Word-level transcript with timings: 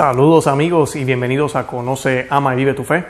Saludos 0.00 0.46
amigos 0.46 0.96
y 0.96 1.04
bienvenidos 1.04 1.56
a 1.56 1.66
Conoce, 1.66 2.26
Ama 2.30 2.54
y 2.54 2.56
Vive 2.56 2.72
tu 2.72 2.84
Fe. 2.84 3.04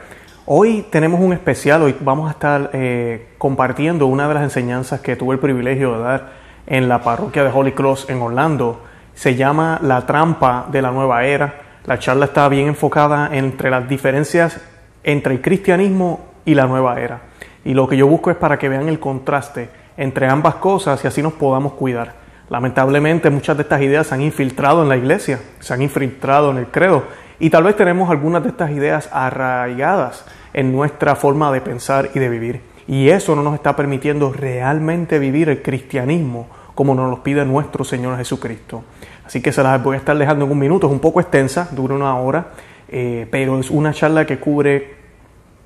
Hoy 0.44 0.84
tenemos 0.90 1.20
un 1.20 1.32
especial, 1.32 1.82
hoy 1.82 1.94
vamos 2.00 2.26
a 2.26 2.32
estar 2.32 2.70
eh, 2.72 3.28
compartiendo 3.38 4.08
una 4.08 4.26
de 4.26 4.34
las 4.34 4.42
enseñanzas 4.42 4.98
que 4.98 5.14
tuve 5.14 5.34
el 5.34 5.40
privilegio 5.40 5.92
de 5.92 6.02
dar 6.02 6.32
en 6.66 6.88
la 6.88 7.00
parroquia 7.04 7.44
de 7.44 7.50
Holy 7.54 7.70
Cross 7.70 8.06
en 8.10 8.20
Orlando. 8.20 8.80
Se 9.14 9.36
llama 9.36 9.78
La 9.82 10.04
trampa 10.04 10.66
de 10.68 10.82
la 10.82 10.90
nueva 10.90 11.22
era. 11.24 11.60
La 11.86 12.00
charla 12.00 12.24
está 12.24 12.48
bien 12.48 12.66
enfocada 12.66 13.30
entre 13.36 13.70
las 13.70 13.88
diferencias 13.88 14.60
entre 15.04 15.34
el 15.34 15.40
cristianismo 15.40 16.32
y 16.44 16.54
la 16.54 16.66
nueva 16.66 17.00
era. 17.00 17.20
Y 17.64 17.72
lo 17.72 17.86
que 17.86 17.96
yo 17.96 18.08
busco 18.08 18.32
es 18.32 18.36
para 18.36 18.58
que 18.58 18.68
vean 18.68 18.88
el 18.88 18.98
contraste 18.98 19.68
entre 19.96 20.26
ambas 20.26 20.56
cosas 20.56 21.04
y 21.04 21.06
así 21.06 21.22
nos 21.22 21.34
podamos 21.34 21.74
cuidar. 21.74 22.29
Lamentablemente 22.50 23.30
muchas 23.30 23.56
de 23.56 23.62
estas 23.62 23.80
ideas 23.80 24.08
se 24.08 24.14
han 24.14 24.22
infiltrado 24.22 24.82
en 24.82 24.88
la 24.88 24.96
iglesia, 24.96 25.38
se 25.60 25.72
han 25.72 25.82
infiltrado 25.82 26.50
en 26.50 26.58
el 26.58 26.66
credo 26.66 27.04
y 27.38 27.48
tal 27.48 27.62
vez 27.62 27.76
tenemos 27.76 28.10
algunas 28.10 28.42
de 28.42 28.48
estas 28.48 28.72
ideas 28.72 29.08
arraigadas 29.12 30.24
en 30.52 30.72
nuestra 30.72 31.14
forma 31.14 31.52
de 31.52 31.60
pensar 31.60 32.10
y 32.12 32.18
de 32.18 32.28
vivir. 32.28 32.60
Y 32.88 33.08
eso 33.10 33.36
no 33.36 33.44
nos 33.44 33.54
está 33.54 33.76
permitiendo 33.76 34.32
realmente 34.32 35.20
vivir 35.20 35.48
el 35.48 35.62
cristianismo 35.62 36.48
como 36.74 36.92
nos 36.96 37.08
lo 37.08 37.22
pide 37.22 37.44
nuestro 37.44 37.84
Señor 37.84 38.16
Jesucristo. 38.16 38.82
Así 39.24 39.40
que 39.40 39.52
se 39.52 39.62
las 39.62 39.80
voy 39.80 39.94
a 39.94 39.98
estar 39.98 40.18
dejando 40.18 40.44
en 40.44 40.50
un 40.50 40.58
minuto, 40.58 40.88
es 40.88 40.92
un 40.92 40.98
poco 40.98 41.20
extensa, 41.20 41.68
dura 41.70 41.94
una 41.94 42.16
hora, 42.16 42.48
eh, 42.88 43.28
pero 43.30 43.60
es 43.60 43.70
una 43.70 43.92
charla 43.92 44.26
que 44.26 44.40
cubre 44.40 44.96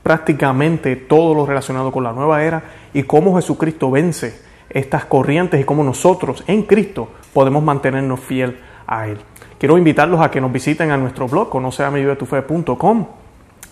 prácticamente 0.03 0.97
todo 0.97 1.35
lo 1.35 1.47
relacionado 1.47 1.91
con 1.91 2.05
la 2.05 2.13
nueva 2.13 2.45
era 2.45 2.63
y 2.93 3.05
cómo 3.05 3.37
Jesucristo 3.37 3.91
vence 3.91 4.39
estas 4.71 5.05
corrientes 5.05 5.61
y 5.61 5.65
cómo 5.65 5.85
nosotros 5.85 6.45
en 6.47 6.63
Cristo 6.63 7.09
podemos 7.33 7.63
mantenernos 7.63 8.21
fiel 8.21 8.59
a 8.87 9.09
Él. 9.09 9.19
Quiero 9.59 9.79
invitarlos 9.79 10.21
a 10.21 10.31
que 10.31 10.41
nos 10.41 10.53
visiten 10.53 10.91
a 10.91 10.97
nuestro 10.97 11.29
blog, 11.29 11.49
conoceamivivetufe.com, 11.49 13.07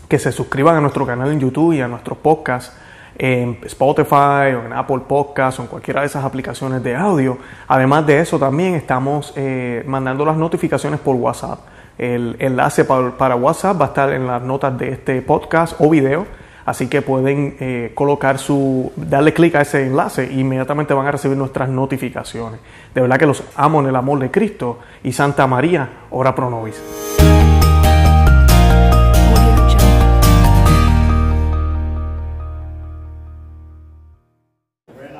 que 0.08 0.18
se 0.18 0.32
suscriban 0.32 0.76
a 0.76 0.80
nuestro 0.80 1.06
canal 1.06 1.30
en 1.30 1.40
YouTube 1.40 1.74
y 1.74 1.80
a 1.80 1.88
nuestro 1.88 2.14
podcast 2.14 2.74
en 3.18 3.58
Spotify 3.64 4.54
o 4.54 4.64
en 4.64 4.72
Apple 4.72 5.00
Podcasts 5.06 5.60
o 5.60 5.62
en 5.62 5.68
cualquiera 5.68 6.00
de 6.00 6.06
esas 6.06 6.24
aplicaciones 6.24 6.82
de 6.82 6.96
audio. 6.96 7.38
Además 7.68 8.06
de 8.06 8.20
eso, 8.20 8.38
también 8.38 8.74
estamos 8.74 9.32
eh, 9.36 9.84
mandando 9.86 10.24
las 10.24 10.36
notificaciones 10.36 11.00
por 11.00 11.16
WhatsApp. 11.16 11.60
El 11.98 12.36
enlace 12.38 12.84
para, 12.84 13.10
para 13.10 13.36
WhatsApp 13.36 13.80
va 13.80 13.86
a 13.86 13.88
estar 13.88 14.12
en 14.12 14.26
las 14.26 14.42
notas 14.42 14.76
de 14.78 14.90
este 14.90 15.20
podcast 15.22 15.74
o 15.78 15.90
video 15.90 16.26
Así 16.64 16.88
que 16.88 17.02
pueden 17.02 17.56
eh, 17.60 17.92
colocar 17.94 18.38
su, 18.38 18.92
darle 18.96 19.34
clic 19.34 19.54
a 19.56 19.62
ese 19.62 19.86
enlace 19.86 20.24
e 20.24 20.32
inmediatamente 20.34 20.94
van 20.94 21.06
a 21.06 21.12
recibir 21.12 21.36
nuestras 21.36 21.68
notificaciones. 21.68 22.60
De 22.94 23.00
verdad 23.00 23.18
que 23.18 23.26
los 23.26 23.42
amo 23.56 23.80
en 23.80 23.88
el 23.88 23.96
amor 23.96 24.18
de 24.18 24.30
Cristo 24.30 24.78
y 25.02 25.12
Santa 25.12 25.46
María, 25.46 25.88
ora 26.10 26.34
pro 26.34 26.50
nobis. 26.50 26.80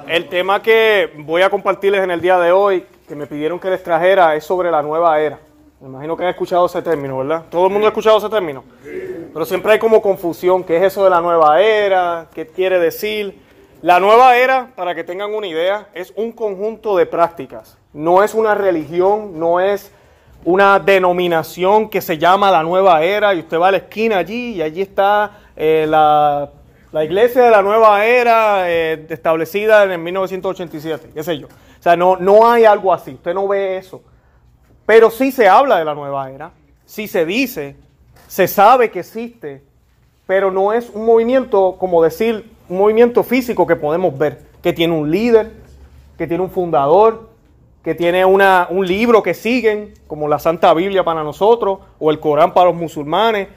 El 0.07 0.29
tema 0.29 0.61
que 0.61 1.11
voy 1.20 1.41
a 1.41 1.48
compartirles 1.48 2.03
en 2.05 2.11
el 2.11 2.20
día 2.20 2.39
de 2.39 2.53
hoy, 2.53 2.85
que 3.09 3.17
me 3.17 3.27
pidieron 3.27 3.59
que 3.59 3.70
les 3.70 3.83
trajera, 3.83 4.37
es 4.37 4.45
sobre 4.45 4.70
la 4.70 4.83
nueva 4.83 5.19
era. 5.19 5.39
Me 5.83 5.88
imagino 5.88 6.16
que 6.16 6.22
han 6.22 6.30
escuchado 6.30 6.64
ese 6.66 6.80
término, 6.80 7.19
¿verdad? 7.19 7.47
¿Todo 7.50 7.66
el 7.66 7.72
mundo 7.72 7.88
ha 7.88 7.91
escuchado 7.91 8.16
ese 8.19 8.28
término? 8.28 8.62
Pero 9.33 9.44
siempre 9.44 9.72
hay 9.72 9.78
como 9.80 10.00
confusión. 10.00 10.62
¿Qué 10.62 10.77
es 10.77 10.84
eso 10.84 11.02
de 11.02 11.11
la 11.11 11.20
nueva 11.20 11.61
era? 11.61 12.28
¿Qué 12.33 12.47
quiere 12.47 12.78
decir? 12.78 13.36
La 13.83 13.98
nueva 13.98 14.36
era, 14.36 14.69
para 14.77 14.94
que 14.94 15.02
tengan 15.02 15.34
una 15.34 15.48
idea, 15.48 15.89
es 15.92 16.12
un 16.14 16.30
conjunto 16.30 16.97
de 16.97 17.05
prácticas. 17.06 17.77
No 17.92 18.22
es 18.22 18.33
una 18.33 18.55
religión, 18.55 19.41
no 19.41 19.58
es 19.58 19.91
una 20.44 20.78
denominación 20.78 21.91
que 21.91 22.00
se 22.00 22.17
llama 22.17 22.52
la 22.52 22.62
nueva 22.62 23.02
era 23.02 23.34
y 23.34 23.41
usted 23.41 23.58
va 23.58 23.67
a 23.67 23.72
la 23.72 23.78
esquina 23.78 24.19
allí 24.19 24.55
y 24.55 24.62
allí 24.62 24.83
está 24.83 25.41
eh, 25.56 25.84
la, 25.89 26.48
iglesia 27.02 27.42
de 27.42 27.50
la 27.50 27.61
nueva 27.61 28.05
era 28.05 28.70
eh, 28.70 29.05
establecida 29.08 29.92
en 29.92 30.00
1987, 30.00 31.11
qué 31.12 31.24
sé 31.24 31.39
yo. 31.39 31.48
O 31.48 31.83
sea, 31.83 31.96
no, 31.96 32.17
no 32.18 32.48
hay 32.48 32.67
algo 32.67 32.92
así, 32.92 33.14
usted 33.14 33.34
no 33.34 33.48
ve 33.48 33.78
eso. 33.78 34.01
Pero 34.87 35.11
sí 35.11 35.33
se 35.33 35.48
habla 35.48 35.79
de 35.79 35.85
la 35.85 35.95
nueva 35.95 36.31
era, 36.31 36.53
sí 36.85 37.07
se 37.09 37.25
dice, 37.25 37.77
se 38.27 38.48
sabe 38.48 38.91
que 38.91 39.01
existe, 39.01 39.63
pero 40.27 40.51
no 40.51 40.73
es 40.73 40.91
un 40.91 41.05
movimiento, 41.05 41.77
como 41.79 42.03
decir, 42.03 42.51
un 42.69 42.79
movimiento 42.79 43.23
físico 43.23 43.67
que 43.67 43.77
podemos 43.77 44.17
ver, 44.17 44.41
que 44.63 44.73
tiene 44.73 44.95
un 44.95 45.11
líder, 45.11 45.53
que 46.17 46.27
tiene 46.27 46.43
un 46.43 46.51
fundador, 46.51 47.29
que 47.83 47.95
tiene 47.95 48.25
una, 48.25 48.69
un 48.70 48.87
libro 48.87 49.23
que 49.23 49.35
siguen, 49.35 49.95
como 50.07 50.29
la 50.29 50.39
Santa 50.39 50.73
Biblia 50.73 51.05
para 51.05 51.23
nosotros, 51.23 51.81
o 51.99 52.11
el 52.11 52.20
Corán 52.20 52.55
para 52.55 52.70
los 52.70 52.77
musulmanes. 52.77 53.49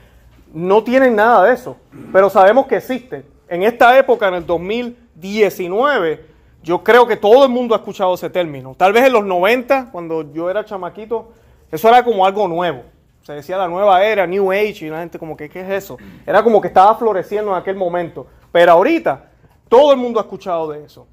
No 0.52 0.82
tienen 0.82 1.14
nada 1.14 1.44
de 1.44 1.54
eso, 1.54 1.76
pero 2.12 2.28
sabemos 2.28 2.66
que 2.66 2.76
existe. 2.76 3.24
En 3.48 3.62
esta 3.62 3.96
época, 3.98 4.28
en 4.28 4.34
el 4.34 4.46
2019, 4.46 6.24
yo 6.66 6.82
creo 6.82 7.06
que 7.06 7.16
todo 7.16 7.44
el 7.44 7.50
mundo 7.52 7.76
ha 7.76 7.78
escuchado 7.78 8.12
ese 8.14 8.28
término. 8.28 8.74
Tal 8.76 8.92
vez 8.92 9.04
en 9.04 9.12
los 9.12 9.24
90, 9.24 9.90
cuando 9.92 10.32
yo 10.32 10.50
era 10.50 10.64
chamaquito, 10.64 11.28
eso 11.70 11.88
era 11.88 12.02
como 12.02 12.26
algo 12.26 12.48
nuevo. 12.48 12.82
Se 13.22 13.34
decía 13.34 13.56
la 13.56 13.68
nueva 13.68 14.04
era, 14.04 14.26
New 14.26 14.50
Age, 14.50 14.86
y 14.86 14.88
la 14.88 14.98
gente 14.98 15.16
como 15.16 15.36
que, 15.36 15.48
¿qué 15.48 15.60
es 15.60 15.70
eso? 15.70 15.96
Era 16.26 16.42
como 16.42 16.60
que 16.60 16.66
estaba 16.66 16.96
floreciendo 16.96 17.52
en 17.52 17.58
aquel 17.58 17.76
momento. 17.76 18.26
Pero 18.50 18.72
ahorita, 18.72 19.26
todo 19.68 19.92
el 19.92 19.98
mundo 19.98 20.18
ha 20.18 20.24
escuchado 20.24 20.68
de 20.72 20.82
eso. 20.82 21.06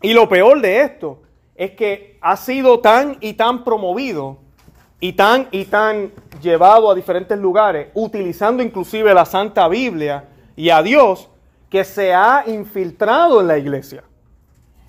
Y 0.00 0.14
lo 0.14 0.26
peor 0.30 0.62
de 0.62 0.80
esto 0.80 1.20
es 1.54 1.72
que 1.72 2.16
ha 2.22 2.38
sido 2.38 2.80
tan 2.80 3.18
y 3.20 3.34
tan 3.34 3.64
promovido 3.64 4.38
y 4.98 5.12
tan 5.12 5.48
y 5.50 5.66
tan 5.66 6.10
llevado 6.40 6.90
a 6.90 6.94
diferentes 6.94 7.38
lugares, 7.38 7.88
utilizando 7.92 8.62
inclusive 8.62 9.12
la 9.12 9.26
Santa 9.26 9.68
Biblia 9.68 10.24
y 10.56 10.70
a 10.70 10.82
Dios, 10.82 11.28
que 11.68 11.84
se 11.84 12.14
ha 12.14 12.44
infiltrado 12.46 13.42
en 13.42 13.46
la 13.46 13.58
iglesia. 13.58 14.04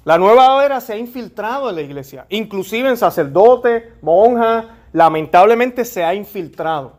La 0.03 0.17
nueva 0.17 0.65
era 0.65 0.81
se 0.81 0.93
ha 0.93 0.97
infiltrado 0.97 1.69
en 1.69 1.75
la 1.75 1.81
iglesia, 1.81 2.25
inclusive 2.29 2.89
en 2.89 2.97
sacerdotes, 2.97 3.83
monjas, 4.01 4.65
lamentablemente 4.93 5.85
se 5.85 6.03
ha 6.03 6.15
infiltrado. 6.15 6.93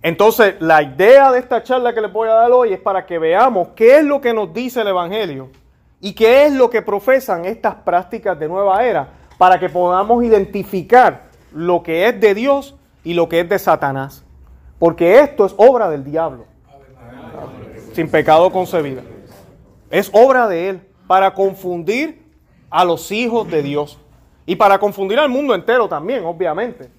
Entonces, 0.00 0.54
la 0.60 0.82
idea 0.82 1.32
de 1.32 1.40
esta 1.40 1.62
charla 1.62 1.92
que 1.92 2.00
les 2.00 2.12
voy 2.12 2.28
a 2.28 2.34
dar 2.34 2.52
hoy 2.52 2.72
es 2.72 2.78
para 2.78 3.04
que 3.04 3.18
veamos 3.18 3.68
qué 3.74 3.98
es 3.98 4.04
lo 4.04 4.20
que 4.20 4.32
nos 4.32 4.52
dice 4.54 4.82
el 4.82 4.88
Evangelio 4.88 5.50
y 6.00 6.14
qué 6.14 6.46
es 6.46 6.52
lo 6.52 6.70
que 6.70 6.82
profesan 6.82 7.46
estas 7.46 7.74
prácticas 7.76 8.38
de 8.38 8.46
nueva 8.46 8.84
era, 8.84 9.08
para 9.36 9.58
que 9.58 9.68
podamos 9.68 10.22
identificar 10.22 11.24
lo 11.52 11.82
que 11.82 12.06
es 12.06 12.20
de 12.20 12.34
Dios 12.34 12.76
y 13.02 13.14
lo 13.14 13.28
que 13.28 13.40
es 13.40 13.48
de 13.48 13.58
Satanás. 13.58 14.24
Porque 14.78 15.18
esto 15.18 15.46
es 15.46 15.54
obra 15.56 15.88
del 15.88 16.04
diablo, 16.04 16.44
sin 17.92 18.08
pecado 18.08 18.52
concebida. 18.52 19.02
Es 19.90 20.10
obra 20.12 20.46
de 20.46 20.68
él 20.68 20.93
para 21.06 21.34
confundir 21.34 22.22
a 22.70 22.84
los 22.84 23.12
hijos 23.12 23.48
de 23.50 23.62
Dios 23.62 23.98
y 24.46 24.56
para 24.56 24.78
confundir 24.78 25.18
al 25.18 25.28
mundo 25.28 25.54
entero 25.54 25.88
también, 25.88 26.24
obviamente. 26.24 26.90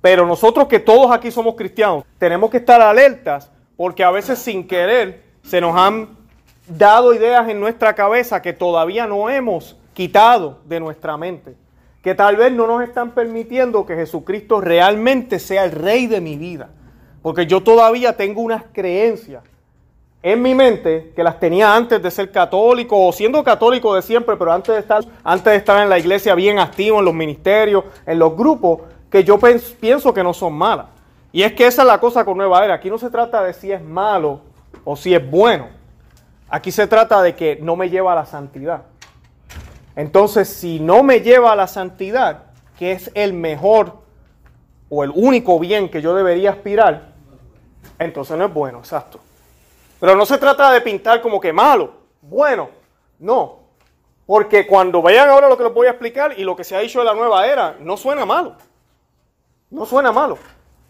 Pero 0.00 0.26
nosotros 0.26 0.66
que 0.66 0.80
todos 0.80 1.10
aquí 1.10 1.30
somos 1.30 1.54
cristianos, 1.54 2.04
tenemos 2.18 2.50
que 2.50 2.58
estar 2.58 2.80
alertas 2.80 3.50
porque 3.76 4.04
a 4.04 4.10
veces 4.10 4.38
sin 4.38 4.66
querer 4.66 5.22
se 5.42 5.60
nos 5.60 5.76
han 5.76 6.10
dado 6.66 7.14
ideas 7.14 7.48
en 7.48 7.60
nuestra 7.60 7.94
cabeza 7.94 8.42
que 8.42 8.52
todavía 8.52 9.06
no 9.06 9.30
hemos 9.30 9.76
quitado 9.94 10.60
de 10.66 10.80
nuestra 10.80 11.16
mente, 11.16 11.54
que 12.02 12.14
tal 12.14 12.36
vez 12.36 12.52
no 12.52 12.66
nos 12.66 12.82
están 12.82 13.12
permitiendo 13.12 13.86
que 13.86 13.94
Jesucristo 13.94 14.60
realmente 14.60 15.38
sea 15.38 15.64
el 15.64 15.72
rey 15.72 16.06
de 16.06 16.20
mi 16.20 16.36
vida, 16.36 16.70
porque 17.22 17.46
yo 17.46 17.62
todavía 17.62 18.16
tengo 18.16 18.40
unas 18.40 18.64
creencias 18.72 19.42
en 20.22 20.40
mi 20.40 20.54
mente 20.54 21.12
que 21.16 21.24
las 21.24 21.40
tenía 21.40 21.74
antes 21.74 22.00
de 22.00 22.10
ser 22.10 22.30
católico 22.30 23.06
o 23.06 23.12
siendo 23.12 23.42
católico 23.42 23.94
de 23.94 24.02
siempre, 24.02 24.36
pero 24.36 24.52
antes 24.52 24.74
de 24.74 24.80
estar, 24.80 25.04
antes 25.24 25.52
de 25.52 25.56
estar 25.56 25.82
en 25.82 25.88
la 25.88 25.98
iglesia 25.98 26.34
bien 26.34 26.58
activo, 26.58 27.00
en 27.00 27.04
los 27.04 27.14
ministerios, 27.14 27.84
en 28.06 28.18
los 28.18 28.36
grupos, 28.36 28.80
que 29.10 29.24
yo 29.24 29.38
pienso 29.80 30.14
que 30.14 30.22
no 30.22 30.32
son 30.32 30.52
malas. 30.54 30.86
Y 31.32 31.42
es 31.42 31.54
que 31.54 31.66
esa 31.66 31.82
es 31.82 31.88
la 31.88 31.98
cosa 31.98 32.24
con 32.24 32.36
Nueva 32.36 32.64
Era. 32.64 32.74
Aquí 32.74 32.88
no 32.88 32.98
se 32.98 33.10
trata 33.10 33.42
de 33.42 33.52
si 33.52 33.72
es 33.72 33.82
malo 33.82 34.40
o 34.84 34.96
si 34.96 35.14
es 35.14 35.30
bueno. 35.30 35.68
Aquí 36.48 36.70
se 36.70 36.86
trata 36.86 37.22
de 37.22 37.34
que 37.34 37.58
no 37.60 37.74
me 37.74 37.90
lleva 37.90 38.12
a 38.12 38.14
la 38.14 38.26
santidad. 38.26 38.82
Entonces, 39.96 40.48
si 40.48 40.78
no 40.78 41.02
me 41.02 41.20
lleva 41.20 41.52
a 41.52 41.56
la 41.56 41.66
santidad, 41.66 42.44
que 42.78 42.92
es 42.92 43.10
el 43.14 43.32
mejor 43.32 43.98
o 44.88 45.04
el 45.04 45.10
único 45.14 45.58
bien 45.58 45.88
que 45.88 46.02
yo 46.02 46.14
debería 46.14 46.50
aspirar, 46.50 47.12
entonces 47.98 48.36
no 48.36 48.44
es 48.44 48.52
bueno, 48.52 48.78
exacto. 48.78 49.20
Pero 50.02 50.16
no 50.16 50.26
se 50.26 50.36
trata 50.36 50.72
de 50.72 50.80
pintar 50.80 51.22
como 51.22 51.38
que 51.40 51.52
malo, 51.52 51.92
bueno, 52.22 52.70
no. 53.20 53.60
Porque 54.26 54.66
cuando 54.66 55.00
vean 55.00 55.28
ahora 55.28 55.48
lo 55.48 55.56
que 55.56 55.62
les 55.62 55.72
voy 55.72 55.86
a 55.86 55.90
explicar 55.90 56.36
y 56.36 56.42
lo 56.42 56.56
que 56.56 56.64
se 56.64 56.74
ha 56.74 56.80
dicho 56.80 56.98
de 56.98 57.04
la 57.04 57.14
nueva 57.14 57.46
era, 57.46 57.76
no 57.78 57.96
suena 57.96 58.26
malo. 58.26 58.56
No 59.70 59.86
suena 59.86 60.10
malo. 60.10 60.38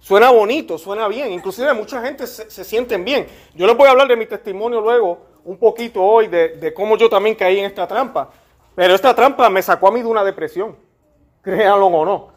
Suena 0.00 0.30
bonito, 0.30 0.78
suena 0.78 1.08
bien. 1.08 1.30
Inclusive 1.30 1.74
mucha 1.74 2.00
gente 2.00 2.26
se, 2.26 2.50
se 2.50 2.64
sienten 2.64 3.04
bien. 3.04 3.26
Yo 3.54 3.66
les 3.66 3.76
voy 3.76 3.86
a 3.86 3.90
hablar 3.90 4.08
de 4.08 4.16
mi 4.16 4.24
testimonio 4.24 4.80
luego 4.80 5.18
un 5.44 5.58
poquito 5.58 6.02
hoy 6.02 6.28
de, 6.28 6.72
cómo 6.74 6.96
yo 6.96 7.10
también 7.10 7.34
caí 7.34 7.58
en 7.58 7.66
esta 7.66 7.86
trampa. 7.86 8.30
Pero 8.74 8.94
esta 8.94 9.14
trampa 9.14 9.50
me 9.50 9.60
sacó 9.60 9.88
a 9.88 9.90
mí 9.90 10.00
de 10.00 10.08
una 10.08 10.24
depresión. 10.24 10.74
Créanlo 11.42 11.88
o 11.88 12.04
no. 12.06 12.28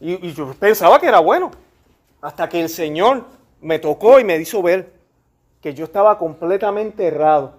Y, 0.00 0.28
y 0.28 0.32
yo 0.32 0.54
pensaba 0.58 0.98
que 0.98 1.08
era 1.08 1.18
bueno. 1.18 1.50
Hasta 2.22 2.48
que 2.48 2.58
el 2.58 2.70
Señor 2.70 3.22
me 3.60 3.78
tocó 3.78 4.18
y 4.18 4.24
me 4.24 4.38
hizo 4.38 4.62
ver 4.62 5.01
que 5.62 5.72
yo 5.72 5.84
estaba 5.84 6.18
completamente 6.18 7.06
errado. 7.06 7.54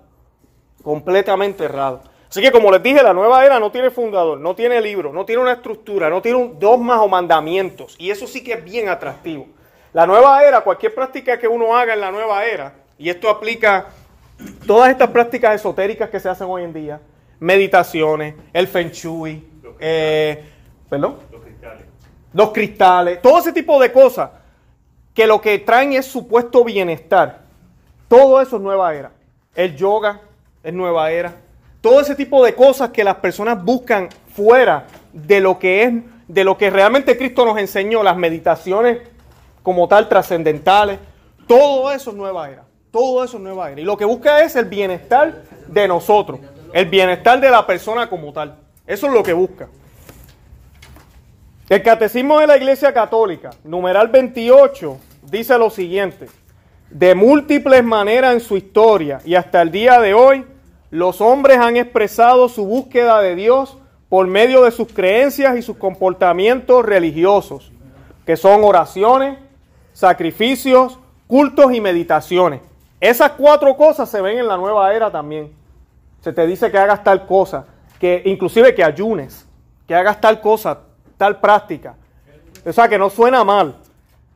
Completamente 0.84 1.64
errado. 1.64 2.02
Así 2.30 2.42
que 2.42 2.52
como 2.52 2.72
les 2.72 2.84
dije, 2.84 3.02
la 3.02 3.14
nueva 3.14 3.46
era 3.46 3.60
no 3.60 3.72
tiene 3.72 3.92
fundador, 3.92 4.40
no 4.40 4.56
tiene 4.56 4.82
libro, 4.82 5.14
no 5.14 5.24
tiene 5.24 5.42
una 5.42 5.54
estructura, 5.54 6.10
no 6.10 6.22
tiene 6.22 6.38
un 6.38 6.60
dogmas 6.60 7.00
o 7.00 7.08
mandamientos. 7.08 7.96
Y 7.98 8.10
eso 8.10 8.28
sí 8.28 8.44
que 8.44 8.54
es 8.54 8.64
bien 8.64 8.90
atractivo. 8.90 9.48
La 9.94 10.08
nueva 10.08 10.44
era, 10.44 10.62
cualquier 10.62 10.96
práctica 10.96 11.38
que 11.38 11.48
uno 11.48 11.76
haga 11.76 11.94
en 11.94 12.02
la 12.02 12.12
nueva 12.12 12.44
era, 12.46 12.74
y 12.98 13.10
esto 13.10 13.30
aplica 13.30 13.90
todas 14.66 14.90
estas 14.90 15.10
prácticas 15.10 15.54
esotéricas 15.54 16.10
que 16.10 16.20
se 16.20 16.28
hacen 16.28 16.48
hoy 16.50 16.64
en 16.64 16.74
día, 16.74 17.00
meditaciones, 17.40 18.34
el 18.52 18.68
feng 18.68 18.90
shui, 18.90 19.48
eh, 19.80 20.44
¿perdón? 20.90 21.18
Los 21.32 21.42
cristales. 21.42 21.86
Los 22.34 22.50
cristales, 22.50 23.22
todo 23.22 23.38
ese 23.38 23.54
tipo 23.54 23.80
de 23.80 23.92
cosas 23.92 24.32
que 25.14 25.28
lo 25.28 25.40
que 25.40 25.60
traen 25.60 25.94
es 25.94 26.08
supuesto 26.08 26.64
bienestar. 26.64 27.43
Todo 28.08 28.42
eso 28.42 28.58
es 28.58 28.62
nueva 28.62 28.94
era. 28.94 29.12
El 29.56 29.76
yoga 29.76 30.22
es 30.64 30.74
nueva 30.74 31.12
era. 31.12 31.36
Todo 31.82 32.00
ese 32.00 32.16
tipo 32.16 32.44
de 32.44 32.56
cosas 32.56 32.92
que 32.92 33.04
las 33.04 33.16
personas 33.16 33.64
buscan 33.64 34.10
fuera 34.34 34.88
de 35.12 35.42
lo 35.42 35.60
que 35.60 35.84
es, 35.84 35.94
de 36.28 36.44
lo 36.44 36.58
que 36.58 36.70
realmente 36.70 37.18
Cristo 37.18 37.46
nos 37.46 37.58
enseñó, 37.58 38.04
las 38.04 38.18
meditaciones 38.18 39.00
como 39.62 39.88
tal 39.88 40.10
trascendentales, 40.10 41.00
todo 41.48 41.92
eso 41.92 42.12
es 42.12 42.16
nueva 42.16 42.50
era. 42.50 42.64
Todo 42.92 43.24
eso 43.24 43.38
es 43.38 43.44
nueva 43.44 43.72
era. 43.72 43.82
Y 43.82 43.84
lo 43.84 43.98
que 43.98 44.06
busca 44.06 44.44
es 44.44 44.56
el 44.56 44.66
bienestar 44.66 45.44
de 45.68 45.88
nosotros, 45.88 46.40
el 46.74 46.86
bienestar 46.86 47.40
de 47.40 47.50
la 47.50 47.66
persona 47.66 48.10
como 48.10 48.32
tal. 48.32 48.56
Eso 48.86 49.08
es 49.08 49.14
lo 49.14 49.24
que 49.24 49.34
busca. 49.34 49.68
El 51.70 51.82
Catecismo 51.82 52.40
de 52.40 52.48
la 52.48 52.58
Iglesia 52.58 52.94
Católica, 52.94 53.50
numeral 53.64 54.10
28, 54.10 54.98
dice 55.24 55.58
lo 55.58 55.70
siguiente. 55.70 56.28
De 56.94 57.16
múltiples 57.16 57.84
maneras 57.84 58.36
en 58.36 58.40
su 58.40 58.56
historia 58.56 59.19
y 59.25 59.34
hasta 59.34 59.63
el 59.63 59.72
día 59.72 60.00
de 60.00 60.13
hoy, 60.13 60.45
los 60.92 61.22
hombres 61.22 61.57
han 61.57 61.75
expresado 61.75 62.48
su 62.48 62.68
búsqueda 62.68 63.19
de 63.19 63.34
Dios 63.34 63.80
por 64.10 64.28
medio 64.28 64.63
de 64.63 64.69
sus 64.69 64.94
creencias 64.94 65.57
y 65.57 65.63
sus 65.63 65.75
comportamientos 65.78 66.86
religiosos, 66.86 67.72
que 68.28 68.38
son 68.38 68.63
oraciones, 68.63 69.40
sacrificios, 69.92 71.00
cultos 71.25 71.74
y 71.74 71.81
meditaciones. 71.81 72.62
Esas 73.00 73.31
cuatro 73.31 73.75
cosas 73.75 74.07
se 74.07 74.22
ven 74.22 74.38
en 74.38 74.48
la 74.48 74.57
nueva 74.57 74.94
era 74.94 75.10
también. 75.10 75.51
Se 76.22 76.31
te 76.31 76.46
dice 76.46 76.69
que 76.69 76.78
hagas 76.78 77.04
tal 77.04 77.25
cosa, 77.25 77.66
que 78.00 78.22
inclusive 78.25 78.75
que 78.75 78.84
ayunes, 78.84 79.48
que 79.88 79.96
hagas 79.96 80.22
tal 80.22 80.39
cosa, 80.39 80.81
tal 81.18 81.39
práctica. 81.39 81.96
O 82.63 82.72
sea, 82.72 82.88
que 82.88 83.00
no 83.00 83.10
suena 83.10 83.44
mal. 83.44 83.78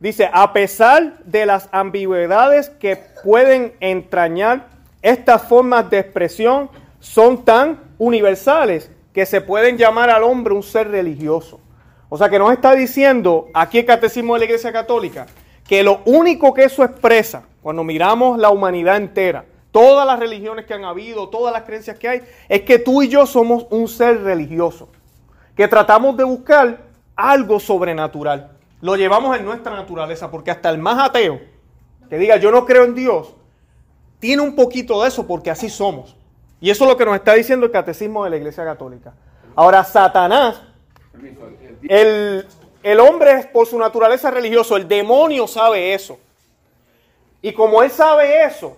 Dice, 0.00 0.30
a 0.32 0.52
pesar 0.52 1.18
de 1.24 1.44
las 1.44 1.68
ambigüedades 1.72 2.70
que 2.70 2.96
pueden 3.24 3.74
entrañar, 3.80 4.68
estas 5.02 5.42
formas 5.42 5.90
de 5.90 5.98
expresión 5.98 6.70
son 7.00 7.44
tan 7.44 7.80
universales 7.98 8.90
que 9.12 9.26
se 9.26 9.40
pueden 9.40 9.76
llamar 9.76 10.10
al 10.10 10.22
hombre 10.22 10.54
un 10.54 10.62
ser 10.62 10.88
religioso. 10.90 11.60
O 12.08 12.16
sea 12.16 12.28
que 12.28 12.38
nos 12.38 12.52
está 12.52 12.74
diciendo 12.74 13.48
aquí 13.52 13.78
el 13.78 13.86
Catecismo 13.86 14.34
de 14.34 14.40
la 14.40 14.44
Iglesia 14.46 14.72
Católica 14.72 15.26
que 15.66 15.82
lo 15.82 16.00
único 16.06 16.54
que 16.54 16.64
eso 16.64 16.84
expresa 16.84 17.42
cuando 17.60 17.84
miramos 17.84 18.38
la 18.38 18.50
humanidad 18.50 18.96
entera, 18.96 19.44
todas 19.72 20.06
las 20.06 20.18
religiones 20.18 20.64
que 20.64 20.74
han 20.74 20.84
habido, 20.84 21.28
todas 21.28 21.52
las 21.52 21.64
creencias 21.64 21.98
que 21.98 22.08
hay, 22.08 22.22
es 22.48 22.62
que 22.62 22.78
tú 22.78 23.02
y 23.02 23.08
yo 23.08 23.26
somos 23.26 23.66
un 23.70 23.88
ser 23.88 24.22
religioso, 24.22 24.88
que 25.54 25.68
tratamos 25.68 26.16
de 26.16 26.24
buscar 26.24 26.78
algo 27.14 27.60
sobrenatural. 27.60 28.57
Lo 28.80 28.96
llevamos 28.96 29.36
en 29.36 29.44
nuestra 29.44 29.74
naturaleza, 29.74 30.30
porque 30.30 30.50
hasta 30.50 30.70
el 30.70 30.78
más 30.78 30.98
ateo 30.98 31.40
que 32.08 32.18
diga 32.18 32.36
yo 32.36 32.50
no 32.50 32.64
creo 32.64 32.84
en 32.84 32.94
Dios, 32.94 33.34
tiene 34.18 34.42
un 34.42 34.56
poquito 34.56 35.02
de 35.02 35.08
eso 35.08 35.26
porque 35.26 35.50
así 35.50 35.68
somos. 35.68 36.16
Y 36.60 36.70
eso 36.70 36.84
es 36.84 36.90
lo 36.90 36.96
que 36.96 37.04
nos 37.04 37.14
está 37.14 37.34
diciendo 37.34 37.66
el 37.66 37.72
catecismo 37.72 38.24
de 38.24 38.30
la 38.30 38.36
Iglesia 38.36 38.64
Católica. 38.64 39.12
Ahora, 39.54 39.84
Satanás, 39.84 40.60
el, 41.88 42.46
el 42.82 43.00
hombre 43.00 43.48
por 43.52 43.66
su 43.66 43.78
naturaleza 43.78 44.30
religioso, 44.30 44.76
el 44.76 44.88
demonio 44.88 45.46
sabe 45.46 45.94
eso. 45.94 46.18
Y 47.42 47.52
como 47.52 47.82
él 47.82 47.90
sabe 47.90 48.44
eso, 48.44 48.76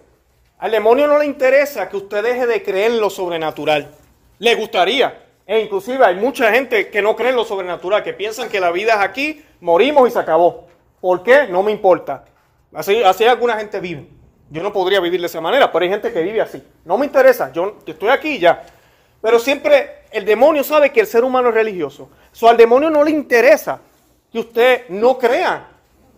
al 0.59 0.71
demonio 0.73 1.07
no 1.07 1.19
le 1.19 1.25
interesa 1.25 1.89
que 1.89 1.97
usted 1.97 2.23
deje 2.23 2.47
de 2.47 2.63
creer 2.63 2.93
en 2.93 3.01
lo 3.01 3.09
sobrenatural. 3.09 3.91
Le 4.39 4.55
gustaría. 4.57 5.23
E 5.47 5.61
inclusive 5.61 6.05
hay 6.05 6.17
mucha 6.17 6.53
gente 6.53 6.91
que 6.91 7.01
no 7.01 7.17
cree 7.17 7.31
en 7.31 7.37
lo 7.37 7.45
sobrenatural, 7.45 8.03
que 8.03 8.13
piensan 8.13 8.51
que 8.51 8.61
la 8.61 8.71
vida 8.71 8.95
es 8.95 9.01
aquí, 9.01 9.43
morimos 9.61 10.09
y 10.09 10.13
se 10.13 10.19
acabó. 10.19 10.67
¿Por 11.01 11.23
qué? 11.23 11.47
No 11.49 11.63
me 11.63 11.73
importa. 11.73 12.25
Así, 12.73 13.03
así 13.03 13.25
alguna 13.25 13.57
gente 13.57 13.81
vive. 13.81 14.09
Yo 14.51 14.63
no 14.63 14.73
podría 14.73 15.01
vivir 15.01 15.21
de 15.21 15.27
esa 15.27 15.41
manera, 15.41 15.71
pero 15.71 15.85
hay 15.85 15.91
gente 15.91 16.13
que 16.13 16.23
vive 16.23 16.41
así. 16.41 16.63
No 16.85 16.99
me 16.99 17.07
interesa, 17.07 17.53
yo 17.53 17.79
estoy 17.87 18.09
aquí 18.09 18.39
ya. 18.39 18.65
Pero 19.23 19.39
siempre 19.39 20.05
el 20.11 20.25
demonio 20.25 20.65
sabe 20.65 20.91
que 20.91 21.01
el 21.01 21.07
ser 21.07 21.25
humano 21.25 21.51
es 21.51 21.55
religioso. 21.55 22.11
So, 22.33 22.49
al 22.49 22.57
demonio 22.57 22.91
no 22.91 23.05
le 23.05 23.11
interesa 23.11 23.81
que 24.33 24.41
usted 24.41 24.89
no 24.89 25.19
crea 25.19 25.69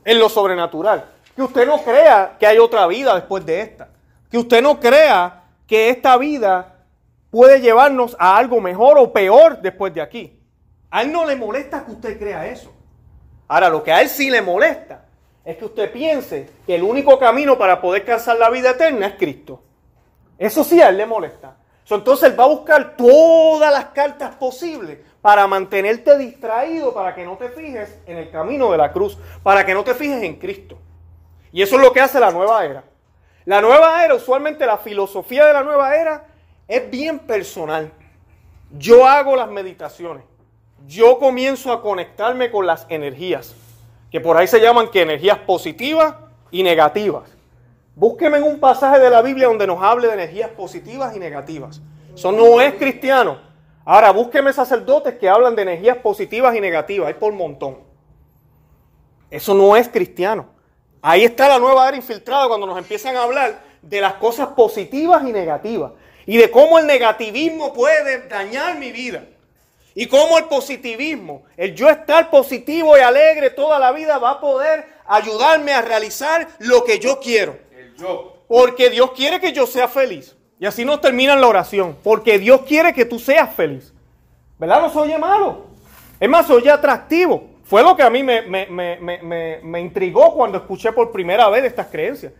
en 0.04 0.18
lo 0.18 0.28
sobrenatural. 0.28 1.04
Que 1.34 1.42
usted 1.42 1.66
no 1.66 1.82
crea 1.82 2.36
que 2.38 2.46
hay 2.46 2.58
otra 2.58 2.86
vida 2.86 3.14
después 3.14 3.44
de 3.44 3.60
esta. 3.60 3.88
Que 4.30 4.38
usted 4.38 4.62
no 4.62 4.80
crea 4.80 5.44
que 5.66 5.90
esta 5.90 6.16
vida 6.16 6.84
puede 7.30 7.60
llevarnos 7.60 8.16
a 8.18 8.36
algo 8.36 8.60
mejor 8.60 8.98
o 8.98 9.12
peor 9.12 9.60
después 9.60 9.92
de 9.94 10.00
aquí. 10.00 10.38
A 10.90 11.02
él 11.02 11.12
no 11.12 11.24
le 11.24 11.36
molesta 11.36 11.84
que 11.84 11.92
usted 11.92 12.18
crea 12.18 12.46
eso. 12.46 12.71
Ahora, 13.52 13.68
lo 13.68 13.82
que 13.82 13.92
a 13.92 14.00
él 14.00 14.08
sí 14.08 14.30
le 14.30 14.40
molesta 14.40 15.04
es 15.44 15.58
que 15.58 15.66
usted 15.66 15.92
piense 15.92 16.48
que 16.64 16.74
el 16.74 16.82
único 16.82 17.18
camino 17.18 17.58
para 17.58 17.82
poder 17.82 18.00
alcanzar 18.00 18.38
la 18.38 18.48
vida 18.48 18.70
eterna 18.70 19.08
es 19.08 19.16
Cristo. 19.16 19.62
Eso 20.38 20.64
sí 20.64 20.80
a 20.80 20.88
él 20.88 20.96
le 20.96 21.04
molesta. 21.04 21.58
Entonces 21.90 22.30
él 22.30 22.40
va 22.40 22.44
a 22.44 22.48
buscar 22.48 22.96
todas 22.96 23.70
las 23.70 23.84
cartas 23.88 24.34
posibles 24.36 25.00
para 25.20 25.46
mantenerte 25.46 26.16
distraído, 26.16 26.94
para 26.94 27.14
que 27.14 27.26
no 27.26 27.36
te 27.36 27.50
fijes 27.50 27.98
en 28.06 28.16
el 28.16 28.30
camino 28.30 28.72
de 28.72 28.78
la 28.78 28.90
cruz, 28.90 29.18
para 29.42 29.66
que 29.66 29.74
no 29.74 29.84
te 29.84 29.92
fijes 29.92 30.22
en 30.22 30.36
Cristo. 30.36 30.78
Y 31.52 31.60
eso 31.60 31.76
es 31.76 31.82
lo 31.82 31.92
que 31.92 32.00
hace 32.00 32.18
la 32.20 32.30
nueva 32.30 32.64
era. 32.64 32.84
La 33.44 33.60
nueva 33.60 34.02
era, 34.02 34.14
usualmente 34.14 34.64
la 34.64 34.78
filosofía 34.78 35.44
de 35.44 35.52
la 35.52 35.62
nueva 35.62 35.94
era 35.94 36.24
es 36.66 36.90
bien 36.90 37.18
personal. 37.18 37.92
Yo 38.70 39.06
hago 39.06 39.36
las 39.36 39.50
meditaciones. 39.50 40.24
Yo 40.86 41.18
comienzo 41.18 41.72
a 41.72 41.82
conectarme 41.82 42.50
con 42.50 42.66
las 42.66 42.86
energías, 42.88 43.54
que 44.10 44.20
por 44.20 44.36
ahí 44.36 44.46
se 44.46 44.60
llaman 44.60 44.90
que 44.90 45.02
energías 45.02 45.38
positivas 45.38 46.14
y 46.50 46.62
negativas. 46.62 47.30
Búsqueme 47.94 48.38
en 48.38 48.44
un 48.44 48.58
pasaje 48.58 48.98
de 48.98 49.10
la 49.10 49.22
Biblia 49.22 49.48
donde 49.48 49.66
nos 49.66 49.82
hable 49.82 50.08
de 50.08 50.14
energías 50.14 50.50
positivas 50.50 51.14
y 51.14 51.18
negativas. 51.18 51.80
Eso 52.14 52.32
no 52.32 52.60
es 52.60 52.74
cristiano. 52.74 53.38
Ahora, 53.84 54.12
búsqueme 54.12 54.52
sacerdotes 54.52 55.14
que 55.14 55.28
hablan 55.28 55.56
de 55.56 55.62
energías 55.62 55.98
positivas 55.98 56.54
y 56.54 56.60
negativas. 56.60 57.08
Hay 57.08 57.14
por 57.14 57.32
montón. 57.32 57.78
Eso 59.30 59.54
no 59.54 59.76
es 59.76 59.88
cristiano. 59.88 60.46
Ahí 61.00 61.24
está 61.24 61.48
la 61.48 61.58
nueva 61.58 61.88
era 61.88 61.96
infiltrada 61.96 62.48
cuando 62.48 62.66
nos 62.66 62.78
empiezan 62.78 63.16
a 63.16 63.24
hablar 63.24 63.60
de 63.82 64.00
las 64.00 64.14
cosas 64.14 64.48
positivas 64.48 65.22
y 65.26 65.32
negativas. 65.32 65.92
Y 66.26 66.36
de 66.36 66.50
cómo 66.50 66.78
el 66.78 66.86
negativismo 66.86 67.72
puede 67.72 68.28
dañar 68.28 68.78
mi 68.78 68.92
vida. 68.92 69.24
Y 69.94 70.06
cómo 70.06 70.38
el 70.38 70.44
positivismo, 70.44 71.44
el 71.56 71.74
yo 71.74 71.88
estar 71.90 72.30
positivo 72.30 72.96
y 72.96 73.00
alegre 73.00 73.50
toda 73.50 73.78
la 73.78 73.92
vida 73.92 74.18
va 74.18 74.30
a 74.30 74.40
poder 74.40 74.86
ayudarme 75.06 75.72
a 75.72 75.82
realizar 75.82 76.48
lo 76.58 76.84
que 76.84 76.98
yo 76.98 77.20
quiero. 77.20 77.58
Porque 78.48 78.90
Dios 78.90 79.12
quiere 79.12 79.40
que 79.40 79.52
yo 79.52 79.66
sea 79.66 79.88
feliz. 79.88 80.36
Y 80.58 80.66
así 80.66 80.84
nos 80.84 81.00
termina 81.00 81.36
la 81.36 81.46
oración. 81.46 81.96
Porque 82.02 82.38
Dios 82.38 82.62
quiere 82.62 82.92
que 82.92 83.04
tú 83.04 83.18
seas 83.18 83.54
feliz. 83.54 83.92
¿Verdad? 84.58 84.80
No 84.80 84.90
se 84.90 84.98
oye 84.98 85.18
malo. 85.18 85.66
Es 86.20 86.28
más, 86.28 86.46
se 86.46 86.52
oye 86.52 86.70
atractivo. 86.70 87.50
Fue 87.64 87.82
lo 87.82 87.96
que 87.96 88.02
a 88.02 88.10
mí 88.10 88.22
me, 88.22 88.42
me, 88.42 89.80
intrigó 89.80 90.34
cuando 90.34 90.58
escuché 90.58 90.92
por 90.92 91.10
primera 91.10 91.48
vez 91.48 91.64
estas 91.64 91.86
creencias. 91.86 92.32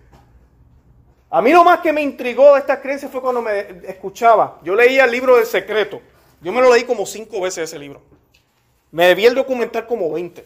A 1.31 1.41
mí 1.41 1.51
lo 1.51 1.65
más 1.65 1.81
que 1.81 1.93
me 1.93 2.03
intrigó 2.03 2.53
de 2.53 2.61
estas 2.61 2.79
creencias 2.79 3.11
fue 3.11 3.23
cuando 3.23 3.41
me 3.41 3.61
escuchaba. 3.89 4.59
Yo 4.63 4.75
leía 4.75 5.05
el 5.05 5.11
libro 5.11 5.37
del 5.37 5.47
secreto. 5.47 6.01
Yo 6.43 6.53
me 6.53 6.61
lo 6.61 6.73
leí 6.73 6.85
como 6.85 7.07
cinco 7.07 7.41
veces 7.41 7.71
ese 7.71 7.79
libro. 7.79 8.03
Me 8.91 9.07
debí 9.07 9.25
el 9.25 9.35
documental 9.35 9.87
como 9.87 10.13
20. 10.13 10.45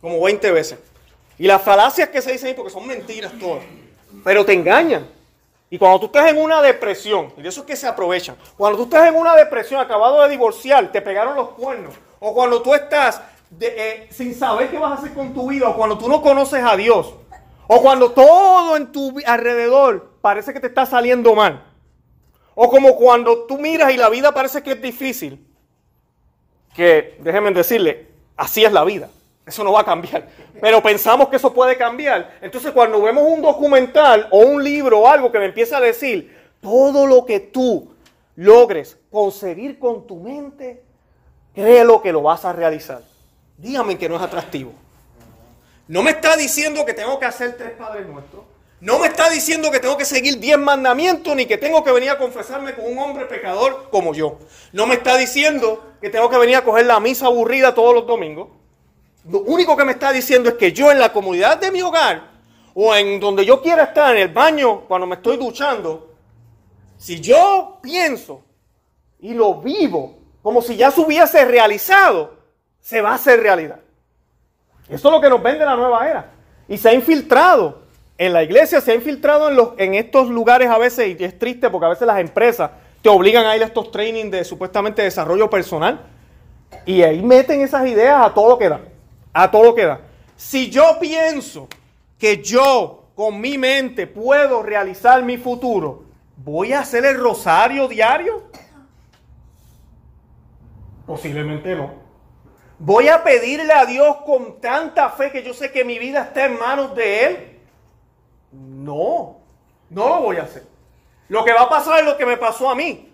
Como 0.00 0.20
20 0.20 0.50
veces. 0.50 0.78
Y 1.38 1.46
las 1.46 1.62
falacias 1.62 2.08
que 2.08 2.20
se 2.20 2.32
dicen 2.32 2.48
ahí, 2.48 2.54
porque 2.54 2.70
son 2.70 2.86
mentiras 2.86 3.32
todas, 3.40 3.64
pero 4.22 4.44
te 4.44 4.52
engañan. 4.52 5.08
Y 5.70 5.78
cuando 5.78 5.98
tú 5.98 6.06
estás 6.06 6.30
en 6.30 6.38
una 6.38 6.62
depresión, 6.62 7.32
y 7.36 7.42
de 7.42 7.48
eso 7.48 7.62
es 7.62 7.66
que 7.66 7.74
se 7.74 7.88
aprovechan, 7.88 8.36
cuando 8.56 8.78
tú 8.78 8.84
estás 8.84 9.08
en 9.08 9.16
una 9.16 9.34
depresión, 9.34 9.80
acabado 9.80 10.22
de 10.22 10.28
divorciar, 10.28 10.92
te 10.92 11.02
pegaron 11.02 11.34
los 11.34 11.50
cuernos, 11.50 11.94
o 12.20 12.32
cuando 12.32 12.62
tú 12.62 12.74
estás 12.74 13.20
eh, 13.60 14.06
sin 14.10 14.34
saber 14.34 14.70
qué 14.70 14.78
vas 14.78 14.92
a 14.92 14.94
hacer 15.02 15.12
con 15.14 15.34
tu 15.34 15.48
vida, 15.48 15.68
o 15.68 15.76
cuando 15.76 15.98
tú 15.98 16.08
no 16.08 16.22
conoces 16.22 16.62
a 16.62 16.76
Dios, 16.76 17.14
o 17.66 17.82
cuando 17.82 18.12
todo 18.12 18.76
en 18.76 18.92
tu 18.92 19.18
alrededor 19.26 20.10
parece 20.20 20.52
que 20.52 20.60
te 20.60 20.68
está 20.68 20.86
saliendo 20.86 21.34
mal, 21.34 21.64
o 22.54 22.68
como 22.68 22.96
cuando 22.96 23.44
tú 23.46 23.58
miras 23.58 23.92
y 23.92 23.96
la 23.96 24.08
vida 24.08 24.32
parece 24.32 24.62
que 24.62 24.72
es 24.72 24.82
difícil, 24.82 25.44
que 26.74 27.18
déjenme 27.20 27.50
decirle, 27.52 28.08
así 28.36 28.64
es 28.64 28.72
la 28.72 28.84
vida. 28.84 29.08
Eso 29.46 29.62
no 29.62 29.72
va 29.72 29.80
a 29.80 29.84
cambiar. 29.84 30.26
Pero 30.60 30.82
pensamos 30.82 31.28
que 31.28 31.36
eso 31.36 31.52
puede 31.52 31.76
cambiar. 31.76 32.38
Entonces 32.40 32.72
cuando 32.72 33.02
vemos 33.02 33.24
un 33.26 33.42
documental 33.42 34.28
o 34.30 34.38
un 34.38 34.64
libro 34.64 35.00
o 35.00 35.08
algo 35.08 35.30
que 35.30 35.38
me 35.38 35.46
empieza 35.46 35.76
a 35.76 35.80
decir, 35.80 36.34
todo 36.60 37.06
lo 37.06 37.26
que 37.26 37.40
tú 37.40 37.94
logres 38.36 38.96
conseguir 39.10 39.78
con 39.78 40.06
tu 40.06 40.16
mente, 40.16 40.82
créelo 41.54 42.00
que 42.00 42.12
lo 42.12 42.22
vas 42.22 42.44
a 42.44 42.52
realizar. 42.52 43.02
Dígame 43.58 43.98
que 43.98 44.08
no 44.08 44.16
es 44.16 44.22
atractivo. 44.22 44.72
No 45.86 46.02
me 46.02 46.12
está 46.12 46.36
diciendo 46.36 46.84
que 46.86 46.94
tengo 46.94 47.18
que 47.18 47.26
hacer 47.26 47.56
tres 47.56 47.72
Padres 47.72 48.06
Nuestros. 48.06 48.53
No 48.84 48.98
me 48.98 49.06
está 49.06 49.30
diciendo 49.30 49.70
que 49.70 49.80
tengo 49.80 49.96
que 49.96 50.04
seguir 50.04 50.38
diez 50.38 50.58
mandamientos 50.58 51.34
ni 51.34 51.46
que 51.46 51.56
tengo 51.56 51.82
que 51.82 51.90
venir 51.90 52.10
a 52.10 52.18
confesarme 52.18 52.74
con 52.74 52.84
un 52.84 52.98
hombre 52.98 53.24
pecador 53.24 53.88
como 53.90 54.12
yo. 54.12 54.38
No 54.74 54.86
me 54.86 54.96
está 54.96 55.16
diciendo 55.16 55.94
que 56.02 56.10
tengo 56.10 56.28
que 56.28 56.36
venir 56.36 56.56
a 56.56 56.64
coger 56.64 56.84
la 56.84 57.00
misa 57.00 57.24
aburrida 57.24 57.74
todos 57.74 57.94
los 57.94 58.06
domingos. 58.06 58.50
Lo 59.26 59.40
único 59.40 59.74
que 59.74 59.86
me 59.86 59.92
está 59.92 60.12
diciendo 60.12 60.50
es 60.50 60.56
que 60.56 60.74
yo 60.74 60.92
en 60.92 60.98
la 60.98 61.14
comunidad 61.14 61.56
de 61.56 61.72
mi 61.72 61.80
hogar 61.80 62.32
o 62.74 62.94
en 62.94 63.18
donde 63.20 63.46
yo 63.46 63.62
quiera 63.62 63.84
estar, 63.84 64.14
en 64.14 64.20
el 64.20 64.28
baño, 64.28 64.82
cuando 64.82 65.06
me 65.06 65.14
estoy 65.14 65.38
duchando, 65.38 66.12
si 66.98 67.22
yo 67.22 67.78
pienso 67.80 68.42
y 69.18 69.32
lo 69.32 69.62
vivo 69.62 70.18
como 70.42 70.60
si 70.60 70.76
ya 70.76 70.90
se 70.90 71.00
hubiese 71.00 71.42
realizado, 71.46 72.36
se 72.80 73.00
va 73.00 73.12
a 73.12 73.14
hacer 73.14 73.40
realidad. 73.40 73.80
Esto 74.90 75.08
es 75.08 75.14
lo 75.14 75.22
que 75.22 75.30
nos 75.30 75.42
vende 75.42 75.64
la 75.64 75.74
nueva 75.74 76.06
era. 76.06 76.32
Y 76.68 76.76
se 76.76 76.90
ha 76.90 76.92
infiltrado 76.92 77.83
en 78.16 78.32
la 78.32 78.42
iglesia, 78.42 78.80
se 78.80 78.92
ha 78.92 78.94
infiltrado 78.94 79.48
en, 79.48 79.56
los, 79.56 79.70
en 79.76 79.94
estos 79.94 80.28
lugares 80.28 80.68
a 80.68 80.78
veces, 80.78 81.16
y 81.18 81.24
es 81.24 81.38
triste 81.38 81.68
porque 81.70 81.86
a 81.86 81.90
veces 81.90 82.06
las 82.06 82.20
empresas 82.20 82.70
te 83.02 83.08
obligan 83.08 83.44
a 83.44 83.56
ir 83.56 83.62
a 83.62 83.66
estos 83.66 83.90
trainings 83.90 84.30
de 84.30 84.44
supuestamente 84.44 85.02
desarrollo 85.02 85.50
personal. 85.50 86.00
Y 86.86 87.02
ahí 87.02 87.22
meten 87.22 87.60
esas 87.60 87.86
ideas 87.86 88.24
a 88.24 88.32
todo 88.32 88.48
lo 88.48 88.58
que 88.58 88.68
da. 88.68 88.80
A 89.32 89.50
todo 89.50 89.64
lo 89.64 89.74
que 89.74 89.84
da. 89.84 90.00
Si 90.36 90.70
yo 90.70 90.98
pienso 91.00 91.68
que 92.18 92.42
yo 92.42 93.04
con 93.14 93.40
mi 93.40 93.58
mente 93.58 94.06
puedo 94.06 94.62
realizar 94.62 95.22
mi 95.22 95.36
futuro, 95.36 96.04
¿voy 96.36 96.72
a 96.72 96.80
hacer 96.80 97.04
el 97.04 97.18
rosario 97.18 97.88
diario? 97.88 98.44
Posiblemente 101.06 101.74
no. 101.74 101.92
¿Voy 102.78 103.08
a 103.08 103.22
pedirle 103.22 103.72
a 103.72 103.84
Dios 103.84 104.16
con 104.24 104.60
tanta 104.60 105.10
fe 105.10 105.30
que 105.30 105.42
yo 105.42 105.54
sé 105.54 105.70
que 105.70 105.84
mi 105.84 105.98
vida 105.98 106.22
está 106.22 106.46
en 106.46 106.58
manos 106.58 106.94
de 106.94 107.24
Él? 107.26 107.53
No, 108.84 109.40
no 109.90 110.08
lo 110.08 110.20
voy 110.20 110.36
a 110.36 110.42
hacer. 110.42 110.64
Lo 111.28 111.44
que 111.44 111.52
va 111.52 111.62
a 111.62 111.68
pasar 111.68 112.00
es 112.00 112.04
lo 112.04 112.16
que 112.16 112.26
me 112.26 112.36
pasó 112.36 112.68
a 112.68 112.74
mí. 112.74 113.10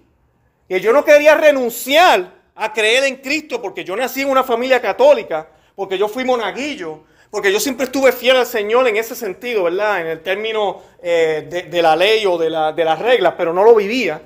Que 0.69 0.81
yo 0.81 0.93
no 0.93 1.05
quería 1.05 1.37
renunciar 1.37 2.33
a 2.55 2.73
creer 2.73 3.05
en 3.05 3.17
Cristo 3.17 3.62
porque 3.62 3.85
yo 3.85 3.97
nací 3.97 4.23
en 4.23 4.31
una 4.31 4.43
familia 4.43 4.83
católica, 4.83 5.49
porque 5.77 5.97
yo 5.97 6.09
fui 6.09 6.25
monaguillo, 6.25 7.05
porque 7.31 7.53
yo 7.53 7.61
siempre 7.61 7.85
estuve 7.85 8.11
fiel 8.11 8.37
al 8.37 8.47
Señor 8.47 8.89
en 8.89 8.97
ese 8.97 9.15
sentido, 9.15 9.65
¿verdad? 9.65 10.00
En 10.00 10.09
el 10.09 10.21
término 10.23 10.83
eh, 11.00 11.67
de, 11.71 11.83
la 11.83 11.95
ley 11.95 12.27
o 12.27 12.37
de, 12.37 12.50
la, 12.50 12.73
de 12.73 12.85
las 12.85 12.99
reglas, 12.99 13.35
pero 13.37 13.53
no 13.53 13.62
lo 13.62 13.75
vivía. 13.77 14.21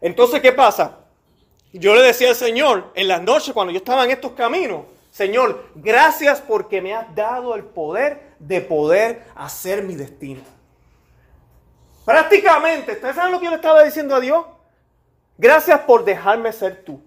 Entonces, 0.00 0.40
¿qué 0.40 0.52
pasa? 0.52 1.00
Yo 1.72 1.94
le 1.96 2.02
decía 2.02 2.28
al 2.28 2.36
Señor 2.36 2.92
en 2.94 3.08
las 3.08 3.20
noches 3.20 3.52
cuando 3.52 3.72
yo 3.72 3.78
estaba 3.78 4.04
en 4.04 4.12
estos 4.12 4.32
caminos, 4.32 4.82
Señor, 5.10 5.70
gracias 5.74 6.40
porque 6.40 6.80
me 6.80 6.94
has 6.94 7.12
dado 7.14 7.54
el 7.56 7.64
poder 7.64 8.23
de 8.38 8.60
poder 8.60 9.24
hacer 9.34 9.82
mi 9.82 9.94
destino. 9.94 10.42
Prácticamente, 12.04 12.92
¿ustedes 12.92 13.16
saben 13.16 13.32
lo 13.32 13.38
que 13.38 13.46
yo 13.46 13.50
le 13.50 13.56
estaba 13.56 13.82
diciendo 13.82 14.14
a 14.14 14.20
Dios? 14.20 14.44
Gracias 15.38 15.80
por 15.80 16.04
dejarme 16.04 16.52
ser 16.52 16.84
tú. 16.84 17.02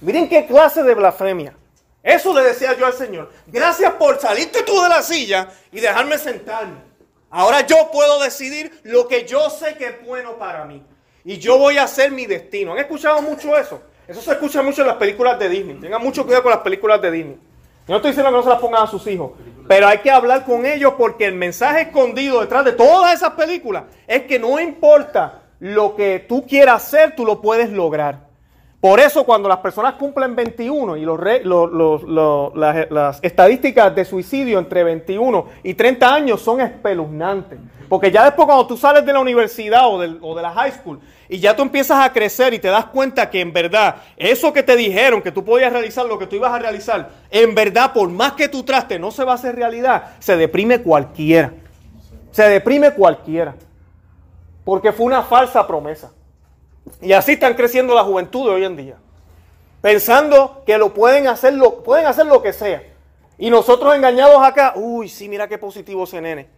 Miren 0.00 0.28
qué 0.28 0.46
clase 0.46 0.82
de 0.82 0.94
blasfemia. 0.94 1.54
Eso 2.02 2.34
le 2.34 2.42
decía 2.42 2.76
yo 2.76 2.86
al 2.86 2.92
Señor. 2.92 3.30
Gracias 3.46 3.92
por 3.94 4.20
salirte 4.20 4.62
tú 4.62 4.80
de 4.80 4.88
la 4.88 5.02
silla 5.02 5.48
y 5.72 5.80
dejarme 5.80 6.18
sentarme. 6.18 6.88
Ahora 7.30 7.66
yo 7.66 7.90
puedo 7.92 8.22
decidir 8.22 8.80
lo 8.84 9.06
que 9.06 9.26
yo 9.26 9.50
sé 9.50 9.76
que 9.76 9.86
es 9.86 10.06
bueno 10.06 10.38
para 10.38 10.64
mí 10.64 10.82
y 11.24 11.38
yo 11.38 11.58
voy 11.58 11.76
a 11.76 11.82
hacer 11.82 12.10
mi 12.10 12.26
destino. 12.26 12.72
¿Han 12.72 12.78
escuchado 12.78 13.20
mucho 13.20 13.56
eso? 13.56 13.82
Eso 14.06 14.22
se 14.22 14.32
escucha 14.32 14.62
mucho 14.62 14.80
en 14.80 14.88
las 14.88 14.96
películas 14.96 15.38
de 15.38 15.48
Disney. 15.48 15.76
Tengan 15.76 16.02
mucho 16.02 16.24
cuidado 16.24 16.42
con 16.42 16.52
las 16.52 16.60
películas 16.60 17.02
de 17.02 17.10
Disney. 17.10 17.38
Yo 17.88 17.92
no 17.92 17.96
estoy 17.96 18.10
diciendo 18.10 18.30
que 18.30 18.36
no 18.36 18.42
se 18.42 18.50
las 18.50 18.58
pongan 18.58 18.82
a 18.82 18.86
sus 18.86 19.06
hijos, 19.06 19.32
pero 19.66 19.88
hay 19.88 19.98
que 19.98 20.10
hablar 20.10 20.44
con 20.44 20.66
ellos 20.66 20.92
porque 20.98 21.24
el 21.24 21.34
mensaje 21.34 21.80
escondido 21.82 22.42
detrás 22.42 22.62
de 22.66 22.72
todas 22.72 23.14
esas 23.14 23.30
películas 23.30 23.84
es 24.06 24.24
que 24.24 24.38
no 24.38 24.60
importa 24.60 25.44
lo 25.58 25.96
que 25.96 26.22
tú 26.28 26.46
quieras 26.46 26.84
hacer, 26.84 27.16
tú 27.16 27.24
lo 27.24 27.40
puedes 27.40 27.70
lograr. 27.70 28.27
Por 28.80 29.00
eso 29.00 29.24
cuando 29.24 29.48
las 29.48 29.58
personas 29.58 29.94
cumplen 29.94 30.36
21 30.36 30.96
y 30.98 31.04
los, 31.04 32.54
las, 32.54 33.18
estadísticas 33.22 33.92
de 33.92 34.04
suicidio 34.04 34.60
entre 34.60 34.84
21 34.84 35.46
y 35.64 35.74
30 35.74 36.14
años 36.14 36.40
son 36.40 36.60
espeluznantes. 36.60 37.58
Porque 37.88 38.12
ya 38.12 38.24
después 38.24 38.46
cuando 38.46 38.68
tú 38.68 38.76
sales 38.76 39.04
de 39.04 39.12
la 39.12 39.18
universidad 39.18 39.88
o, 39.88 39.94
o 39.94 40.36
de 40.36 40.42
la 40.42 40.52
high 40.52 40.70
school 40.70 41.00
y 41.28 41.40
ya 41.40 41.56
tú 41.56 41.62
empiezas 41.62 42.04
a 42.04 42.12
crecer 42.12 42.54
y 42.54 42.60
te 42.60 42.68
das 42.68 42.84
cuenta 42.86 43.28
que 43.30 43.40
en 43.40 43.52
verdad 43.52 43.96
eso 44.16 44.52
que 44.52 44.62
te 44.62 44.76
dijeron 44.76 45.22
que 45.22 45.32
tú 45.32 45.44
podías 45.44 45.72
realizar, 45.72 46.06
lo 46.06 46.18
que 46.18 46.28
tú 46.28 46.36
ibas 46.36 46.52
a 46.52 46.60
realizar, 46.60 47.10
en 47.30 47.56
verdad 47.56 47.92
por 47.92 48.08
más 48.10 48.34
que 48.34 48.48
tú 48.48 48.62
traste 48.62 48.98
no 49.00 49.10
se 49.10 49.24
va 49.24 49.32
a 49.32 49.34
hacer 49.36 49.56
realidad, 49.56 50.16
se 50.20 50.36
deprime 50.36 50.82
cualquiera. 50.82 51.52
Se 52.30 52.44
deprime 52.44 52.92
cualquiera. 52.92 53.56
Porque 54.64 54.92
fue 54.92 55.06
una 55.06 55.22
falsa 55.22 55.66
promesa. 55.66 56.12
Y 57.00 57.12
así 57.12 57.32
están 57.32 57.54
creciendo 57.54 57.94
la 57.94 58.04
juventud 58.04 58.48
de 58.48 58.54
hoy 58.54 58.64
en 58.64 58.76
día. 58.76 58.96
Pensando 59.80 60.62
que 60.66 60.78
lo 60.78 60.92
pueden 60.92 61.28
hacer, 61.28 61.54
lo, 61.54 61.82
pueden 61.82 62.06
hacer 62.06 62.26
lo 62.26 62.42
que 62.42 62.52
sea. 62.52 62.82
Y 63.38 63.50
nosotros 63.50 63.94
engañados 63.94 64.42
acá, 64.42 64.72
uy, 64.76 65.08
sí, 65.08 65.28
mira 65.28 65.46
qué 65.46 65.58
positivo 65.58 66.04
nene. 66.20 66.48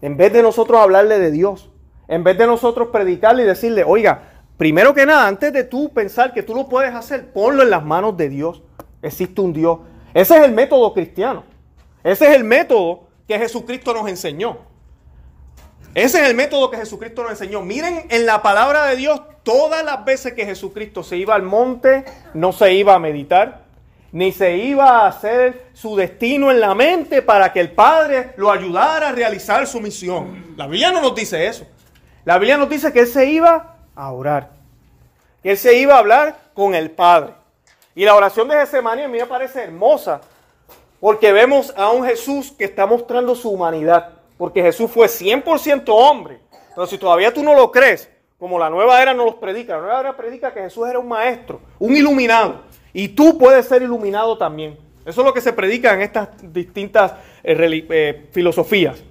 En 0.00 0.16
vez 0.16 0.32
de 0.32 0.42
nosotros 0.42 0.80
hablarle 0.80 1.18
de 1.18 1.30
Dios, 1.30 1.70
en 2.08 2.24
vez 2.24 2.36
de 2.38 2.46
nosotros 2.46 2.88
predicarle 2.88 3.44
y 3.44 3.46
decirle, 3.46 3.84
oiga, 3.84 4.42
primero 4.56 4.94
que 4.94 5.06
nada, 5.06 5.26
antes 5.28 5.52
de 5.52 5.64
tú 5.64 5.90
pensar 5.90 6.32
que 6.32 6.42
tú 6.42 6.54
lo 6.54 6.68
puedes 6.68 6.94
hacer, 6.94 7.32
ponlo 7.32 7.62
en 7.62 7.70
las 7.70 7.84
manos 7.84 8.16
de 8.16 8.28
Dios. 8.28 8.62
Existe 9.02 9.40
un 9.40 9.52
Dios. 9.52 9.78
Ese 10.14 10.36
es 10.36 10.42
el 10.42 10.52
método 10.52 10.92
cristiano. 10.92 11.44
Ese 12.02 12.28
es 12.28 12.36
el 12.36 12.44
método 12.44 13.08
que 13.28 13.38
Jesucristo 13.38 13.92
nos 13.92 14.08
enseñó. 14.08 14.67
Ese 15.98 16.22
es 16.22 16.28
el 16.28 16.36
método 16.36 16.70
que 16.70 16.76
Jesucristo 16.76 17.22
nos 17.22 17.32
enseñó. 17.32 17.60
Miren 17.60 18.06
en 18.08 18.24
la 18.24 18.40
palabra 18.40 18.84
de 18.84 18.94
Dios, 18.94 19.20
todas 19.42 19.84
las 19.84 20.04
veces 20.04 20.32
que 20.32 20.46
Jesucristo 20.46 21.02
se 21.02 21.16
iba 21.16 21.34
al 21.34 21.42
monte, 21.42 22.04
no 22.34 22.52
se 22.52 22.72
iba 22.72 22.94
a 22.94 23.00
meditar, 23.00 23.62
ni 24.12 24.30
se 24.30 24.58
iba 24.58 25.00
a 25.00 25.08
hacer 25.08 25.70
su 25.72 25.96
destino 25.96 26.52
en 26.52 26.60
la 26.60 26.72
mente 26.76 27.20
para 27.20 27.52
que 27.52 27.58
el 27.58 27.72
Padre 27.72 28.30
lo 28.36 28.52
ayudara 28.52 29.08
a 29.08 29.12
realizar 29.12 29.66
su 29.66 29.80
misión. 29.80 30.54
La 30.56 30.68
Biblia 30.68 30.92
no 30.92 31.00
nos 31.00 31.16
dice 31.16 31.48
eso. 31.48 31.66
La 32.24 32.38
Biblia 32.38 32.58
nos 32.58 32.70
dice 32.70 32.92
que 32.92 33.00
Él 33.00 33.08
se 33.08 33.26
iba 33.26 33.78
a 33.96 34.12
orar. 34.12 34.50
Que 35.42 35.50
Él 35.50 35.58
se 35.58 35.76
iba 35.80 35.96
a 35.96 35.98
hablar 35.98 36.38
con 36.54 36.76
el 36.76 36.92
Padre. 36.92 37.32
Y 37.96 38.04
la 38.04 38.14
oración 38.14 38.46
de 38.46 38.54
Getsemaní 38.54 39.02
a 39.02 39.08
mí 39.08 39.18
me 39.18 39.26
parece 39.26 39.64
hermosa 39.64 40.20
porque 41.00 41.32
vemos 41.32 41.74
a 41.76 41.90
un 41.90 42.06
Jesús 42.06 42.52
que 42.56 42.66
está 42.66 42.86
mostrando 42.86 43.34
su 43.34 43.50
humanidad 43.50 44.17
porque 44.38 44.62
Jesús 44.62 44.90
fue 44.90 45.08
100% 45.08 45.84
hombre. 45.88 46.38
Pero 46.74 46.86
si 46.86 46.96
todavía 46.96 47.34
tú 47.34 47.42
no 47.42 47.54
lo 47.54 47.70
crees, 47.70 48.08
como 48.38 48.58
la 48.58 48.70
nueva 48.70 49.02
era 49.02 49.12
no 49.12 49.24
los 49.24 49.34
predica, 49.34 49.74
la 49.74 49.82
nueva 49.82 50.00
era 50.00 50.16
predica 50.16 50.54
que 50.54 50.60
Jesús 50.60 50.88
era 50.88 51.00
un 51.00 51.08
maestro, 51.08 51.60
un 51.78 51.96
iluminado. 51.96 52.62
Y 52.92 53.08
tú 53.08 53.36
puedes 53.36 53.66
ser 53.66 53.82
iluminado 53.82 54.38
también. 54.38 54.78
Eso 55.04 55.20
es 55.22 55.26
lo 55.26 55.34
que 55.34 55.40
se 55.40 55.52
predica 55.52 55.92
en 55.92 56.02
estas 56.02 56.28
distintas 56.52 57.12
eh, 57.42 57.86
eh, 57.90 58.28
filosofías. 58.30 59.02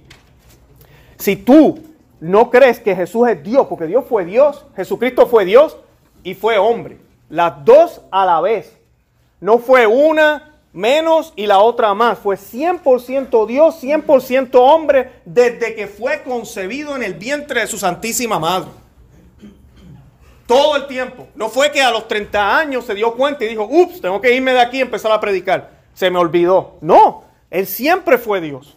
Si 1.18 1.36
tú 1.36 1.78
no 2.20 2.50
crees 2.50 2.80
que 2.80 2.96
Jesús 2.96 3.28
es 3.28 3.42
Dios, 3.42 3.66
porque 3.66 3.86
Dios 3.86 4.04
fue 4.08 4.24
Dios, 4.24 4.64
Jesucristo 4.76 5.26
fue 5.26 5.44
Dios 5.44 5.76
y 6.22 6.34
fue 6.34 6.56
hombre. 6.56 6.98
Las 7.28 7.64
dos 7.64 8.00
a 8.10 8.24
la 8.24 8.40
vez. 8.40 8.78
No 9.40 9.58
fue 9.58 9.86
una 9.86 10.47
menos 10.72 11.32
y 11.36 11.46
la 11.46 11.58
otra 11.58 11.94
más. 11.94 12.18
Fue 12.18 12.36
100% 12.36 13.46
Dios, 13.46 13.82
100% 13.82 14.50
hombre 14.54 15.12
desde 15.24 15.74
que 15.74 15.86
fue 15.86 16.22
concebido 16.22 16.96
en 16.96 17.02
el 17.02 17.14
vientre 17.14 17.60
de 17.60 17.66
su 17.66 17.78
Santísima 17.78 18.38
Madre. 18.38 18.70
Todo 20.46 20.76
el 20.76 20.86
tiempo. 20.86 21.28
No 21.34 21.48
fue 21.48 21.70
que 21.70 21.82
a 21.82 21.90
los 21.90 22.08
30 22.08 22.58
años 22.58 22.86
se 22.86 22.94
dio 22.94 23.14
cuenta 23.14 23.44
y 23.44 23.48
dijo, 23.48 23.68
ups, 23.70 24.00
tengo 24.00 24.20
que 24.20 24.34
irme 24.34 24.52
de 24.52 24.60
aquí 24.60 24.78
y 24.78 24.82
empezar 24.82 25.12
a 25.12 25.20
predicar. 25.20 25.70
Se 25.92 26.10
me 26.10 26.18
olvidó. 26.18 26.76
No, 26.80 27.24
él 27.50 27.66
siempre 27.66 28.16
fue 28.16 28.40
Dios. 28.40 28.76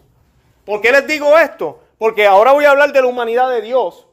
¿Por 0.65 0.81
qué 0.81 0.91
les 0.91 1.07
digo 1.07 1.37
esto? 1.37 1.79
Porque 1.97 2.25
ahora 2.25 2.51
voy 2.51 2.65
a 2.65 2.71
hablar 2.71 2.91
de 2.91 3.01
la 3.01 3.07
humanidad 3.07 3.49
de 3.49 3.61
Dios, 3.61 4.07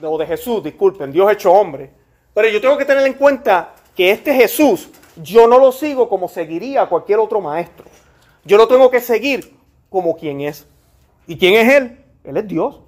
o 0.00 0.18
de 0.18 0.26
Jesús, 0.26 0.62
disculpen, 0.64 1.12
Dios 1.12 1.30
hecho 1.30 1.52
hombre. 1.52 1.90
Pero 2.34 2.48
yo 2.48 2.60
tengo 2.60 2.76
que 2.76 2.84
tener 2.84 3.06
en 3.06 3.14
cuenta 3.14 3.74
que 3.94 4.10
este 4.10 4.34
Jesús 4.34 4.88
yo 5.16 5.46
no 5.46 5.58
lo 5.58 5.72
sigo 5.72 6.08
como 6.08 6.28
seguiría 6.28 6.82
a 6.82 6.88
cualquier 6.88 7.18
otro 7.18 7.40
maestro. 7.40 7.86
Yo 8.44 8.56
lo 8.56 8.68
tengo 8.68 8.90
que 8.90 9.00
seguir 9.00 9.56
como 9.90 10.16
quien 10.16 10.42
es. 10.42 10.66
¿Y 11.26 11.36
quién 11.36 11.54
es 11.54 11.74
Él? 11.74 12.04
Él 12.24 12.36
es 12.36 12.46
Dios. 12.46 12.80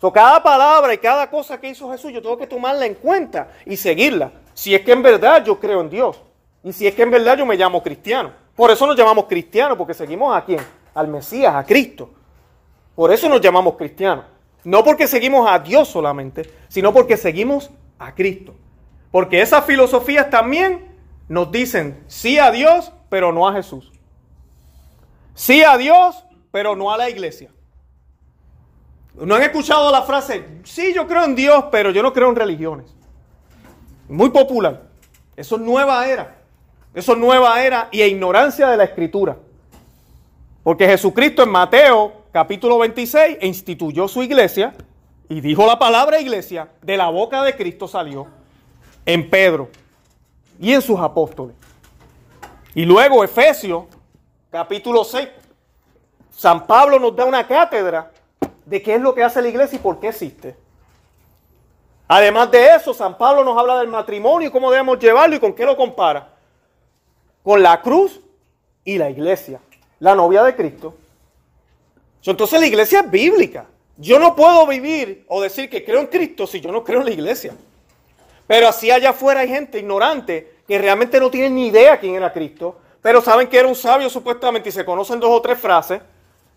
So, 0.00 0.12
cada 0.12 0.42
palabra 0.42 0.92
y 0.92 0.98
cada 0.98 1.30
cosa 1.30 1.58
que 1.58 1.68
hizo 1.68 1.90
Jesús, 1.90 2.12
yo 2.12 2.20
tengo 2.20 2.36
que 2.36 2.46
tomarla 2.46 2.84
en 2.86 2.94
cuenta 2.94 3.48
y 3.64 3.76
seguirla. 3.76 4.32
Si 4.52 4.74
es 4.74 4.82
que 4.82 4.92
en 4.92 5.02
verdad 5.02 5.44
yo 5.44 5.58
creo 5.58 5.80
en 5.80 5.90
Dios. 5.90 6.20
Y 6.62 6.72
si 6.72 6.86
es 6.86 6.94
que 6.94 7.02
en 7.02 7.10
verdad 7.10 7.38
yo 7.38 7.46
me 7.46 7.56
llamo 7.56 7.82
cristiano. 7.82 8.32
Por 8.54 8.70
eso 8.70 8.86
nos 8.86 8.96
llamamos 8.96 9.26
cristianos, 9.26 9.76
porque 9.76 9.94
seguimos 9.94 10.36
a 10.36 10.44
quién? 10.44 10.60
Al 10.94 11.08
Mesías, 11.08 11.54
a 11.54 11.64
Cristo. 11.64 12.10
Por 12.94 13.12
eso 13.12 13.28
nos 13.28 13.40
llamamos 13.40 13.76
cristianos. 13.76 14.24
No 14.64 14.82
porque 14.82 15.06
seguimos 15.06 15.48
a 15.48 15.58
Dios 15.58 15.88
solamente, 15.88 16.50
sino 16.68 16.92
porque 16.92 17.16
seguimos 17.16 17.70
a 17.98 18.14
Cristo. 18.14 18.54
Porque 19.10 19.40
esas 19.40 19.64
filosofías 19.64 20.28
también 20.28 20.85
nos 21.28 21.50
dicen 21.50 22.04
sí 22.06 22.38
a 22.38 22.50
Dios, 22.50 22.92
pero 23.08 23.32
no 23.32 23.48
a 23.48 23.52
Jesús. 23.52 23.92
Sí 25.34 25.62
a 25.62 25.76
Dios, 25.76 26.24
pero 26.50 26.76
no 26.76 26.92
a 26.92 26.96
la 26.96 27.10
iglesia. 27.10 27.50
¿No 29.14 29.34
han 29.34 29.42
escuchado 29.42 29.90
la 29.90 30.02
frase, 30.02 30.46
sí, 30.64 30.92
yo 30.94 31.06
creo 31.06 31.24
en 31.24 31.34
Dios, 31.34 31.64
pero 31.70 31.90
yo 31.90 32.02
no 32.02 32.12
creo 32.12 32.28
en 32.28 32.36
religiones? 32.36 32.94
Muy 34.08 34.30
popular. 34.30 34.82
Eso 35.36 35.56
es 35.56 35.62
nueva 35.62 36.06
era. 36.06 36.36
Eso 36.94 37.12
es 37.12 37.18
nueva 37.18 37.62
era 37.62 37.88
y 37.90 38.02
ignorancia 38.02 38.68
de 38.68 38.76
la 38.76 38.84
escritura. 38.84 39.36
Porque 40.62 40.86
Jesucristo 40.86 41.42
en 41.42 41.50
Mateo 41.50 42.24
capítulo 42.32 42.78
26 42.78 43.38
instituyó 43.42 44.08
su 44.08 44.22
iglesia 44.22 44.74
y 45.28 45.40
dijo 45.40 45.66
la 45.66 45.78
palabra 45.78 46.20
iglesia, 46.20 46.68
de 46.82 46.96
la 46.96 47.08
boca 47.08 47.42
de 47.42 47.56
Cristo 47.56 47.88
salió 47.88 48.26
en 49.04 49.28
Pedro 49.28 49.70
y 50.58 50.72
en 50.72 50.82
sus 50.82 50.98
apóstoles. 50.98 51.54
Y 52.74 52.84
luego 52.84 53.24
Efesios 53.24 53.84
capítulo 54.50 55.04
6, 55.04 55.28
San 56.30 56.66
Pablo 56.66 56.98
nos 56.98 57.14
da 57.16 57.24
una 57.24 57.46
cátedra 57.46 58.10
de 58.64 58.82
qué 58.82 58.94
es 58.94 59.00
lo 59.00 59.14
que 59.14 59.22
hace 59.22 59.40
la 59.40 59.48
iglesia 59.48 59.76
y 59.76 59.80
por 59.80 59.98
qué 60.00 60.08
existe. 60.08 60.56
Además 62.08 62.50
de 62.50 62.74
eso, 62.74 62.94
San 62.94 63.16
Pablo 63.16 63.42
nos 63.42 63.58
habla 63.58 63.78
del 63.78 63.88
matrimonio 63.88 64.48
y 64.48 64.52
cómo 64.52 64.70
debemos 64.70 64.98
llevarlo 64.98 65.36
y 65.36 65.40
con 65.40 65.54
qué 65.54 65.64
lo 65.64 65.76
compara. 65.76 66.28
Con 67.42 67.62
la 67.62 67.80
cruz 67.80 68.20
y 68.84 68.98
la 68.98 69.10
iglesia, 69.10 69.60
la 69.98 70.14
novia 70.14 70.42
de 70.44 70.54
Cristo. 70.54 70.94
Entonces 72.24 72.60
la 72.60 72.66
iglesia 72.66 73.00
es 73.00 73.10
bíblica. 73.10 73.66
Yo 73.96 74.18
no 74.18 74.34
puedo 74.34 74.66
vivir 74.66 75.24
o 75.28 75.40
decir 75.40 75.70
que 75.70 75.84
creo 75.84 76.00
en 76.00 76.06
Cristo 76.08 76.46
si 76.46 76.60
yo 76.60 76.70
no 76.70 76.84
creo 76.84 77.00
en 77.00 77.06
la 77.06 77.12
iglesia. 77.12 77.54
Pero 78.46 78.68
así 78.68 78.90
allá 78.90 79.10
afuera 79.10 79.40
hay 79.40 79.48
gente 79.48 79.78
ignorante 79.78 80.56
que 80.66 80.78
realmente 80.78 81.20
no 81.20 81.30
tiene 81.30 81.50
ni 81.50 81.68
idea 81.68 81.98
quién 81.98 82.14
era 82.14 82.32
Cristo, 82.32 82.78
pero 83.02 83.20
saben 83.20 83.48
que 83.48 83.58
era 83.58 83.68
un 83.68 83.74
sabio 83.74 84.10
supuestamente 84.10 84.68
y 84.68 84.72
se 84.72 84.84
conocen 84.84 85.20
dos 85.20 85.30
o 85.30 85.40
tres 85.40 85.58
frases 85.58 86.00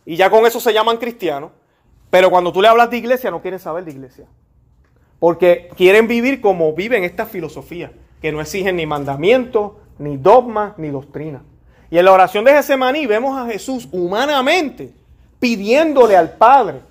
y 0.05 0.15
ya 0.15 0.29
con 0.29 0.45
eso 0.45 0.59
se 0.59 0.73
llaman 0.73 0.97
cristianos. 0.97 1.51
Pero 2.09 2.29
cuando 2.29 2.51
tú 2.51 2.61
le 2.61 2.67
hablas 2.67 2.89
de 2.89 2.97
iglesia 2.97 3.29
no 3.29 3.41
quieren 3.41 3.59
saber 3.59 3.85
de 3.85 3.91
iglesia. 3.91 4.25
Porque 5.19 5.69
quieren 5.75 6.07
vivir 6.07 6.41
como 6.41 6.73
viven 6.73 7.03
esta 7.03 7.25
filosofía, 7.25 7.91
que 8.21 8.31
no 8.31 8.41
exigen 8.41 8.77
ni 8.77 8.85
mandamientos, 8.85 9.73
ni 9.99 10.17
dogmas, 10.17 10.77
ni 10.77 10.89
doctrina. 10.89 11.43
Y 11.91 11.97
en 11.97 12.05
la 12.05 12.13
oración 12.13 12.45
de 12.45 12.53
Getsemaní 12.53 13.05
vemos 13.05 13.37
a 13.37 13.51
Jesús 13.51 13.87
humanamente 13.91 14.93
pidiéndole 15.39 16.15
al 16.15 16.33
Padre 16.33 16.81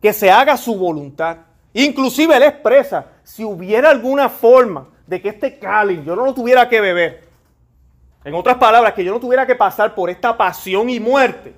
que 0.00 0.12
se 0.12 0.30
haga 0.30 0.56
su 0.56 0.76
voluntad. 0.76 1.38
Inclusive 1.78 2.34
él 2.34 2.42
expresa, 2.42 3.04
si 3.22 3.44
hubiera 3.44 3.90
alguna 3.90 4.30
forma 4.30 4.88
de 5.06 5.20
que 5.20 5.28
este 5.28 5.58
cáliz 5.58 6.02
yo 6.06 6.16
no 6.16 6.24
lo 6.24 6.32
tuviera 6.32 6.66
que 6.70 6.80
beber, 6.80 7.28
en 8.24 8.34
otras 8.34 8.56
palabras, 8.56 8.94
que 8.94 9.04
yo 9.04 9.12
no 9.12 9.20
tuviera 9.20 9.46
que 9.46 9.54
pasar 9.54 9.94
por 9.94 10.08
esta 10.08 10.34
pasión 10.38 10.88
y 10.88 10.98
muerte, 10.98 11.52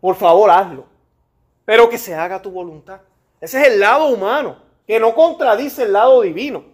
por 0.00 0.16
favor 0.16 0.50
hazlo, 0.50 0.86
pero 1.66 1.90
que 1.90 1.98
se 1.98 2.14
haga 2.14 2.40
tu 2.40 2.50
voluntad. 2.50 3.02
Ese 3.42 3.60
es 3.60 3.68
el 3.68 3.78
lado 3.78 4.06
humano, 4.06 4.56
que 4.86 4.98
no 4.98 5.14
contradice 5.14 5.82
el 5.82 5.92
lado 5.92 6.22
divino. 6.22 6.64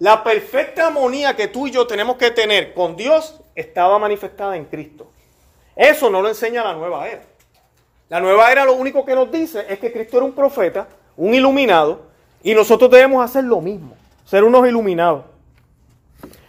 La 0.00 0.22
perfecta 0.22 0.88
armonía 0.88 1.34
que 1.34 1.48
tú 1.48 1.66
y 1.66 1.70
yo 1.70 1.86
tenemos 1.86 2.16
que 2.16 2.30
tener 2.30 2.74
con 2.74 2.94
Dios 2.94 3.40
estaba 3.54 3.98
manifestada 3.98 4.54
en 4.54 4.66
Cristo. 4.66 5.10
Eso 5.74 6.10
no 6.10 6.20
lo 6.20 6.28
enseña 6.28 6.62
la 6.62 6.74
nueva 6.74 7.08
era. 7.08 7.29
La 8.10 8.18
nueva 8.18 8.50
era 8.50 8.64
lo 8.64 8.74
único 8.74 9.04
que 9.04 9.14
nos 9.14 9.30
dice 9.30 9.64
es 9.68 9.78
que 9.78 9.92
Cristo 9.92 10.16
era 10.16 10.26
un 10.26 10.32
profeta, 10.32 10.88
un 11.16 11.32
iluminado, 11.32 12.00
y 12.42 12.54
nosotros 12.54 12.90
debemos 12.90 13.24
hacer 13.24 13.44
lo 13.44 13.60
mismo, 13.60 13.94
ser 14.24 14.42
unos 14.42 14.66
iluminados. 14.66 15.26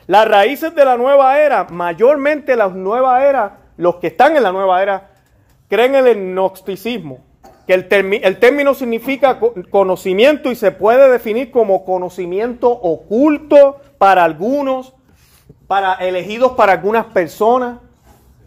Las 0.08 0.28
raíces 0.28 0.74
de 0.74 0.84
la 0.84 0.98
nueva 0.98 1.40
era, 1.40 1.66
mayormente 1.66 2.56
la 2.56 2.68
nueva 2.68 3.24
era, 3.24 3.60
los 3.78 3.98
que 3.98 4.08
están 4.08 4.36
en 4.36 4.42
la 4.42 4.52
nueva 4.52 4.82
era, 4.82 5.12
creen 5.70 5.94
en 5.94 6.08
el 6.08 6.34
gnosticismo, 6.34 7.20
que 7.68 7.76
el 7.76 8.40
término 8.40 8.74
significa 8.74 9.40
conocimiento 9.70 10.50
y 10.50 10.56
se 10.56 10.72
puede 10.72 11.12
definir 11.12 11.52
como 11.52 11.86
conocimiento 11.86 12.72
oculto 12.72 13.80
para 14.00 14.24
algunos, 14.24 14.96
para 15.68 15.94
elegidos 15.94 16.54
para 16.54 16.74
algunas 16.74 17.06
personas. 17.06 17.78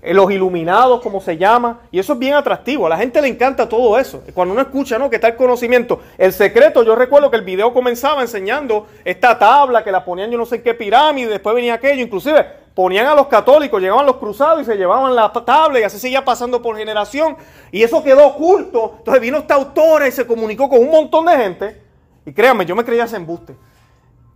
Eh, 0.07 0.13
los 0.13 0.31
iluminados, 0.31 1.01
como 1.01 1.19
se 1.19 1.39
llama, 1.39 1.81
y 1.91 1.99
eso 1.99 2.13
es 2.13 2.19
bien 2.19 2.35
atractivo. 2.35 2.85
A 2.85 2.91
la 2.91 2.99
gente 2.99 3.23
le 3.23 3.29
encanta 3.29 3.67
todo 3.67 3.99
eso. 3.99 4.23
Cuando 4.35 4.53
uno 4.53 4.61
escucha, 4.61 4.99
¿no? 4.99 5.09
Que 5.09 5.17
está 5.17 5.29
el 5.29 5.37
conocimiento. 5.37 5.99
El 6.19 6.35
secreto, 6.35 6.83
yo 6.83 6.95
recuerdo 6.95 7.31
que 7.31 7.37
el 7.37 7.43
video 7.43 7.73
comenzaba 7.73 8.21
enseñando 8.21 8.87
esta 9.03 9.39
tabla 9.39 9.83
que 9.83 9.91
la 9.91 10.05
ponían 10.05 10.31
yo 10.31 10.37
no 10.37 10.45
sé 10.45 10.63
qué 10.63 10.75
pirámide, 10.75 11.31
después 11.31 11.55
venía 11.55 11.73
aquello, 11.73 12.03
inclusive 12.03 12.45
ponían 12.75 13.07
a 13.07 13.15
los 13.15 13.29
católicos, 13.29 13.81
llegaban 13.81 14.05
los 14.05 14.17
cruzados 14.17 14.61
y 14.61 14.65
se 14.67 14.77
llevaban 14.77 15.15
la 15.15 15.33
tabla 15.33 15.81
y 15.81 15.85
así 15.85 15.99
seguía 15.99 16.23
pasando 16.23 16.61
por 16.61 16.77
generación. 16.77 17.39
Y 17.73 17.83
eso 17.83 18.05
quedó 18.05 18.27
oculto. 18.27 18.97
Entonces 18.99 19.23
vino 19.23 19.39
esta 19.39 19.55
autora 19.55 20.07
y 20.07 20.13
se 20.13 20.27
comunicó 20.27 20.69
con 20.69 20.81
un 20.81 20.91
montón 20.91 21.25
de 21.25 21.37
gente. 21.37 21.83
Y 22.27 22.33
créanme, 22.35 22.67
yo 22.67 22.77
me 22.77 22.85
creía 22.85 23.05
ese 23.05 23.17
embuste. 23.17 23.57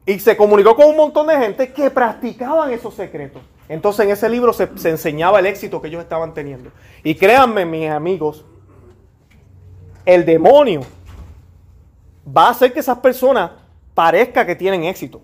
Y 0.06 0.18
se 0.18 0.34
comunicó 0.34 0.74
con 0.74 0.86
un 0.86 0.96
montón 0.96 1.26
de 1.26 1.36
gente 1.36 1.74
que 1.74 1.90
practicaban 1.90 2.72
esos 2.72 2.94
secretos. 2.94 3.42
Entonces 3.68 4.06
en 4.06 4.12
ese 4.12 4.28
libro 4.28 4.52
se, 4.52 4.70
enseñaba 4.88 5.38
el 5.40 5.46
éxito 5.46 5.80
que 5.80 5.88
ellos 5.88 6.02
estaban 6.02 6.32
teniendo. 6.32 6.70
Y 7.02 7.14
créanme, 7.14 7.66
mis 7.66 7.90
amigos, 7.90 8.44
el 10.06 10.24
demonio 10.24 10.80
va 12.26 12.46
a 12.46 12.50
hacer 12.50 12.72
que 12.72 12.80
esas 12.80 12.98
personas 12.98 13.50
parezca 13.94 14.46
que 14.46 14.56
tienen 14.56 14.84
éxito. 14.84 15.20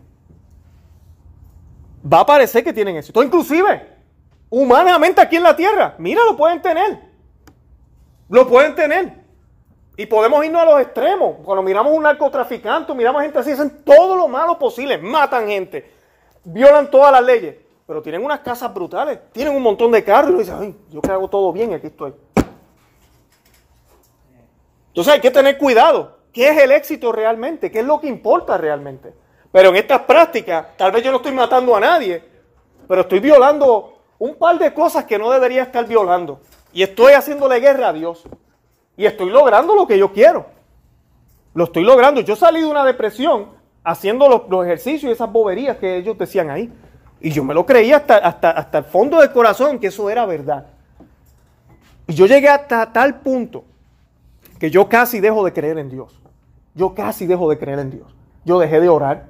Va 2.13 2.21
a 2.21 2.27
parecer 2.27 2.63
que 2.63 2.73
tienen 2.73 2.97
éxito. 2.97 3.23
Inclusive, 3.23 3.89
humanamente 4.51 5.23
aquí 5.23 5.37
en 5.37 5.43
la 5.43 5.57
tierra, 5.57 5.95
mira, 5.99 6.23
lo 6.25 6.37
pueden 6.37 6.61
tener. 6.61 7.01
Lo 8.29 8.47
pueden 8.47 8.75
tener. 8.75 9.25
Y 9.97 10.05
podemos 10.05 10.45
irnos 10.45 10.61
a 10.61 10.67
los 10.67 10.81
extremos. 10.83 11.37
Cuando 11.45 11.63
miramos 11.63 11.95
un 11.97 12.03
narcotraficante, 12.03 12.95
miramos 12.95 13.23
gente 13.23 13.39
así, 13.39 13.53
hacen 13.53 13.83
todo 13.85 14.17
lo 14.17 14.29
malo 14.29 14.59
posible, 14.59 14.99
matan 14.99 15.47
gente, 15.47 15.91
violan 16.45 16.91
todas 16.91 17.13
las 17.13 17.23
leyes 17.23 17.64
pero 17.87 18.01
tienen 18.03 18.25
unas 18.25 18.41
casas 18.41 18.73
brutales, 18.73 19.19
tienen 19.33 19.55
un 19.55 19.63
montón 19.63 19.93
de 19.93 20.03
carros 20.03 20.35
y 20.35 20.39
dicen, 20.39 20.57
ay, 20.59 20.77
yo 20.91 21.01
que 21.03 21.11
hago 21.11 21.29
todo 21.29 21.53
bien 21.53 21.75
aquí 21.75 21.89
estoy. 21.89 22.15
Entonces 24.89 25.13
hay 25.13 25.21
que 25.21 25.31
tener 25.31 25.59
cuidado. 25.59 26.19
¿Qué 26.33 26.49
es 26.49 26.63
el 26.63 26.73
éxito 26.73 27.13
realmente? 27.13 27.71
¿Qué 27.71 27.81
es 27.81 27.85
lo 27.85 28.01
que 28.01 28.07
importa 28.07 28.57
realmente? 28.57 29.13
Pero 29.53 29.69
en 29.69 29.77
estas 29.77 30.03
prácticas, 30.03 30.77
tal 30.77 30.93
vez 30.93 31.03
yo 31.03 31.11
no 31.11 31.19
estoy 31.19 31.33
matando 31.33 31.77
a 31.77 31.81
nadie, 31.81 32.23
pero 32.89 33.03
estoy 33.03 33.21
violando 33.21 33.99
un 34.19 34.37
par 34.37 34.59
de 34.59 34.73
cosas 34.73 35.05
que 35.05 35.19
no 35.19 35.31
debería 35.31 35.63
estar 35.63 35.87
violando. 35.87 36.41
Y 36.73 36.83
estoy 36.83 37.13
haciéndole 37.13 37.61
guerra 37.61 37.89
a 37.89 37.93
Dios. 37.93 38.25
Y 38.97 39.07
estoy 39.07 39.31
logrando 39.31 39.75
lo 39.75 39.87
que 39.87 39.99
yo 39.99 40.13
quiero. 40.13 40.47
Lo 41.55 41.65
estoy 41.65 41.85
logrando. 41.85 42.21
Yo 42.21 42.35
salí 42.35 42.61
de 42.61 42.67
una 42.67 42.85
depresión 42.85 43.51
haciendo 43.85 44.29
los, 44.29 44.49
los 44.49 44.65
ejercicios 44.65 45.11
y 45.11 45.13
esas 45.13 45.31
boberías 45.31 45.77
que 45.77 45.97
ellos 45.97 46.17
decían 46.19 46.51
ahí. 46.51 46.73
Y 47.21 47.31
yo 47.31 47.45
me 47.45 47.55
lo 47.55 47.65
creía 47.65 47.99
hasta, 47.99 48.19
hasta, 48.19 48.51
hasta 48.51 48.79
el 48.79 48.85
fondo 48.85 49.21
del 49.21 49.33
corazón 49.33 49.79
que 49.79 49.87
eso 49.89 50.11
era 50.11 50.27
verdad. 50.27 50.67
Y 52.07 52.15
yo 52.15 52.27
llegué 52.27 52.49
hasta 52.49 52.93
tal 52.93 53.21
punto 53.21 53.65
que 54.59 54.71
yo 54.71 54.89
casi 54.89 55.21
dejo 55.21 55.45
de 55.45 55.53
creer 55.53 55.79
en 55.79 55.91
Dios. 55.91 56.21
Yo 56.75 56.95
casi 56.95 57.27
dejo 57.27 57.49
de 57.49 57.59
creer 57.59 57.79
en 57.79 57.91
Dios. 57.91 58.15
Yo 58.45 58.59
dejé 58.59 58.81
de 58.81 58.89
orar. 58.89 59.27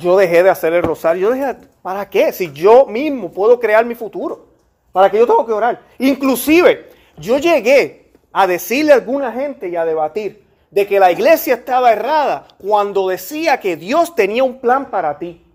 Yo 0.00 0.16
dejé 0.16 0.42
de 0.42 0.50
hacer 0.50 0.72
el 0.72 0.82
rosario. 0.82 1.28
Yo 1.28 1.34
dejé, 1.34 1.56
¿para 1.80 2.08
qué? 2.10 2.32
Si 2.32 2.52
yo 2.52 2.86
mismo 2.86 3.30
puedo 3.30 3.58
crear 3.58 3.84
mi 3.84 3.94
futuro. 3.94 4.46
¿Para 4.92 5.10
qué 5.10 5.18
yo 5.18 5.26
tengo 5.26 5.46
que 5.46 5.52
orar? 5.52 5.80
Inclusive, 5.98 6.90
yo 7.18 7.38
llegué 7.38 8.12
a 8.32 8.46
decirle 8.46 8.92
a 8.92 8.96
alguna 8.96 9.32
gente 9.32 9.68
y 9.68 9.76
a 9.76 9.84
debatir 9.84 10.44
de 10.70 10.86
que 10.86 10.98
la 10.98 11.12
iglesia 11.12 11.54
estaba 11.54 11.92
errada 11.92 12.48
cuando 12.58 13.08
decía 13.08 13.60
que 13.60 13.76
Dios 13.76 14.14
tenía 14.14 14.42
un 14.42 14.58
plan 14.58 14.90
para 14.90 15.18
ti. 15.18 15.45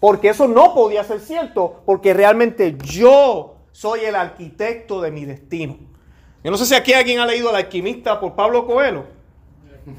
Porque 0.00 0.30
eso 0.30 0.48
no 0.48 0.74
podía 0.74 1.04
ser 1.04 1.20
cierto, 1.20 1.82
porque 1.84 2.14
realmente 2.14 2.76
yo 2.82 3.56
soy 3.70 4.00
el 4.00 4.16
arquitecto 4.16 5.00
de 5.02 5.10
mi 5.10 5.26
destino. 5.26 5.76
Yo 6.42 6.50
no 6.50 6.56
sé 6.56 6.64
si 6.64 6.74
aquí 6.74 6.94
alguien 6.94 7.20
ha 7.20 7.26
leído 7.26 7.50
El 7.50 7.56
alquimista 7.56 8.18
por 8.18 8.34
Pablo 8.34 8.66
Coelho. 8.66 9.04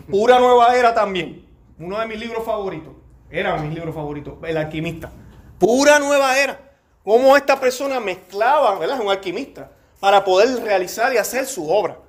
Pura 0.10 0.40
nueva 0.40 0.76
era 0.76 0.94
también. 0.94 1.46
Uno 1.78 2.00
de 2.00 2.08
mis 2.08 2.20
libros 2.20 2.44
favoritos. 2.44 2.94
Era 3.30 3.56
mi 3.58 3.74
libro 3.74 3.94
favorito, 3.94 4.40
El 4.44 4.58
alquimista. 4.58 5.12
Pura 5.60 6.00
nueva 6.00 6.38
era. 6.38 6.60
Cómo 7.04 7.38
esta 7.38 7.60
persona 7.60 8.00
mezclaba, 8.00 8.78
¿verdad? 8.80 9.00
Un 9.00 9.12
alquimista. 9.12 9.72
Para 10.00 10.24
poder 10.26 10.64
realizar 10.64 11.14
y 11.14 11.18
hacer 11.18 11.46
su 11.46 11.70
obra. 11.70 12.00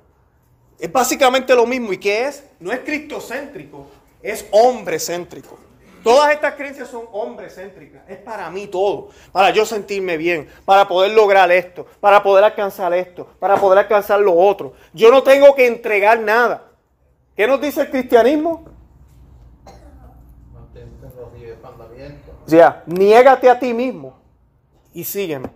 Es 0.79 0.91
básicamente 0.91 1.53
lo 1.55 1.67
mismo. 1.67 1.93
¿Y 1.93 1.97
qué 1.97 2.25
es? 2.25 2.43
No 2.59 2.71
es 2.71 2.79
cristocéntrico, 2.79 3.85
es 4.21 4.47
hombre 4.51 4.99
céntrico. 4.99 5.59
Todas 6.03 6.33
estas 6.33 6.55
creencias 6.55 6.89
son 6.89 7.05
hombrecéntricas. 7.13 8.03
Es 8.09 8.17
para 8.17 8.49
mí 8.49 8.67
todo. 8.67 9.09
Para 9.31 9.51
yo 9.51 9.65
sentirme 9.65 10.17
bien, 10.17 10.49
para 10.65 10.87
poder 10.87 11.11
lograr 11.11 11.49
esto, 11.51 11.85
para 12.01 12.21
poder 12.21 12.43
alcanzar 12.43 12.93
esto, 12.93 13.25
para 13.39 13.55
poder 13.55 13.79
alcanzar 13.79 14.19
lo 14.19 14.35
otro. 14.35 14.73
Yo 14.93 15.09
no 15.09 15.23
tengo 15.23 15.55
que 15.55 15.65
entregar 15.65 16.19
nada. 16.19 16.65
¿Qué 17.35 17.47
nos 17.47 17.61
dice 17.61 17.81
el 17.81 17.89
cristianismo? 17.89 18.65
Mantente 20.53 21.07
O 22.45 22.49
sea, 22.49 22.83
niégate 22.85 23.49
a 23.49 23.57
ti 23.57 23.73
mismo 23.73 24.19
y 24.93 25.05
sígueme. 25.05 25.49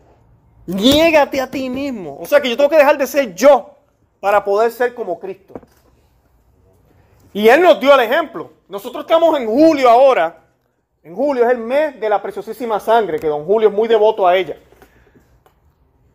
Niégate 0.66 1.42
a 1.42 1.52
ti 1.52 1.70
mismo. 1.70 2.18
O 2.20 2.26
sea 2.26 2.42
que 2.42 2.50
yo 2.50 2.56
tengo 2.56 2.70
que 2.70 2.78
dejar 2.78 2.98
de 2.98 3.06
ser 3.06 3.36
yo 3.36 3.76
para 4.22 4.44
poder 4.44 4.72
ser 4.72 4.96
como 4.96 5.20
Cristo. 5.20 5.54
Y 7.34 7.50
Él 7.50 7.62
nos 7.62 7.80
dio 7.80 7.94
el 7.94 8.00
ejemplo. 8.00 8.57
Nosotros 8.68 9.06
estamos 9.06 9.40
en 9.40 9.48
julio 9.48 9.90
ahora. 9.90 10.44
En 11.04 11.16
julio 11.16 11.46
es 11.46 11.52
el 11.52 11.60
mes 11.60 12.00
de 12.00 12.10
la 12.10 12.22
preciosísima 12.22 12.80
sangre, 12.80 13.20
que 13.20 13.28
don 13.28 13.46
Julio 13.46 13.70
es 13.70 13.74
muy 13.74 13.88
devoto 13.88 14.28
a 14.28 14.36
ella. 14.36 14.58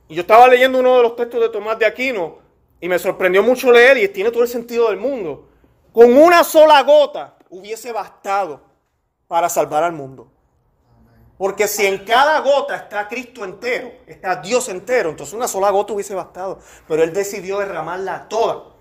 Y 0.07 0.15
yo 0.15 0.21
estaba 0.21 0.47
leyendo 0.49 0.81
uno 0.81 0.99
de 0.99 1.03
los 1.03 1.17
textos 1.17 1.41
de 1.41 1.49
Tomás 1.49 1.79
de 1.79 1.87
Aquino 1.87 2.41
y 2.79 2.89
me 2.89 2.99
sorprendió 2.99 3.43
mucho 3.43 3.73
leer 3.73 3.97
y 3.97 4.09
tiene 4.09 4.31
todo 4.31 4.43
el 4.43 4.49
sentido 4.51 4.91
del 4.91 4.99
mundo. 4.99 5.49
Con 5.93 6.13
una 6.15 6.45
sola 6.45 6.83
gota 6.83 7.37
hubiese 7.49 7.91
bastado 7.91 8.61
para 9.27 9.49
salvar 9.49 9.83
al 9.83 9.93
mundo. 9.93 10.31
Porque 11.39 11.67
si 11.67 11.87
en 11.87 12.05
cada 12.05 12.41
gota 12.41 12.77
está 12.77 13.09
Cristo 13.09 13.45
entero, 13.45 13.91
está 14.07 14.37
Dios 14.37 14.69
entero, 14.69 15.09
entonces 15.09 15.35
una 15.35 15.49
sola 15.49 15.71
gota 15.71 15.95
hubiese 15.95 16.15
bastado. 16.15 16.59
Pero 16.87 17.03
Él 17.03 17.15
decidió 17.15 17.61
derramarla 17.61 18.29
toda, 18.29 18.75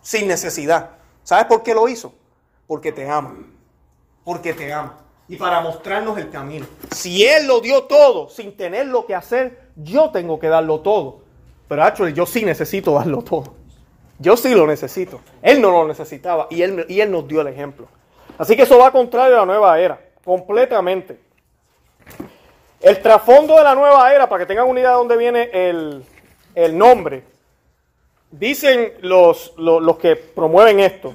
sin 0.00 0.28
necesidad. 0.28 0.90
¿Sabes 1.24 1.46
por 1.46 1.64
qué 1.64 1.74
lo 1.74 1.88
hizo? 1.88 2.14
Porque 2.68 2.92
te 2.92 3.10
ama. 3.10 3.34
Porque 4.24 4.54
te 4.54 4.72
ama. 4.72 4.96
Y 5.26 5.34
para 5.34 5.60
mostrarnos 5.60 6.16
el 6.18 6.30
camino. 6.30 6.66
Si 6.94 7.26
Él 7.26 7.48
lo 7.48 7.60
dio 7.60 7.84
todo 7.84 8.28
sin 8.28 8.56
tener 8.56 8.86
lo 8.86 9.06
que 9.06 9.16
hacer, 9.16 9.70
yo 9.74 10.10
tengo 10.10 10.38
que 10.38 10.48
darlo 10.48 10.80
todo. 10.80 11.22
Pero 11.66 11.82
actually, 11.82 12.12
yo 12.12 12.26
sí 12.26 12.44
necesito 12.44 12.92
darlo 12.92 13.22
todo. 13.22 13.54
Yo 14.20 14.36
sí 14.36 14.54
lo 14.54 14.66
necesito. 14.66 15.20
Él 15.42 15.60
no 15.60 15.72
lo 15.72 15.88
necesitaba 15.88 16.46
y 16.50 16.62
él, 16.62 16.86
y 16.88 17.00
él 17.00 17.10
nos 17.10 17.26
dio 17.26 17.40
el 17.40 17.48
ejemplo. 17.48 17.88
Así 18.36 18.54
que 18.54 18.62
eso 18.62 18.78
va 18.78 18.92
contrario 18.92 19.34
a 19.36 19.40
la 19.40 19.46
nueva 19.46 19.80
era. 19.80 20.00
Completamente. 20.24 21.18
El 22.80 23.00
trasfondo 23.02 23.56
de 23.56 23.64
la 23.64 23.74
nueva 23.74 24.12
era, 24.12 24.28
para 24.28 24.44
que 24.44 24.46
tengan 24.46 24.68
una 24.68 24.80
idea 24.80 24.90
de 24.90 24.96
dónde 24.96 25.16
viene 25.16 25.50
el, 25.52 26.04
el 26.54 26.78
nombre, 26.78 27.24
Dicen 28.30 28.92
los, 29.00 29.54
los, 29.56 29.96
que 29.96 30.14
promueven 30.14 30.80
esto, 30.80 31.14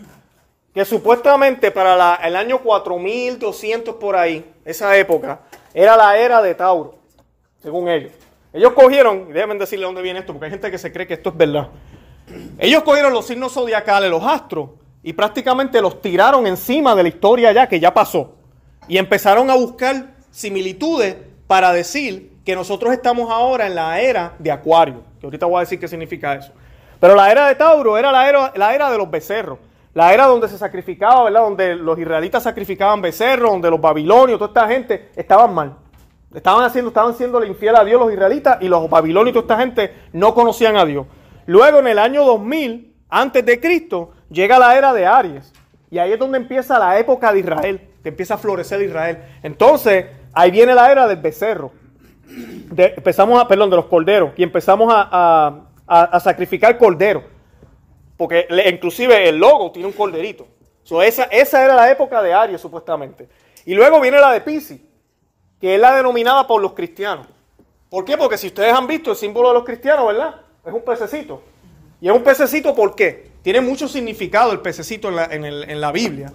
que 0.73 0.85
supuestamente 0.85 1.71
para 1.71 2.15
el 2.15 2.35
año 2.35 2.59
4200 2.59 3.95
por 3.95 4.15
ahí, 4.15 4.53
esa 4.65 4.97
época, 4.97 5.41
era 5.73 5.95
la 5.95 6.17
era 6.17 6.41
de 6.41 6.55
Tauro, 6.55 6.95
según 7.61 7.87
ellos. 7.89 8.11
Ellos 8.51 8.73
cogieron, 8.73 9.27
y 9.29 9.33
déjenme 9.33 9.55
decirle 9.55 9.85
dónde 9.85 10.01
viene 10.01 10.19
esto, 10.19 10.33
porque 10.33 10.45
hay 10.45 10.51
gente 10.51 10.71
que 10.71 10.77
se 10.77 10.91
cree 10.91 11.07
que 11.07 11.15
esto 11.15 11.29
es 11.29 11.37
verdad. 11.37 11.69
Ellos 12.57 12.83
cogieron 12.83 13.13
los 13.13 13.25
signos 13.25 13.53
zodiacales, 13.53 14.09
los 14.09 14.23
astros, 14.23 14.69
y 15.03 15.13
prácticamente 15.13 15.81
los 15.81 16.01
tiraron 16.01 16.47
encima 16.47 16.95
de 16.95 17.03
la 17.03 17.09
historia 17.09 17.51
ya, 17.51 17.67
que 17.67 17.79
ya 17.79 17.93
pasó. 17.93 18.35
Y 18.87 18.97
empezaron 18.97 19.49
a 19.49 19.55
buscar 19.55 20.15
similitudes 20.31 21.15
para 21.45 21.71
decir 21.71 22.33
que 22.45 22.55
nosotros 22.55 22.93
estamos 22.93 23.29
ahora 23.29 23.67
en 23.67 23.75
la 23.75 24.01
era 24.01 24.33
de 24.39 24.51
Acuario, 24.51 25.03
que 25.19 25.27
ahorita 25.27 25.45
voy 25.45 25.57
a 25.57 25.59
decir 25.61 25.79
qué 25.79 25.87
significa 25.87 26.35
eso. 26.35 26.51
Pero 26.99 27.15
la 27.15 27.31
era 27.31 27.47
de 27.47 27.55
Tauro 27.55 27.97
era 27.97 28.11
la 28.11 28.27
era, 28.27 28.53
la 28.55 28.73
era 28.73 28.89
de 28.89 28.97
los 28.97 29.09
becerros. 29.09 29.59
La 29.93 30.13
era 30.13 30.25
donde 30.25 30.47
se 30.47 30.57
sacrificaba, 30.57 31.23
¿verdad? 31.25 31.41
Donde 31.41 31.75
los 31.75 31.97
israelitas 31.99 32.43
sacrificaban 32.43 33.01
becerros, 33.01 33.51
donde 33.51 33.69
los 33.69 33.79
babilonios, 33.79 34.39
toda 34.39 34.49
esta 34.49 34.67
gente 34.67 35.09
estaban 35.15 35.53
mal. 35.53 35.75
Estaban 36.33 36.63
haciendo, 36.63 36.89
estaban 36.89 37.13
siendo 37.13 37.43
infiel 37.45 37.75
a 37.75 37.83
Dios 37.83 37.99
los 37.99 38.11
israelitas 38.11 38.57
y 38.61 38.67
los 38.67 38.89
babilonios 38.89 39.31
y 39.31 39.39
toda 39.39 39.53
esta 39.53 39.57
gente 39.59 39.95
no 40.13 40.33
conocían 40.33 40.77
a 40.77 40.85
Dios. 40.85 41.05
Luego 41.45 41.79
en 41.79 41.87
el 41.87 41.99
año 41.99 42.25
2000, 42.25 42.95
antes 43.09 43.45
de 43.45 43.59
Cristo, 43.59 44.11
llega 44.29 44.57
la 44.57 44.75
era 44.75 44.93
de 44.93 45.05
Aries. 45.05 45.53
Y 45.91 45.99
ahí 45.99 46.13
es 46.13 46.19
donde 46.19 46.39
empieza 46.39 46.79
la 46.79 46.97
época 46.97 47.31
de 47.31 47.39
Israel, 47.39 47.89
que 48.01 48.09
empieza 48.09 48.33
a 48.33 48.37
florecer 48.37 48.81
Israel. 48.81 49.19
Entonces, 49.43 50.07
ahí 50.33 50.49
viene 50.49 50.73
la 50.73 50.91
era 50.91 51.07
del 51.07 51.17
becerro. 51.17 51.71
empezamos 52.75 53.39
a, 53.39 53.47
perdón, 53.47 53.69
de 53.69 53.75
los 53.75 53.85
corderos. 53.85 54.31
Y 54.35 54.41
empezamos 54.41 54.91
a 54.91 55.67
a, 55.87 56.19
sacrificar 56.19 56.77
cordero. 56.77 57.23
Porque 58.23 58.47
inclusive 58.71 59.27
el 59.27 59.35
logo 59.35 59.69
tiene 59.73 59.85
un 59.85 59.93
corderito. 59.93 60.47
esa, 61.03 61.23
esa 61.25 61.65
era 61.65 61.75
la 61.75 61.91
época 61.91 62.21
de 62.21 62.33
Aries, 62.33 62.61
supuestamente. 62.61 63.27
Y 63.65 63.73
luego 63.73 63.99
viene 63.99 64.17
la 64.17 64.31
de 64.31 64.39
Pisces, 64.39 64.79
que 65.59 65.75
es 65.75 65.81
la 65.81 65.93
denominada 65.93 66.47
por 66.47 66.61
los 66.61 66.71
cristianos. 66.71 67.27
¿Por 67.89 68.05
qué? 68.05 68.15
Porque 68.15 68.37
si 68.37 68.47
ustedes 68.47 68.73
han 68.73 68.87
visto 68.87 69.11
el 69.11 69.17
símbolo 69.17 69.49
de 69.49 69.55
los 69.55 69.65
cristianos, 69.65 70.07
¿verdad? 70.07 70.35
Es 70.65 70.71
un 70.71 70.83
pececito. 70.83 71.43
¿Y 71.99 72.07
es 72.07 72.15
un 72.15 72.23
pececito 72.23 72.73
por 72.73 72.95
qué? 72.95 73.29
Tiene 73.41 73.59
mucho 73.59 73.89
significado 73.89 74.53
el 74.53 74.61
pececito 74.61 75.09
en 75.09 75.15
la, 75.17 75.25
en 75.25 75.81
la 75.81 75.91
Biblia. 75.91 76.31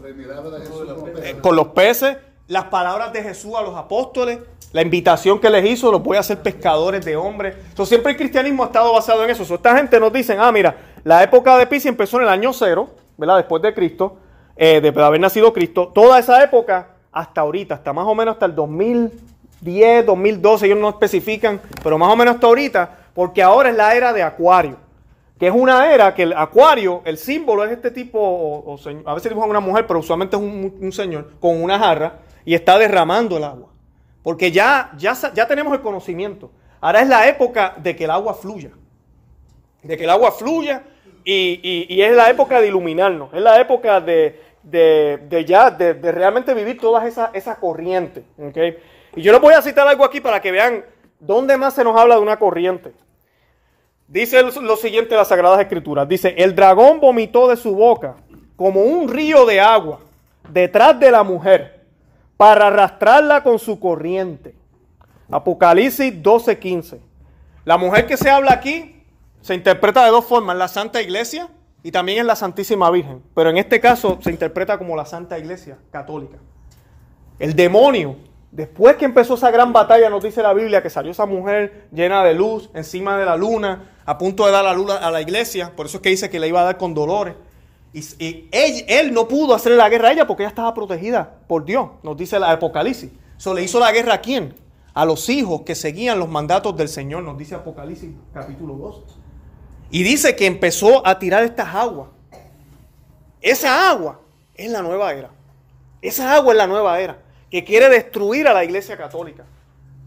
Eh, 1.23 1.39
con 1.41 1.57
los 1.57 1.69
peces, 1.69 2.19
las 2.49 2.65
palabras 2.65 3.15
de 3.15 3.23
Jesús 3.23 3.55
a 3.55 3.63
los 3.63 3.75
apóstoles, 3.75 4.41
la 4.73 4.83
invitación 4.83 5.41
que 5.41 5.49
les 5.49 5.65
hizo, 5.65 5.91
los 5.91 6.03
voy 6.03 6.19
a 6.19 6.21
hacer 6.21 6.43
pescadores 6.43 7.03
de 7.05 7.17
hombres. 7.17 7.55
Entonces, 7.57 7.89
siempre 7.89 8.13
el 8.13 8.19
cristianismo 8.19 8.63
ha 8.63 8.67
estado 8.67 8.93
basado 8.93 9.25
en 9.25 9.31
eso. 9.31 9.55
esta 9.55 9.75
gente 9.75 9.99
nos 9.99 10.13
dice, 10.13 10.37
ah, 10.39 10.53
mira, 10.53 10.77
la 11.05 11.23
época 11.23 11.57
de 11.57 11.67
Pisces 11.67 11.87
empezó 11.87 12.19
en 12.19 12.25
el 12.25 12.29
año 12.29 12.53
cero, 12.53 12.91
¿verdad? 13.17 13.37
Después 13.37 13.63
de 13.63 13.75
Cristo, 13.75 14.17
eh, 14.57 14.81
de 14.81 15.03
haber 15.03 15.21
nacido 15.21 15.53
Cristo. 15.53 15.91
Toda 15.95 16.19
esa 16.19 16.43
época 16.43 16.89
hasta 17.13 17.41
ahorita, 17.41 17.75
hasta 17.75 17.93
más 17.93 18.07
o 18.07 18.15
menos 18.15 18.35
hasta 18.35 18.47
el 18.47 18.55
2010, 18.55 20.07
2012, 20.07 20.67
ellos 20.67 20.79
no 20.79 20.89
especifican, 20.89 21.61
pero 21.83 21.99
más 21.99 22.13
o 22.13 22.17
menos 22.17 22.35
hasta 22.35 22.47
ahorita, 22.47 22.99
porque 23.15 23.43
ahora 23.43 23.71
es 23.71 23.77
la 23.77 23.95
era 23.95 24.13
de 24.13 24.23
Acuario, 24.23 24.77
que 25.39 25.47
es 25.49 25.55
una 25.55 25.93
era 25.93 26.15
que 26.15 26.25
el 26.25 26.33
Acuario, 26.33 27.03
el 27.05 27.19
símbolo 27.19 27.65
es 27.65 27.73
este 27.73 27.91
tipo, 27.91 28.19
o, 28.21 28.79
a 29.07 29.15
veces 29.15 29.31
dibujan 29.31 29.51
una 29.51 29.61
mujer, 29.61 29.87
pero 29.87 30.01
usualmente 30.01 30.37
es 30.37 30.43
un 30.43 30.93
señor 30.93 31.33
con 31.41 31.63
una 31.63 31.79
jarra 31.79 32.21
y 32.45 32.55
está 32.55 32.79
derramando 32.79 33.37
el 33.37 33.45
agua. 33.45 33.69
Porque 34.23 34.53
ya, 34.53 34.93
ya, 34.99 35.15
ya 35.35 35.47
tenemos 35.47 35.73
el 35.73 35.81
conocimiento. 35.81 36.51
Ahora 36.81 37.01
es 37.01 37.09
la 37.09 37.29
época 37.29 37.75
de 37.79 37.97
que 37.97 38.05
el 38.05 38.11
agua 38.11 38.35
fluya. 38.35 38.71
De 39.83 39.97
que 39.97 40.05
el 40.05 40.11
agua 40.11 40.33
fluya 40.33 40.83
y, 41.25 42.01
es 42.01 42.17
la 42.17 42.31
época 42.31 42.61
de 42.61 42.69
iluminarnos. 42.69 43.33
Es 43.33 43.41
la 43.41 43.61
época 43.61 44.01
de, 44.01 44.41
ya, 45.47 45.71
de, 45.71 46.13
realmente 46.13 46.55
vivir 46.55 46.79
todas 46.79 47.05
esas 47.05 47.31
esa 47.35 47.57
corrientes. 47.57 48.25
Y 49.15 49.23
yo 49.23 49.33
les 49.33 49.41
voy 49.41 49.55
a 49.55 49.63
citar 49.63 49.87
algo 49.87 50.05
aquí 50.05 50.21
para 50.21 50.41
que 50.41 50.51
vean 50.51 50.85
dónde 51.21 51.57
más 51.57 51.75
se 51.75 51.85
nos 51.85 51.99
habla 51.99 52.17
de 52.17 52.23
una 52.23 52.39
corriente. 52.39 52.93
Dice 54.07 54.43
lo 54.43 54.77
siguiente 54.77 55.15
las 55.15 55.29
Sagradas 55.29 55.61
Escrituras. 55.61 56.09
Dice, 56.09 56.35
el 56.39 56.55
dragón 56.55 56.99
vomitó 56.99 57.49
de 57.49 57.57
su 57.57 57.75
boca 57.75 58.17
como 58.57 58.81
un 58.81 59.09
río 59.09 59.45
de 59.45 59.61
agua 59.61 60.01
detrás 60.49 60.99
de 60.99 61.11
la 61.11 61.23
mujer 61.23 61.85
para 62.39 62.69
arrastrarla 62.69 63.43
con 63.43 63.59
su 63.59 63.79
corriente. 63.79 64.55
Apocalipsis 65.31 66.23
12:15. 66.23 67.01
La 67.67 67.77
mujer 67.77 68.07
que 68.07 68.17
se 68.17 68.31
habla 68.31 68.53
aquí 68.53 68.98
se 69.41 69.55
interpreta 69.55 70.05
de 70.05 70.11
dos 70.11 70.25
formas, 70.25 70.57
la 70.57 70.69
Santa 70.69 71.01
Iglesia 71.01 71.49
y 71.83 71.93
también 71.93 72.19
en 72.19 72.27
la 72.27 72.37
Santísima 72.37 72.91
Virgen, 72.91 73.23
pero 73.35 73.51
en 73.51 73.59
este 73.59 73.81
caso 73.81 74.19
se 74.21 74.31
interpreta 74.31 74.79
como 74.79 74.97
la 74.97 75.07
Santa 75.07 75.39
Iglesia 75.39 75.79
católica. 75.91 76.39
El 77.39 77.55
demonio, 77.55 78.17
después 78.51 78.97
que 78.97 79.05
empezó 79.05 79.35
esa 79.35 79.51
gran 79.51 79.73
batalla, 79.73 80.11
nos 80.11 80.23
dice 80.23 80.43
la 80.43 80.53
Biblia 80.53 80.83
que 80.83 80.91
salió 80.91 81.13
esa 81.13 81.25
mujer 81.25 81.87
llena 81.93 82.25
de 82.25 82.35
luz 82.35 82.71
encima 82.75 83.17
de 83.17 83.25
la 83.25 83.37
luna, 83.37 83.93
a 84.05 84.19
punto 84.19 84.47
de 84.47 84.53
dar 84.53 84.65
la 84.65 84.75
luz 84.75 84.91
a 84.91 85.11
la 85.11 85.21
iglesia, 85.21 85.73
por 85.77 85.87
eso 85.87 85.99
es 85.99 86.03
que 86.03 86.09
dice 86.09 86.31
que 86.31 86.41
le 86.41 86.49
iba 86.49 86.61
a 86.61 86.65
dar 86.65 86.79
con 86.79 86.95
dolores. 86.95 87.35
Y, 87.93 88.49
él, 88.53 89.13
no 89.13 89.29
pudo 89.29 89.55
hacerle 89.55 89.79
la 89.79 89.89
guerra 89.89 90.09
a 90.09 90.13
ella 90.13 90.27
porque 90.27 90.43
ella 90.43 90.51
estaba 90.51 90.75
protegida 90.75 91.39
por 91.47 91.65
Dios, 91.65 91.91
nos 92.03 92.17
dice 92.17 92.37
el 92.37 92.45
Apocalipsis. 92.45 93.11
So, 93.39 93.55
¿Le 93.55 93.63
hizo 93.63 93.79
la 93.79 93.93
guerra 93.93 94.15
a 94.15 94.21
quién? 94.21 94.55
A 94.95 95.05
los 95.05 95.29
hijos 95.29 95.63
que 95.63 95.75
seguían 95.75 96.19
los 96.19 96.29
mandatos 96.29 96.77
del 96.77 96.89
Señor, 96.89 97.23
nos 97.23 97.39
dice 97.39 97.55
Apocalipsis 97.55 98.11
capítulo 98.35 98.75
2. 98.75 99.05
Y 99.91 100.03
dice 100.03 100.37
que 100.37 100.47
empezó 100.47 101.07
a 101.07 101.19
tirar 101.19 101.45
estas 101.45 101.75
aguas. 101.75 102.09
Esa 103.41 103.91
agua 103.91 104.21
es 104.55 104.71
la 104.71 104.83
nueva 104.83 105.13
era. 105.13 105.31
Esa 106.03 106.35
agua 106.35 106.53
es 106.53 106.59
la 106.59 106.67
nueva 106.67 107.01
era 107.01 107.19
que 107.51 107.65
quiere 107.65 107.89
destruir 107.89 108.47
a 108.49 108.53
la 108.53 108.65
iglesia 108.65 108.97
católica. 108.97 109.45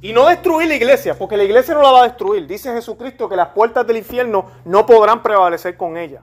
Y 0.01 0.13
no 0.13 0.27
destruir 0.27 0.67
la 0.67 0.75
iglesia, 0.75 1.15
porque 1.15 1.37
la 1.37 1.43
iglesia 1.43 1.75
no 1.75 1.81
la 1.81 1.91
va 1.91 2.01
a 2.01 2.07
destruir. 2.07 2.47
Dice 2.47 2.73
Jesucristo 2.73 3.29
que 3.29 3.35
las 3.35 3.49
puertas 3.49 3.85
del 3.85 3.97
infierno 3.97 4.49
no 4.65 4.85
podrán 4.85 5.21
prevalecer 5.21 5.77
con 5.77 5.95
ella. 5.95 6.21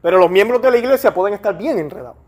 Pero 0.00 0.18
los 0.18 0.30
miembros 0.30 0.62
de 0.62 0.70
la 0.70 0.78
iglesia 0.78 1.12
pueden 1.12 1.34
estar 1.34 1.56
bien 1.56 1.78
enredados. 1.78 2.18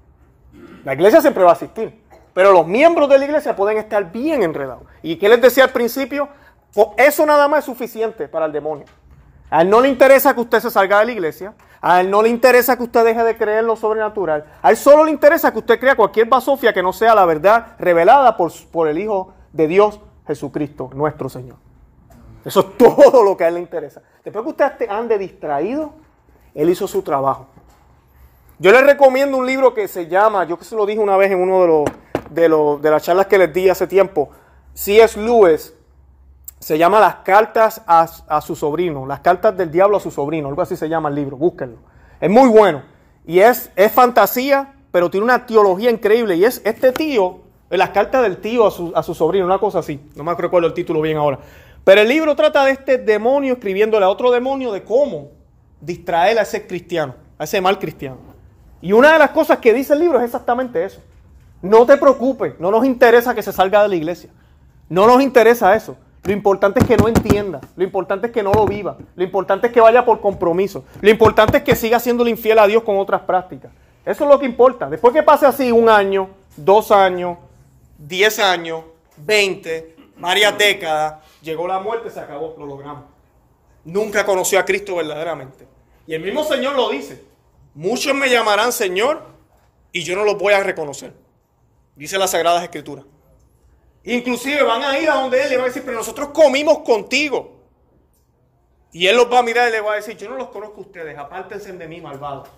La 0.85 0.95
iglesia 0.95 1.21
siempre 1.21 1.45
va 1.45 1.51
a 1.51 1.53
asistir. 1.53 2.01
Pero 2.35 2.53
los 2.53 2.67
miembros 2.67 3.09
de 3.09 3.19
la 3.19 3.25
iglesia 3.25 3.55
pueden 3.55 3.79
estar 3.79 4.11
bien 4.11 4.43
enredados. 4.43 4.85
¿Y 5.03 5.17
qué 5.17 5.29
les 5.29 5.41
decía 5.41 5.64
al 5.64 5.71
principio? 5.71 6.29
Eso 6.97 7.27
nada 7.27 7.47
más 7.47 7.61
es 7.61 7.64
suficiente 7.67 8.27
para 8.29 8.47
el 8.47 8.53
demonio. 8.53 8.87
A 9.51 9.63
él 9.63 9.71
no 9.71 9.81
le 9.81 9.89
interesa 9.89 10.35
que 10.35 10.41
usted 10.41 10.61
se 10.61 10.71
salga 10.71 11.01
de 11.01 11.07
la 11.07 11.13
iglesia. 11.13 11.55
A 11.81 12.01
él 12.01 12.11
no 12.11 12.23
le 12.23 12.29
interesa 12.29 12.77
que 12.77 12.83
usted 12.83 13.05
deje 13.05 13.23
de 13.23 13.37
creer 13.37 13.65
lo 13.65 13.77
sobrenatural. 13.77 14.45
A 14.63 14.71
él 14.71 14.77
solo 14.77 15.05
le 15.05 15.11
interesa 15.11 15.53
que 15.53 15.59
usted 15.59 15.79
crea 15.79 15.95
cualquier 15.95 16.27
basofia 16.27 16.73
que 16.73 16.83
no 16.83 16.93
sea 16.93 17.15
la 17.15 17.25
verdad 17.25 17.77
revelada 17.79 18.37
por, 18.37 18.53
por 18.71 18.89
el 18.89 18.99
Hijo 18.99 19.33
de 19.53 19.69
Dios, 19.69 20.01
Jesucristo, 20.27 20.91
nuestro 20.95 21.29
Señor. 21.29 21.57
Eso 22.45 22.61
es 22.61 22.77
todo 22.79 23.23
lo 23.23 23.37
que 23.37 23.45
a 23.45 23.49
él 23.49 23.55
le 23.55 23.61
interesa. 23.61 24.03
Después 24.25 24.43
que 24.45 24.51
usted 24.51 24.91
ande 24.91 25.19
distraído, 25.19 25.93
él 26.55 26.69
hizo 26.69 26.89
su 26.89 27.03
trabajo. 27.03 27.47
Yo 28.59 28.73
les 28.73 28.85
recomiendo 28.85 29.37
un 29.37 29.47
libro 29.47 29.73
que 29.73 29.87
se 29.87 30.09
llama, 30.09 30.45
yo 30.45 30.59
que 30.59 30.65
se 30.65 30.75
lo 30.75 30.85
dije 30.85 30.99
una 30.99 31.17
vez 31.17 31.31
en 31.31 31.41
uno 31.41 31.61
de, 31.63 31.69
los, 32.49 32.79
de, 32.79 32.83
de 32.83 32.91
las 32.91 33.03
charlas 33.05 33.27
que 33.27 33.39
les 33.39 33.53
di 33.53 33.69
hace 33.69 33.87
tiempo, 33.87 34.31
C.S. 34.75 35.19
Lewis, 35.21 35.73
se 36.59 36.77
llama 36.79 37.01
Las 37.01 37.16
cartas 37.16 37.83
a, 37.87 38.40
su 38.40 38.57
sobrino, 38.57 39.07
las 39.07 39.21
cartas 39.21 39.57
del 39.57 39.71
diablo 39.71 39.97
a 39.97 40.01
su 40.01 40.11
sobrino, 40.11 40.49
algo 40.49 40.62
así 40.62 40.77
se 40.77 40.88
llama 40.88 41.09
el 41.09 41.14
libro, 41.14 41.37
búsquenlo. 41.37 41.79
Es 42.21 42.31
muy 42.31 42.49
bueno. 42.49 42.83
Y 43.27 43.40
es, 43.40 43.71
es 43.77 43.92
fantasía, 43.92 44.75
pero 44.90 45.11
tiene 45.11 45.25
una 45.25 45.47
teología 45.47 45.90
increíble. 45.90 46.37
Y 46.37 46.44
es 46.44 46.61
este 46.64 46.92
tío, 46.92 47.40
las 47.71 47.90
cartas 47.90 48.23
del 48.23 48.38
tío 48.38 48.66
a 48.66 48.71
su, 48.71 48.92
a 48.94 49.03
su 49.03 49.14
sobrino, 49.14 49.44
una 49.44 49.59
cosa 49.59 49.79
así. 49.81 50.01
No 50.16 50.25
me 50.25 50.35
recuerdo 50.35 50.66
el 50.66 50.75
título 50.75 51.01
bien 51.01 51.16
ahora. 51.16 51.38
Pero 51.85 52.01
el 52.01 52.09
libro 52.09 52.35
trata 52.35 52.64
de 52.64 52.73
este 52.73 52.99
demonio 52.99 53.55
escribiéndole 53.55 54.05
a 54.05 54.09
otro 54.09 54.31
demonio 54.31 54.73
de 54.73 54.83
cómo 54.83 55.29
distraer 55.81 56.38
a 56.38 56.42
ese 56.42 56.66
cristiano, 56.66 57.14
a 57.38 57.44
ese 57.44 57.61
mal 57.61 57.79
cristiano. 57.79 58.18
Y 58.81 58.92
una 58.92 59.12
de 59.12 59.18
las 59.18 59.31
cosas 59.31 59.59
que 59.59 59.73
dice 59.73 59.92
el 59.92 60.01
libro 60.01 60.18
es 60.18 60.25
exactamente 60.25 60.85
eso. 60.85 61.01
No 61.62 61.87
te 61.87 61.97
preocupes, 61.97 62.55
no 62.59 62.71
nos 62.71 62.85
interesa 62.85 63.35
que 63.35 63.42
se 63.42 63.53
salga 63.53 63.83
de 63.83 63.88
la 63.88 63.97
iglesia. 63.97 64.31
No 64.88 65.07
nos 65.07 65.23
interesa 65.23 65.75
eso. 65.75 65.97
Lo 66.29 66.35
importante 66.35 66.81
es 66.81 66.87
que 66.87 66.99
no 66.99 67.09
entienda, 67.09 67.59
lo 67.75 67.83
importante 67.83 68.27
es 68.27 68.33
que 68.35 68.43
no 68.43 68.53
lo 68.53 68.67
viva, 68.67 68.99
lo 69.17 69.25
importante 69.25 69.69
es 69.69 69.73
que 69.73 69.81
vaya 69.81 70.05
por 70.05 70.21
compromiso, 70.21 70.85
lo 71.01 71.09
importante 71.09 71.57
es 71.57 71.62
que 71.62 71.75
siga 71.75 71.99
siendo 71.99 72.29
infiel 72.29 72.59
a 72.59 72.67
Dios 72.67 72.83
con 72.83 72.99
otras 72.99 73.23
prácticas. 73.23 73.73
Eso 74.05 74.25
es 74.25 74.31
lo 74.31 74.38
que 74.38 74.45
importa. 74.45 74.91
Después 74.91 75.14
que 75.14 75.23
pase 75.23 75.47
así 75.47 75.73
un 75.73 75.88
año, 75.88 76.29
dos 76.55 76.91
años, 76.91 77.38
diez 77.97 78.38
años, 78.41 78.85
veinte, 79.17 79.97
varias 80.19 80.59
décadas, 80.59 81.14
llegó 81.41 81.67
la 81.67 81.81
muerte, 81.81 82.11
se 82.11 82.21
acabó, 82.21 82.55
lo 82.59 82.67
logramos. 82.67 83.05
Nunca 83.87 84.27
conoció 84.27 84.59
a 84.59 84.67
Cristo 84.67 84.97
verdaderamente. 84.97 85.67
Y 86.07 86.12
el 86.12 86.21
mismo 86.21 86.45
Señor 86.45 86.77
lo 86.77 86.91
dice. 86.91 87.25
Muchos 87.73 88.14
me 88.14 88.29
llamarán 88.29 88.73
Señor 88.73 89.23
y 89.93 90.03
yo 90.03 90.14
no 90.14 90.25
los 90.25 90.37
voy 90.37 90.53
a 90.53 90.62
reconocer. 90.62 91.14
Dice 91.97 92.19
las 92.19 92.33
Sagradas 92.33 92.62
Escrituras. 92.64 93.07
Inclusive 94.05 94.63
van 94.63 94.83
a 94.83 94.99
ir 94.99 95.11
a 95.11 95.15
donde 95.15 95.43
Él 95.43 95.51
le 95.51 95.57
va 95.57 95.65
a 95.65 95.67
decir, 95.67 95.83
pero 95.85 95.97
nosotros 95.97 96.29
comimos 96.29 96.79
contigo. 96.81 97.59
Y 98.93 99.07
Él 99.07 99.17
los 99.17 99.31
va 99.31 99.41
a 99.41 99.43
mirar 99.43 99.69
y 99.69 99.73
le 99.73 99.81
va 99.81 99.93
a 99.93 99.97
decir, 99.97 100.17
yo 100.17 100.29
no 100.31 100.37
los 100.37 100.49
conozco 100.49 100.79
a 100.79 100.81
ustedes, 100.81 101.17
apártense 101.19 101.73
de 101.73 101.89
mí, 101.89 102.01
malvados. 102.01 102.49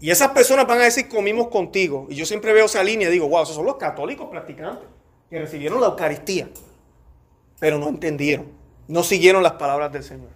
Y 0.00 0.10
esas 0.10 0.28
personas 0.30 0.66
van 0.66 0.80
a 0.80 0.84
decir, 0.84 1.08
comimos 1.08 1.48
contigo. 1.48 2.06
Y 2.08 2.14
yo 2.14 2.24
siempre 2.24 2.52
veo 2.52 2.66
esa 2.66 2.82
línea 2.82 3.08
y 3.08 3.12
digo, 3.12 3.28
wow, 3.28 3.42
esos 3.42 3.54
son 3.54 3.66
los 3.66 3.76
católicos 3.76 4.28
practicantes 4.30 4.88
que 5.28 5.38
recibieron 5.38 5.80
la 5.80 5.88
Eucaristía, 5.88 6.48
pero 7.58 7.78
no 7.78 7.88
entendieron, 7.88 8.48
no 8.88 9.02
siguieron 9.02 9.42
las 9.42 9.52
palabras 9.52 9.92
del 9.92 10.02
Señor. 10.02 10.30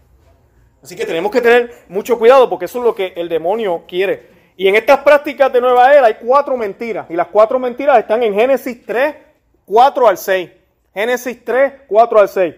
Así 0.82 0.94
que 0.94 1.06
tenemos 1.06 1.32
que 1.32 1.40
tener 1.40 1.84
mucho 1.88 2.18
cuidado 2.18 2.48
porque 2.48 2.66
eso 2.66 2.78
es 2.78 2.84
lo 2.84 2.94
que 2.94 3.14
el 3.16 3.28
demonio 3.28 3.84
quiere. 3.88 4.28
Y 4.56 4.68
en 4.68 4.76
estas 4.76 4.98
prácticas 4.98 5.52
de 5.52 5.60
nueva 5.60 5.92
era 5.92 6.06
hay 6.06 6.14
cuatro 6.14 6.56
mentiras. 6.56 7.06
Y 7.10 7.14
las 7.14 7.28
cuatro 7.28 7.58
mentiras 7.58 7.98
están 7.98 8.22
en 8.22 8.34
Génesis 8.34 8.84
3, 8.84 9.14
4 9.66 10.08
al 10.08 10.18
6. 10.18 10.50
Génesis 10.92 11.44
3, 11.44 11.72
4 11.88 12.20
al 12.20 12.28
6. 12.28 12.54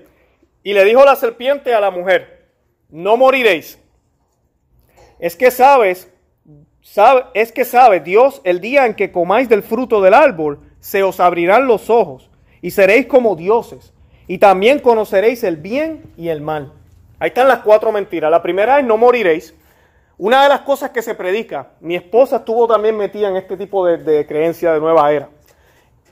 Y 0.62 0.74
le 0.74 0.84
dijo 0.84 1.04
la 1.04 1.16
serpiente 1.16 1.74
a 1.74 1.80
la 1.80 1.90
mujer, 1.90 2.48
no 2.90 3.16
moriréis. 3.16 3.78
Es 5.18 5.36
que 5.36 5.50
sabes, 5.50 6.12
sabe, 6.82 7.24
es 7.34 7.52
que 7.52 7.64
sabe 7.64 8.00
Dios 8.00 8.40
el 8.44 8.60
día 8.60 8.84
en 8.84 8.94
que 8.94 9.12
comáis 9.12 9.48
del 9.48 9.62
fruto 9.62 10.02
del 10.02 10.14
árbol, 10.14 10.60
se 10.80 11.02
os 11.02 11.20
abrirán 11.20 11.66
los 11.66 11.88
ojos 11.88 12.30
y 12.60 12.70
seréis 12.70 13.06
como 13.06 13.36
dioses. 13.36 13.92
Y 14.28 14.38
también 14.38 14.80
conoceréis 14.80 15.44
el 15.44 15.56
bien 15.56 16.12
y 16.16 16.28
el 16.28 16.40
mal. 16.40 16.72
Ahí 17.18 17.28
están 17.28 17.48
las 17.48 17.60
cuatro 17.60 17.92
mentiras. 17.92 18.30
La 18.30 18.42
primera 18.42 18.78
es 18.78 18.84
no 18.84 18.96
moriréis. 18.96 19.54
Una 20.18 20.42
de 20.42 20.48
las 20.48 20.60
cosas 20.62 20.90
que 20.90 21.02
se 21.02 21.14
predica, 21.14 21.70
mi 21.80 21.94
esposa 21.94 22.36
estuvo 22.36 22.66
también 22.66 22.96
metida 22.96 23.28
en 23.28 23.36
este 23.36 23.56
tipo 23.56 23.86
de, 23.86 23.98
de 23.98 24.26
creencia 24.26 24.72
de 24.72 24.80
nueva 24.80 25.12
era. 25.12 25.28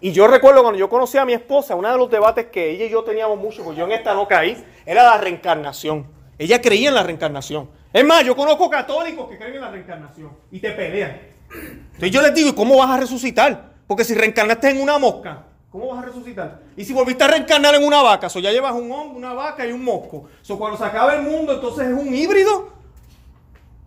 Y 0.01 0.13
yo 0.13 0.27
recuerdo 0.27 0.63
cuando 0.63 0.79
yo 0.79 0.89
conocí 0.89 1.17
a 1.19 1.25
mi 1.25 1.33
esposa, 1.33 1.75
uno 1.75 1.91
de 1.91 1.97
los 1.97 2.11
debates 2.11 2.47
que 2.47 2.71
ella 2.71 2.85
y 2.85 2.91
yo 2.91 3.03
teníamos 3.05 3.39
mucho, 3.39 3.65
porque 3.65 3.79
yo 3.79 3.87
en 3.87 3.93
esta 3.93 4.15
no 4.15 4.29
caí, 4.29 4.63
era 4.85 5.03
la 5.03 5.19
reencarnación. 5.19 6.07
Ella 6.39 6.61
creía 6.61 6.89
en 6.89 6.95
la 6.95 7.03
reencarnación. 7.03 7.71
Es 7.93 8.05
más, 8.05 8.25
yo 8.25 8.35
conozco 8.35 8.69
católicos 8.69 9.29
que 9.31 9.39
creen 9.39 9.55
en 9.55 9.61
la 9.61 9.71
reencarnación 9.71 10.33
y 10.51 10.59
te 10.59 10.73
pelean. 10.73 11.21
Entonces 11.53 12.11
yo 12.11 12.21
les 12.23 12.35
digo, 12.35 12.49
¿y 12.51 12.55
cómo 12.55 12.77
vas 12.77 12.91
a 12.91 12.97
resucitar? 12.99 13.73
Porque 13.87 14.05
si 14.05 14.15
reencarnaste 14.15 14.71
en 14.71 14.81
una 14.81 14.99
mosca, 14.99 15.45
¿cómo 15.71 15.89
vas 15.89 16.03
a 16.03 16.07
resucitar? 16.07 16.61
Y 16.77 16.85
si 16.85 16.93
volviste 16.93 17.23
a 17.23 17.29
reencarnar 17.29 17.75
en 17.75 17.85
una 17.85 18.03
vaca, 18.03 18.27
eso 18.27 18.41
ya 18.41 18.51
llevas 18.51 18.73
un 18.73 18.91
hombre, 18.91 19.17
una 19.17 19.33
vaca 19.33 19.65
y 19.67 19.73
un 19.73 19.85
mosco. 19.85 20.25
Eso 20.43 20.59
cuando 20.59 20.77
se 20.77 20.85
acaba 20.85 21.15
el 21.15 21.23
mundo, 21.23 21.53
entonces 21.53 21.87
es 21.87 21.93
un 21.93 22.13
híbrido. 22.13 22.73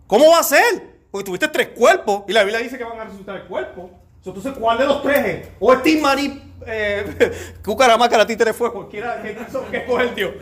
¿Cómo 0.06 0.30
va 0.30 0.38
a 0.38 0.42
ser? 0.42 0.98
Porque 1.10 1.26
tuviste 1.26 1.48
tres 1.48 1.68
cuerpos 1.68 2.22
y 2.28 2.32
la 2.32 2.44
Biblia 2.44 2.60
dice 2.60 2.78
que 2.78 2.84
van 2.84 2.98
a 2.98 3.04
resucitar 3.04 3.36
el 3.36 3.42
cuerpo. 3.44 3.90
Entonces, 4.24 4.52
¿cuál 4.58 4.78
de 4.78 4.86
los 4.86 5.02
tres 5.02 5.26
es? 5.26 5.48
O 5.58 5.72
es 5.72 5.82
Tim 5.82 6.02
Marí, 6.02 6.54
eh, 6.66 7.32
Cucaramaca, 7.64 8.18
la 8.18 8.26
títere 8.26 8.52
fue, 8.52 8.72
cualquiera 8.72 9.22
que, 9.22 9.36
que 9.70 9.84
coge 9.86 10.04
el 10.04 10.14
Dios. 10.14 10.32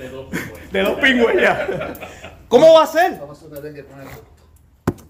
De 0.73 0.83
dos 0.83 0.99
pingües 0.99 1.41
ya. 1.41 1.95
¿Cómo 2.49 2.75
va 2.75 2.83
a 2.83 2.87
ser? 2.87 3.21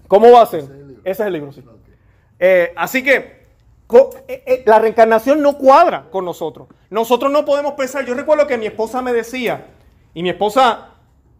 ¿Cómo 0.07 0.31
va 0.31 0.41
a 0.41 0.45
ser? 0.45 0.63
Ese 1.03 1.23
es 1.23 1.27
el 1.27 1.33
libro, 1.33 1.51
sí. 1.51 1.63
Eh, 2.39 2.73
así 2.75 3.03
que 3.03 3.15
eh, 4.27 4.43
eh, 4.45 4.63
la 4.65 4.79
reencarnación 4.79 5.41
no 5.41 5.57
cuadra 5.57 6.05
con 6.09 6.25
nosotros. 6.25 6.67
Nosotros 6.89 7.31
no 7.31 7.45
podemos 7.45 7.73
pensar. 7.73 8.05
Yo 8.05 8.13
recuerdo 8.13 8.47
que 8.47 8.57
mi 8.57 8.65
esposa 8.65 9.01
me 9.01 9.13
decía, 9.13 9.67
y 10.13 10.23
mi 10.23 10.29
esposa, 10.29 10.89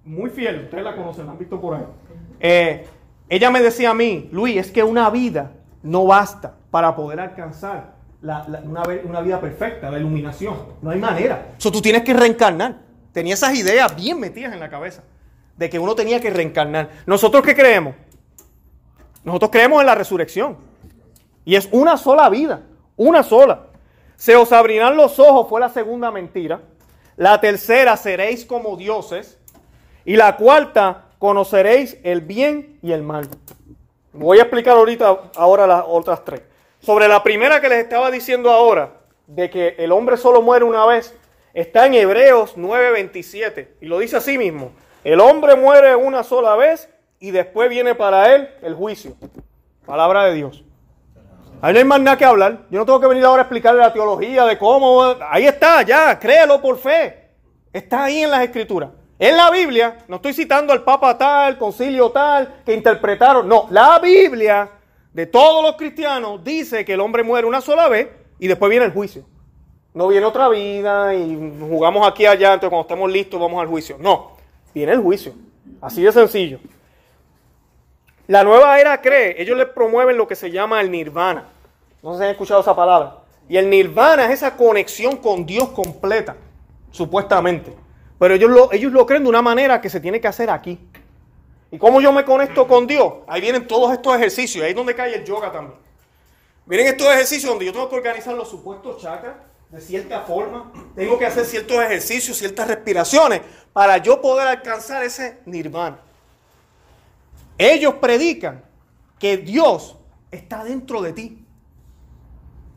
muy 0.06 0.30
fiel, 0.30 0.64
ustedes 0.66 0.84
la 0.84 0.96
conocen, 0.96 1.26
la 1.26 1.34
han 1.34 1.38
visto 1.38 1.60
por 1.60 1.76
ahí. 1.76 2.82
ella 3.30 3.52
me 3.52 3.62
decía 3.62 3.92
a 3.92 3.94
mí, 3.94 4.30
Luis, 4.32 4.58
es 4.58 4.72
que 4.72 4.84
una 4.84 5.10
vida 5.10 5.52
no 5.84 6.06
basta 6.06 6.56
para 6.72 6.96
poder 6.96 7.20
alcanzar 7.20 7.96
una, 8.22 9.22
vida 9.22 9.40
perfecta, 9.40 9.90
la 9.90 10.00
iluminación. 10.00 10.56
No 10.82 10.90
hay 10.90 11.00
manera. 11.00 11.54
Eso 11.58 11.72
tú 11.72 11.82
tienes 11.82 12.04
que 12.04 12.14
reencarnar. 12.14 12.78
Tenía 13.12 13.34
esas 13.34 13.56
ideas 13.56 13.96
bien 13.96 14.20
metidas 14.20 14.54
en 14.54 14.60
la 14.60 14.70
cabeza 14.70 15.04
de 15.56 15.70
que 15.70 15.80
uno 15.80 15.96
tenía 15.96 16.20
que 16.20 16.30
reencarnar. 16.30 16.90
¿Nosotros 17.06 17.44
qué 17.44 17.56
creemos? 17.56 17.96
Nosotros 19.24 19.52
creemos 19.52 19.82
en 19.82 19.88
la 19.88 19.96
resurrección. 19.96 20.58
Y 21.46 21.56
es 21.56 21.68
una 21.72 21.98
sola 21.98 22.30
vida, 22.30 22.62
una 22.96 23.24
sola. 23.24 23.68
Se 24.16 24.36
os 24.36 24.52
abrirán 24.52 24.98
los 24.98 25.20
ojos, 25.20 25.48
fue 25.48 25.60
la 25.60 25.70
segunda 25.70 26.12
mentira. 26.12 26.62
La 27.16 27.40
tercera, 27.40 27.98
seréis 27.98 28.46
como 28.46 28.78
dioses. 28.78 29.40
Y 30.06 30.16
la 30.16 30.38
cuarta, 30.38 31.06
conoceréis 31.20 31.98
el 32.04 32.22
bien 32.22 32.80
y 32.82 32.92
el 32.92 33.04
mal. 33.04 33.28
Voy 34.14 34.40
a 34.40 34.44
explicar 34.44 34.78
ahorita, 34.78 35.32
ahora 35.36 35.68
las 35.68 35.84
otras 35.88 36.24
tres. 36.24 36.42
Sobre 36.88 37.10
la 37.10 37.22
primera 37.22 37.60
que 37.60 37.68
les 37.68 37.80
estaba 37.80 38.10
diciendo 38.10 38.50
ahora, 38.50 38.94
de 39.26 39.50
que 39.50 39.76
el 39.78 39.92
hombre 39.92 40.16
solo 40.16 40.42
muere 40.42 40.64
una 40.64 40.86
vez, 40.86 41.14
está 41.54 41.86
en 41.86 41.96
Hebreos 41.96 42.56
9:27 42.56 43.76
y 43.82 43.88
lo 43.88 44.00
dice 44.00 44.16
así 44.16 44.38
mismo. 44.38 44.72
El 45.04 45.20
hombre 45.20 45.58
muere 45.58 45.98
una 45.98 46.24
sola 46.24 46.56
vez 46.56 46.90
y 47.20 47.32
después 47.32 47.70
viene 47.70 47.94
para 47.94 48.34
él 48.34 48.50
el 48.62 48.74
juicio. 48.74 49.18
Palabra 49.86 50.24
de 50.28 50.36
Dios. 50.36 50.64
Ahí 51.62 51.74
no 51.74 51.80
hay 51.80 51.84
más 51.84 52.00
nada 52.00 52.18
que 52.18 52.24
hablar. 52.24 52.60
Yo 52.70 52.80
no 52.80 52.86
tengo 52.86 53.02
que 53.02 53.08
venir 53.08 53.26
ahora 53.26 53.42
a 53.42 53.44
explicarle 53.44 53.82
la 53.82 53.92
teología 53.92 54.46
de 54.46 54.58
cómo. 54.58 55.14
Ahí 55.30 55.46
está, 55.46 55.82
ya, 55.82 56.18
créelo 56.18 56.62
por 56.62 56.78
fe. 56.78 57.32
Está 57.74 58.06
ahí 58.06 58.24
en 58.24 58.32
las 58.32 58.44
escrituras. 58.44 58.92
En 59.20 59.36
la 59.36 59.52
Biblia, 59.52 60.06
no 60.08 60.16
estoy 60.16 60.32
citando 60.32 60.72
al 60.72 60.86
Papa 60.86 61.18
tal, 61.18 61.58
concilio 61.58 62.12
tal, 62.12 62.62
que 62.66 62.74
interpretaron. 62.74 63.46
No, 63.46 63.68
la 63.72 64.00
Biblia 64.00 64.70
de 65.18 65.26
todos 65.26 65.64
los 65.64 65.78
cristianos 65.78 66.44
dice 66.44 66.86
que 66.86 66.94
el 66.94 67.00
hombre 67.00 67.24
muere 67.24 67.48
una 67.48 67.60
sola 67.60 67.88
vez 67.88 68.08
y 68.38 68.48
después 68.48 68.70
viene 68.70 68.86
el 68.86 68.92
juicio. 68.92 69.26
No 69.96 70.10
viene 70.10 70.24
otra 70.28 70.48
vida 70.48 71.16
y 71.16 71.58
jugamos 71.60 72.08
aquí 72.08 72.28
allá, 72.28 72.54
entonces 72.54 72.70
cuando 72.70 72.84
estemos 72.84 73.12
listos 73.12 73.40
vamos 73.40 73.60
al 73.60 73.68
juicio. 73.68 73.98
No, 74.00 74.34
viene 74.76 74.92
el 74.92 75.00
juicio. 75.00 75.34
Así 75.82 76.04
de 76.04 76.12
sencillo. 76.12 76.60
La 78.28 78.44
nueva 78.44 78.80
era 78.80 79.02
cree, 79.02 79.42
ellos 79.42 79.58
le 79.58 79.66
promueven 79.66 80.18
lo 80.18 80.28
que 80.28 80.36
se 80.36 80.52
llama 80.52 80.82
el 80.82 80.92
nirvana. 80.92 81.46
No 82.04 82.12
sé 82.12 82.20
si 82.20 82.24
han 82.26 82.30
escuchado 82.30 82.62
esa 82.62 82.76
palabra. 82.76 83.16
Y 83.50 83.58
el 83.58 83.72
nirvana 83.72 84.26
es 84.26 84.34
esa 84.34 84.56
conexión 84.56 85.18
con 85.18 85.48
Dios 85.48 85.70
completa, 85.70 86.36
supuestamente. 86.92 87.74
Pero 88.20 88.36
ellos 88.36 88.52
lo, 88.52 88.72
ellos 88.72 88.92
lo 88.92 89.08
creen 89.08 89.24
de 89.24 89.30
una 89.30 89.42
manera 89.42 89.82
que 89.82 89.90
se 89.90 90.00
tiene 90.00 90.22
que 90.22 90.28
hacer 90.28 90.52
aquí. 90.52 90.78
¿Y 91.72 91.78
cómo 91.78 92.00
yo 92.00 92.12
me 92.12 92.24
conecto 92.24 92.68
con 92.68 92.88
Dios? 92.88 93.14
Ahí 93.28 93.42
vienen 93.42 93.68
todos 93.68 93.92
estos 93.92 94.16
ejercicios. 94.16 94.64
Ahí 94.64 94.72
es 94.72 94.76
donde 94.76 94.96
cae 94.96 95.16
el 95.16 95.26
yoga 95.26 95.52
también. 95.52 95.78
Miren 96.66 96.88
estos 96.88 97.08
ejercicios 97.08 97.50
donde 97.50 97.66
yo 97.66 97.74
tengo 97.74 97.90
que 97.90 97.96
organizar 97.96 98.34
los 98.34 98.50
supuestos 98.50 99.02
chakras 99.02 99.36
de 99.70 99.82
cierta 99.82 100.22
forma. 100.22 100.72
Tengo 100.96 101.18
que 101.18 101.26
hacer 101.26 101.46
ciertos 101.46 101.78
ejercicios, 101.78 102.38
ciertas 102.38 102.68
respiraciones 102.68 103.42
para 103.74 103.98
yo 103.98 104.22
poder 104.22 104.48
alcanzar 104.48 105.04
ese 105.04 105.40
nirvana. 105.46 106.00
Ellos 107.58 107.96
predican 107.96 108.64
que 109.20 109.38
Dios 109.38 109.98
está 110.32 110.64
dentro 110.64 111.02
de 111.02 111.14
ti. 111.14 111.46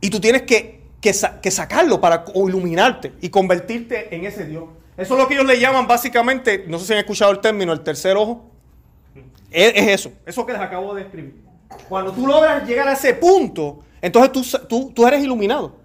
Y 0.00 0.08
tú 0.08 0.20
tienes 0.20 0.42
que, 0.42 0.82
que, 1.00 1.12
sacarlo 1.12 2.00
para 2.00 2.24
iluminarte 2.34 3.12
y 3.20 3.28
convertirte 3.28 4.14
en 4.14 4.24
ese 4.24 4.46
Dios. 4.46 4.64
Eso 4.96 5.14
es 5.14 5.20
lo 5.20 5.28
que 5.28 5.34
ellos 5.34 5.46
le 5.46 5.58
llaman 5.58 5.86
básicamente, 5.86 6.64
no 6.66 6.78
sé 6.78 6.86
si 6.86 6.92
han 6.94 6.98
escuchado 7.00 7.30
el 7.32 7.40
término, 7.40 7.72
el 7.72 7.82
tercer 7.82 8.16
ojo. 8.16 8.49
Es, 9.50 9.72
eso, 9.88 10.12
eso 10.24 10.46
que 10.46 10.52
les 10.52 10.60
acabo 10.60 10.94
de 10.94 11.02
escribir. 11.02 11.34
Cuando 11.88 12.12
tú 12.12 12.26
logras 12.26 12.66
llegar 12.66 12.88
a 12.88 12.92
ese 12.92 13.14
punto, 13.14 13.80
entonces 14.00 14.32
tú, 14.32 14.66
tú, 14.66 14.92
tú 14.92 15.06
eres 15.06 15.22
iluminado. 15.22 15.80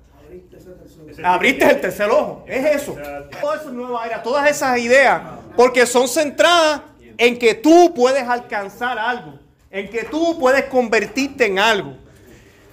Abriste 1.23 1.65
el 1.65 1.81
tercer 1.81 2.09
ojo. 2.09 2.43
Es 2.47 2.81
eso. 2.81 2.95
Toda 3.41 3.55
esa 3.55 3.71
nueva 3.71 4.05
era, 4.05 4.23
todas 4.23 4.49
esas 4.49 4.77
ideas, 4.79 5.21
porque 5.55 5.85
son 5.85 6.07
centradas 6.07 6.81
en 7.17 7.37
que 7.37 7.53
tú 7.53 7.93
puedes 7.93 8.27
alcanzar 8.27 8.99
algo, 8.99 9.39
en 9.71 9.89
que 9.89 10.03
tú 10.03 10.37
puedes 10.39 10.65
convertirte 10.65 11.45
en 11.45 11.59
algo. 11.59 11.95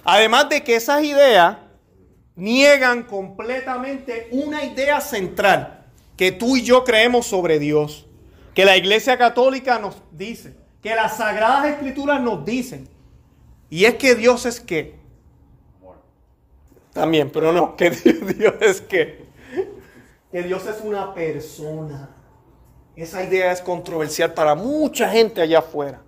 Además 0.03 0.49
de 0.49 0.63
que 0.63 0.75
esas 0.75 1.03
ideas 1.03 1.57
niegan 2.35 3.03
completamente 3.03 4.27
una 4.31 4.65
idea 4.65 4.99
central 4.99 5.85
que 6.17 6.31
tú 6.31 6.57
y 6.57 6.63
yo 6.63 6.83
creemos 6.83 7.25
sobre 7.25 7.59
Dios, 7.59 8.05
que 8.53 8.65
la 8.65 8.77
Iglesia 8.77 9.17
Católica 9.17 9.79
nos 9.79 9.95
dice, 10.11 10.55
que 10.81 10.95
las 10.95 11.17
Sagradas 11.17 11.65
Escrituras 11.65 12.21
nos 12.21 12.45
dicen, 12.45 12.87
y 13.69 13.85
es 13.85 13.95
que 13.95 14.15
Dios 14.15 14.45
es 14.45 14.59
qué. 14.59 14.99
También, 16.93 17.31
pero 17.31 17.51
no, 17.51 17.75
que 17.75 17.89
Dios 18.37 18.53
es 18.61 18.81
qué. 18.81 19.25
Que 20.31 20.43
Dios 20.43 20.65
es 20.67 20.81
una 20.83 21.13
persona. 21.13 22.09
Esa 22.95 23.23
idea 23.23 23.51
es 23.51 23.61
controversial 23.61 24.33
para 24.33 24.53
mucha 24.53 25.09
gente 25.09 25.41
allá 25.41 25.59
afuera. 25.59 26.01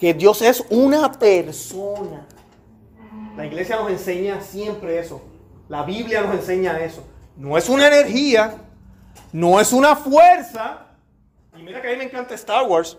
Que 0.00 0.14
Dios 0.14 0.42
es 0.42 0.64
una 0.70 1.12
persona. 1.12 2.26
La 3.36 3.46
iglesia 3.46 3.76
nos 3.76 3.90
enseña 3.90 4.40
siempre 4.40 4.98
eso. 4.98 5.22
La 5.68 5.84
Biblia 5.84 6.22
nos 6.22 6.34
enseña 6.34 6.80
eso. 6.80 7.04
No 7.36 7.56
es 7.56 7.68
una 7.68 7.86
energía, 7.86 8.56
no 9.32 9.60
es 9.60 9.72
una 9.72 9.94
fuerza. 9.94 10.87
Mira 11.68 11.82
que 11.82 11.88
a 11.88 11.90
mí 11.90 11.98
me 11.98 12.04
encanta 12.04 12.34
Star 12.34 12.66
Wars, 12.66 12.96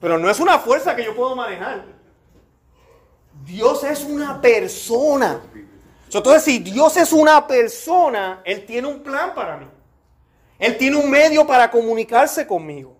pero 0.00 0.16
no 0.16 0.30
es 0.30 0.40
una 0.40 0.58
fuerza 0.58 0.96
que 0.96 1.04
yo 1.04 1.14
puedo 1.14 1.36
manejar. 1.36 1.84
Dios 3.44 3.84
es 3.84 4.04
una 4.04 4.40
persona. 4.40 5.42
Entonces, 6.10 6.44
si 6.44 6.60
Dios 6.60 6.96
es 6.96 7.12
una 7.12 7.46
persona, 7.46 8.40
Él 8.42 8.64
tiene 8.64 8.88
un 8.88 9.02
plan 9.02 9.34
para 9.34 9.58
mí. 9.58 9.66
Él 10.58 10.78
tiene 10.78 10.96
un 10.96 11.10
medio 11.10 11.46
para 11.46 11.70
comunicarse 11.70 12.46
conmigo. 12.46 12.96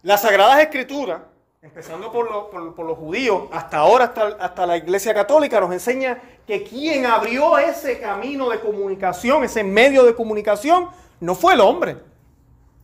Las 0.00 0.22
Sagradas 0.22 0.58
Escrituras, 0.62 1.20
empezando 1.60 2.10
por, 2.10 2.86
los 2.86 2.96
judíos, 2.96 3.42
hasta 3.52 3.76
ahora, 3.76 4.06
hasta, 4.06 4.26
hasta 4.40 4.66
la 4.66 4.78
Iglesia 4.78 5.12
Católica, 5.12 5.60
nos 5.60 5.70
enseña 5.70 6.18
que 6.46 6.62
quien 6.62 7.04
abrió 7.04 7.58
ese 7.58 8.00
camino 8.00 8.48
de 8.48 8.58
comunicación, 8.58 9.44
ese 9.44 9.62
medio 9.62 10.02
de 10.04 10.14
comunicación, 10.14 10.88
no 11.20 11.34
fue 11.34 11.52
el 11.52 11.60
hombre. 11.60 12.15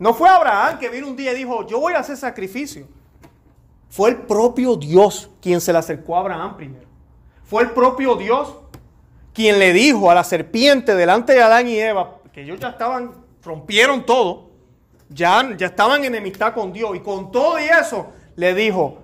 No 0.03 0.13
fue 0.13 0.29
Abraham 0.29 0.81
que 0.81 0.89
vino 0.89 1.07
un 1.07 1.15
día 1.15 1.33
y 1.33 1.37
dijo, 1.37 1.65
yo 1.65 1.79
voy 1.79 1.93
a 1.93 2.01
hacer 2.01 2.17
sacrificio. 2.17 2.89
Fue 3.89 4.11
el 4.11 4.17
propio 4.17 4.75
Dios 4.75 5.31
quien 5.41 5.61
se 5.61 5.73
le 5.73 5.79
acercó 5.79 6.17
a 6.17 6.19
Abraham 6.19 6.57
primero. 6.57 6.89
Fue 7.45 7.63
el 7.63 7.71
propio 7.71 8.17
Dios 8.17 8.53
quien 9.33 9.61
le 9.61 9.73
dijo 9.73 10.11
a 10.11 10.17
la 10.17 10.25
serpiente 10.25 10.97
delante 10.97 11.35
de 11.35 11.43
Adán 11.43 11.69
y 11.69 11.79
Eva, 11.79 12.17
que 12.33 12.43
ellos 12.43 12.59
ya 12.59 12.71
estaban 12.71 13.13
rompieron 13.45 14.05
todo, 14.05 14.51
ya, 15.09 15.57
ya 15.57 15.67
estaban 15.67 16.01
en 16.01 16.17
enemistad 16.17 16.53
con 16.53 16.73
Dios 16.73 16.97
y 16.97 16.99
con 16.99 17.31
todo 17.31 17.61
y 17.61 17.67
eso 17.67 18.09
le 18.35 18.55
dijo, 18.55 18.99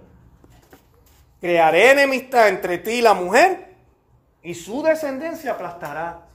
crearé 1.40 1.92
enemistad 1.92 2.48
entre 2.48 2.78
ti 2.78 2.90
y 2.94 3.02
la 3.02 3.14
mujer 3.14 3.76
y 4.42 4.52
su 4.52 4.82
descendencia 4.82 5.52
aplastará 5.52 6.26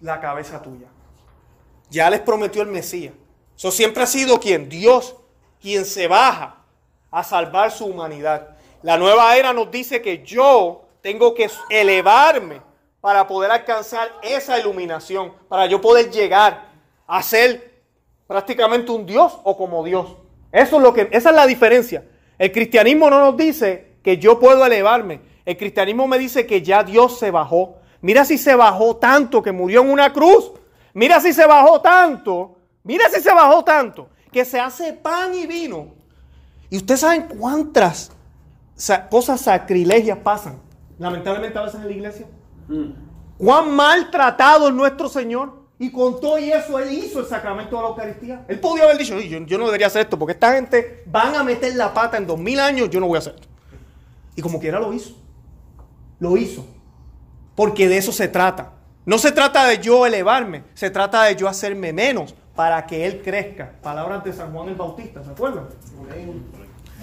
la 0.00 0.20
cabeza 0.20 0.62
tuya. 0.62 0.86
Ya 1.90 2.08
les 2.10 2.20
prometió 2.20 2.62
el 2.62 2.68
Mesías. 2.68 3.12
Eso 3.56 3.70
siempre 3.70 4.02
ha 4.02 4.06
sido 4.06 4.40
quien, 4.40 4.68
Dios, 4.68 5.16
quien 5.60 5.84
se 5.84 6.08
baja 6.08 6.56
a 7.10 7.22
salvar 7.22 7.70
su 7.70 7.86
humanidad. 7.86 8.56
La 8.82 8.98
nueva 8.98 9.36
era 9.36 9.52
nos 9.52 9.70
dice 9.70 10.02
que 10.02 10.22
yo 10.24 10.84
tengo 11.00 11.34
que 11.34 11.48
elevarme 11.70 12.60
para 13.00 13.26
poder 13.26 13.50
alcanzar 13.50 14.10
esa 14.22 14.58
iluminación, 14.58 15.32
para 15.48 15.66
yo 15.66 15.80
poder 15.80 16.10
llegar 16.10 16.68
a 17.06 17.22
ser 17.22 17.82
prácticamente 18.26 18.90
un 18.90 19.06
Dios 19.06 19.38
o 19.44 19.56
como 19.56 19.84
Dios. 19.84 20.16
Eso 20.50 20.76
es 20.76 20.82
lo 20.82 20.92
que, 20.92 21.08
esa 21.12 21.30
es 21.30 21.36
la 21.36 21.46
diferencia. 21.46 22.04
El 22.38 22.50
cristianismo 22.50 23.10
no 23.10 23.20
nos 23.20 23.36
dice 23.36 23.98
que 24.02 24.18
yo 24.18 24.38
puedo 24.40 24.64
elevarme. 24.64 25.20
El 25.44 25.56
cristianismo 25.56 26.06
me 26.06 26.18
dice 26.18 26.46
que 26.46 26.62
ya 26.62 26.82
Dios 26.82 27.18
se 27.18 27.30
bajó. 27.30 27.76
Mira 28.00 28.24
si 28.24 28.38
se 28.38 28.54
bajó 28.54 28.96
tanto 28.96 29.42
que 29.42 29.52
murió 29.52 29.82
en 29.82 29.90
una 29.90 30.12
cruz. 30.12 30.52
Mira 30.92 31.20
si 31.20 31.32
se 31.32 31.46
bajó 31.46 31.80
tanto. 31.80 32.56
Mira 32.84 33.08
si 33.08 33.20
se 33.20 33.32
bajó 33.32 33.64
tanto 33.64 34.10
que 34.30 34.44
se 34.44 34.60
hace 34.60 34.92
pan 34.92 35.34
y 35.34 35.46
vino. 35.46 35.94
Y 36.68 36.76
ustedes 36.76 37.00
saben 37.00 37.28
cuántas 37.38 38.10
cosas 39.10 39.40
sacrilegias 39.40 40.18
pasan, 40.18 40.60
lamentablemente 40.98 41.58
a 41.58 41.62
veces 41.62 41.80
en 41.80 41.86
la 41.86 41.92
iglesia. 41.92 42.26
Mm. 42.68 42.90
Cuán 43.38 43.74
maltratado 43.74 44.68
es 44.68 44.74
nuestro 44.74 45.08
Señor. 45.08 45.64
Y 45.76 45.90
con 45.90 46.20
todo 46.20 46.38
y 46.38 46.52
eso, 46.52 46.78
Él 46.78 46.92
hizo 46.92 47.18
el 47.18 47.26
sacramento 47.26 47.76
de 47.76 47.82
la 47.82 47.88
Eucaristía. 47.88 48.44
Él 48.46 48.60
podía 48.60 48.84
haber 48.84 48.96
dicho, 48.96 49.18
yo, 49.18 49.38
yo 49.38 49.58
no 49.58 49.66
debería 49.66 49.88
hacer 49.88 50.02
esto, 50.02 50.16
porque 50.16 50.32
esta 50.32 50.52
gente 50.52 51.02
van 51.06 51.34
a 51.34 51.42
meter 51.42 51.74
la 51.74 51.92
pata 51.92 52.16
en 52.16 52.28
dos 52.28 52.38
mil 52.38 52.60
años, 52.60 52.90
yo 52.90 53.00
no 53.00 53.08
voy 53.08 53.16
a 53.16 53.18
hacer 53.18 53.34
esto. 53.34 53.48
Y 54.36 54.42
como 54.42 54.60
quiera 54.60 54.78
lo 54.78 54.92
hizo. 54.92 55.16
Lo 56.20 56.36
hizo. 56.36 56.64
Porque 57.56 57.88
de 57.88 57.98
eso 57.98 58.12
se 58.12 58.28
trata. 58.28 58.72
No 59.04 59.18
se 59.18 59.32
trata 59.32 59.66
de 59.66 59.78
yo 59.78 60.06
elevarme, 60.06 60.62
se 60.74 60.90
trata 60.90 61.24
de 61.24 61.34
yo 61.34 61.48
hacerme 61.48 61.92
menos 61.92 62.34
para 62.54 62.86
que 62.86 63.06
Él 63.06 63.22
crezca. 63.22 63.72
Palabras 63.82 64.24
de 64.24 64.32
San 64.32 64.52
Juan 64.52 64.68
el 64.68 64.74
Bautista, 64.74 65.22
¿se 65.22 65.30
acuerdan? 65.30 65.68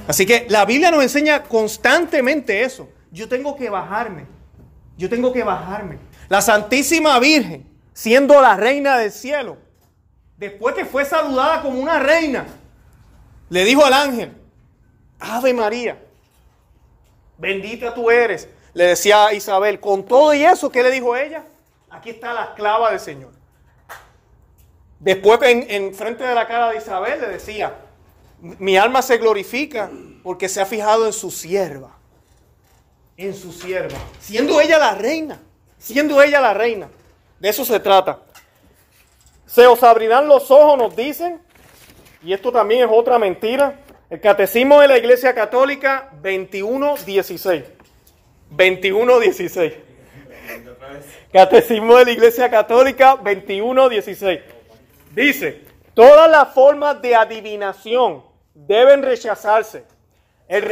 Así 0.08 0.26
que 0.26 0.46
la 0.50 0.66
Biblia 0.66 0.92
nos 0.92 1.04
enseña 1.04 1.44
constantemente 1.44 2.64
eso. 2.64 2.90
Yo 3.12 3.28
tengo 3.28 3.56
que 3.56 3.70
bajarme. 3.70 4.26
Yo 4.98 5.10
tengo 5.10 5.34
que 5.34 5.44
bajarme. 5.44 5.98
La 6.30 6.42
Santísima 6.42 7.20
Virgen 7.20 7.72
siendo 7.94 8.42
la 8.42 8.56
reina 8.56 8.98
del 8.98 9.12
cielo, 9.12 9.58
después 10.38 10.76
que 10.76 10.86
fue 10.86 11.06
saludada 11.06 11.62
como 11.62 11.80
una 11.80 12.00
reina, 12.00 12.48
le 13.50 13.64
dijo 13.66 13.86
al 13.86 13.94
ángel, 13.94 14.34
Ave 15.20 15.54
María, 15.54 16.02
bendita 17.38 17.94
tú 17.94 18.10
eres, 18.10 18.48
le 18.74 18.86
decía 18.86 19.28
a 19.28 19.34
Isabel, 19.34 19.80
con 19.80 20.06
todo 20.06 20.34
y 20.34 20.44
eso, 20.44 20.72
¿qué 20.72 20.82
le 20.82 20.92
dijo 20.92 21.16
ella? 21.16 21.44
Aquí 21.90 22.10
está 22.10 22.34
la 22.34 22.46
esclava 22.46 22.92
del 22.92 23.00
Señor. 23.00 23.41
Después 25.02 25.40
en, 25.42 25.66
en 25.68 25.96
frente 25.96 26.24
de 26.24 26.36
la 26.36 26.48
cara 26.48 26.70
de 26.70 26.78
Isabel 26.78 27.20
le 27.20 27.28
decía, 27.28 27.76
mi 28.40 28.78
alma 28.78 29.02
se 29.02 29.18
glorifica 29.18 29.90
porque 30.22 30.48
se 30.48 30.62
ha 30.62 30.66
fijado 30.68 31.08
en 31.08 31.14
su 31.14 31.32
sierva, 31.32 31.98
en 33.18 33.36
su 33.36 33.52
sierva, 33.52 33.98
siendo 34.20 34.62
ella 34.62 34.78
la 34.78 34.94
reina, 34.94 35.40
siendo 35.80 36.22
ella 36.22 36.40
la 36.40 36.54
reina. 36.54 36.88
De 37.40 37.50
eso 37.50 37.66
se 37.66 37.80
trata. 37.80 38.20
Se 39.48 39.66
os 39.66 39.82
abrirán 39.82 40.28
los 40.28 40.52
ojos, 40.52 40.78
nos 40.78 40.96
dicen, 40.96 41.42
y 42.24 42.34
esto 42.34 42.52
también 42.52 42.84
es 42.84 42.90
otra 42.92 43.18
mentira. 43.18 43.80
El 44.08 44.22
Catecismo 44.22 44.80
de 44.82 44.88
la 44.88 45.00
Iglesia 45.00 45.34
Católica 45.34 46.12
21.16. 46.22 47.64
21.16. 48.56 49.74
Catecismo 51.34 51.98
de 51.98 52.06
la 52.06 52.12
Iglesia 52.12 52.52
Católica 52.52 53.16
21.16. 53.16 54.42
Dice, 55.16 55.62
todas 55.94 56.30
las 56.32 56.54
formas 56.54 57.02
de 57.02 57.16
adivinación 57.16 58.24
deben 58.54 59.04
rechazarse. 59.04 59.84
El, 60.48 60.64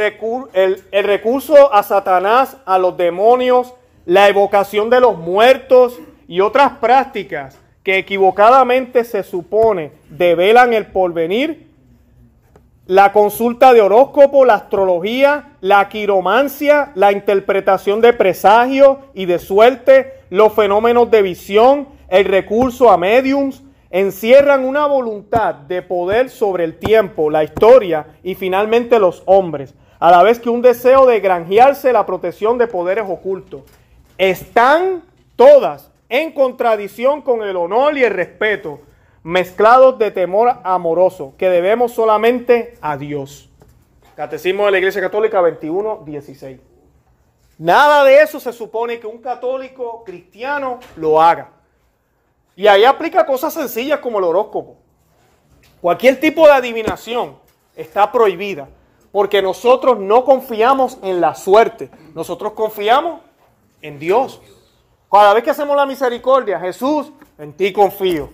recurso 1.04 1.72
a 1.72 1.82
Satanás, 1.82 2.56
a 2.66 2.78
los 2.78 2.96
demonios, 2.96 3.74
la 4.04 4.28
evocación 4.28 4.90
de 4.90 5.00
los 5.00 5.16
muertos, 5.16 5.98
y 6.28 6.40
otras 6.40 6.74
prácticas 6.78 7.58
que 7.82 7.98
equivocadamente 7.98 9.02
se 9.02 9.24
supone 9.24 9.90
develan 10.10 10.72
el 10.74 10.86
porvenir, 10.86 11.66
la 12.86 13.12
consulta 13.12 13.72
de 13.72 13.80
horóscopo, 13.80 14.44
la 14.44 14.54
astrología, 14.54 15.56
la 15.60 15.88
quiromancia, 15.88 16.92
la 16.94 17.10
interpretación 17.10 18.00
de 18.00 18.12
presagios 18.12 18.98
y 19.12 19.26
de 19.26 19.38
suerte, 19.38 20.14
los 20.30 20.52
fenómenos 20.52 21.10
de 21.10 21.22
visión, 21.22 21.88
el 22.08 22.26
recurso 22.26 22.90
a 22.90 22.96
mediums, 22.96 23.62
encierran 23.90 24.64
una 24.64 24.86
voluntad 24.86 25.54
de 25.54 25.82
poder 25.82 26.30
sobre 26.30 26.64
el 26.64 26.78
tiempo, 26.78 27.28
la 27.28 27.44
historia 27.44 28.06
y 28.22 28.34
finalmente 28.36 28.98
los 28.98 29.22
hombres, 29.26 29.74
a 29.98 30.10
la 30.10 30.22
vez 30.22 30.38
que 30.38 30.48
un 30.48 30.62
deseo 30.62 31.06
de 31.06 31.20
granjearse 31.20 31.92
la 31.92 32.06
protección 32.06 32.56
de 32.56 32.68
poderes 32.68 33.04
ocultos. 33.06 33.62
Están 34.16 35.02
todas 35.36 35.90
en 36.08 36.32
contradicción 36.32 37.22
con 37.22 37.42
el 37.42 37.56
honor 37.56 37.96
y 37.98 38.04
el 38.04 38.12
respeto, 38.12 38.80
mezclados 39.22 39.98
de 39.98 40.10
temor 40.10 40.58
amoroso, 40.64 41.34
que 41.36 41.50
debemos 41.50 41.92
solamente 41.92 42.74
a 42.80 42.96
Dios. 42.96 43.50
Catecismo 44.16 44.66
de 44.66 44.72
la 44.72 44.78
Iglesia 44.78 45.00
Católica 45.00 45.40
21, 45.40 46.02
16. 46.06 46.60
Nada 47.58 48.04
de 48.04 48.22
eso 48.22 48.40
se 48.40 48.52
supone 48.52 48.98
que 48.98 49.06
un 49.06 49.18
católico 49.18 50.02
cristiano 50.04 50.80
lo 50.96 51.20
haga. 51.20 51.59
Y 52.60 52.68
ahí 52.68 52.84
aplica 52.84 53.24
cosas 53.24 53.54
sencillas 53.54 54.00
como 54.00 54.18
el 54.18 54.24
horóscopo. 54.24 54.76
Cualquier 55.80 56.20
tipo 56.20 56.44
de 56.44 56.52
adivinación 56.52 57.38
está 57.74 58.12
prohibida 58.12 58.68
porque 59.10 59.40
nosotros 59.40 59.98
no 59.98 60.26
confiamos 60.26 60.98
en 61.00 61.22
la 61.22 61.34
suerte, 61.34 61.90
nosotros 62.14 62.52
confiamos 62.52 63.22
en 63.80 63.98
Dios. 63.98 64.42
Cada 65.10 65.32
vez 65.32 65.42
que 65.42 65.48
hacemos 65.48 65.74
la 65.74 65.86
misericordia, 65.86 66.60
Jesús, 66.60 67.10
en 67.38 67.54
ti 67.54 67.72
confío. 67.72 68.28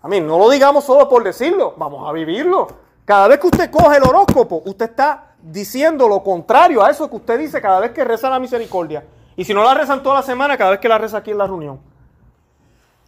A 0.00 0.08
no 0.08 0.38
lo 0.38 0.48
digamos 0.48 0.84
solo 0.84 1.06
por 1.06 1.22
decirlo, 1.22 1.74
vamos 1.76 2.08
a 2.08 2.12
vivirlo. 2.12 2.68
Cada 3.04 3.28
vez 3.28 3.38
que 3.38 3.48
usted 3.48 3.70
coge 3.70 3.98
el 3.98 4.04
horóscopo, 4.04 4.62
usted 4.64 4.86
está 4.86 5.34
diciendo 5.42 6.08
lo 6.08 6.22
contrario 6.22 6.82
a 6.82 6.90
eso 6.90 7.10
que 7.10 7.16
usted 7.16 7.38
dice 7.38 7.60
cada 7.60 7.80
vez 7.80 7.90
que 7.90 8.04
reza 8.04 8.30
la 8.30 8.38
misericordia. 8.38 9.04
Y 9.36 9.44
si 9.44 9.52
no 9.52 9.62
la 9.62 9.74
rezan 9.74 10.02
toda 10.02 10.14
la 10.14 10.22
semana, 10.22 10.56
cada 10.56 10.70
vez 10.70 10.80
que 10.80 10.88
la 10.88 10.96
reza 10.96 11.18
aquí 11.18 11.32
en 11.32 11.36
la 11.36 11.46
reunión. 11.46 11.94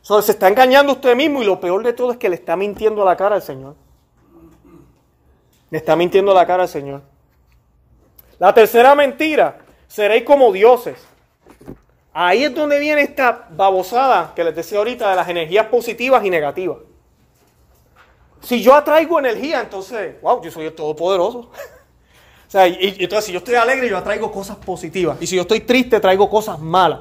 So, 0.03 0.23
se 0.23 0.33
está 0.33 0.49
engañando 0.49 0.93
usted 0.93 1.15
mismo 1.15 1.43
y 1.43 1.45
lo 1.45 1.61
peor 1.61 1.83
de 1.83 1.93
todo 1.93 2.13
es 2.13 2.19
que 2.19 2.29
le 2.29 2.37
está 2.37 2.57
mintiendo 2.57 3.03
a 3.03 3.05
la 3.05 3.17
cara 3.17 3.35
al 3.35 3.43
Señor. 3.43 3.75
Le 5.71 5.79
está 5.79 5.97
mintiendo 5.97 6.33
a 6.33 6.35
la 6.35 6.47
cara 6.47 6.63
al 6.63 6.69
Señor. 6.69 7.03
La 8.39 8.55
tercera 8.55 8.95
mentira, 8.95 9.59
seréis 9.87 10.25
como 10.25 10.53
dioses. 10.53 10.97
Ahí 12.13 12.45
es 12.45 12.55
donde 12.55 12.79
viene 12.79 13.03
esta 13.03 13.49
babosada 13.51 14.33
que 14.35 14.43
les 14.45 14.55
decía 14.55 14.79
ahorita 14.79 15.11
de 15.11 15.17
las 15.17 15.29
energías 15.29 15.67
positivas 15.67 16.25
y 16.25 16.31
negativas. 16.31 16.79
Si 18.41 18.63
yo 18.63 18.75
atraigo 18.75 19.19
energía, 19.19 19.61
entonces, 19.61 20.21
wow, 20.23 20.43
yo 20.43 20.51
soy 20.51 20.67
el 20.67 20.75
todopoderoso. 20.75 21.39
o 22.49 22.51
sea, 22.51 22.67
entonces 22.67 23.25
si 23.25 23.33
yo 23.33 23.39
estoy 23.39 23.57
alegre, 23.57 23.89
yo 23.89 23.97
atraigo 23.97 24.31
cosas 24.31 24.57
positivas. 24.57 25.19
Y 25.21 25.27
si 25.27 25.37
yo 25.37 25.43
estoy 25.43 25.61
triste, 25.61 26.01
traigo 26.01 26.31
cosas 26.31 26.59
malas. 26.59 27.01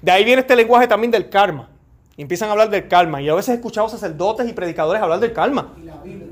De 0.00 0.10
ahí 0.10 0.24
viene 0.24 0.42
este 0.42 0.56
lenguaje 0.56 0.86
también 0.86 1.10
del 1.10 1.30
karma. 1.30 1.68
Y 2.16 2.22
empiezan 2.22 2.48
a 2.48 2.52
hablar 2.52 2.70
del 2.70 2.88
karma. 2.88 3.22
Y 3.22 3.28
a 3.28 3.34
veces 3.34 3.50
he 3.50 3.54
escuchado 3.54 3.88
sacerdotes 3.88 4.48
y 4.48 4.52
predicadores 4.52 5.02
hablar 5.02 5.20
del 5.20 5.32
karma. 5.32 5.72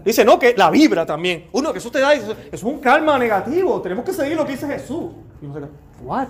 Dice, 0.05 0.25
no, 0.25 0.39
que 0.39 0.55
la 0.57 0.71
vibra 0.71 1.07
también. 1.07 1.49
Uno, 1.53 1.73
que 1.73 1.79
eso 1.79 1.91
te 1.91 2.01
da, 2.01 2.15
es 2.15 2.63
un 2.63 2.79
karma 2.81 3.19
negativo. 3.19 3.81
Tenemos 3.81 4.05
que 4.05 4.13
seguir 4.13 4.37
lo 4.37 4.45
que 4.45 4.53
dice 4.53 4.67
Jesús. 4.67 5.13
Y 5.41 5.47
¿what? 6.05 6.29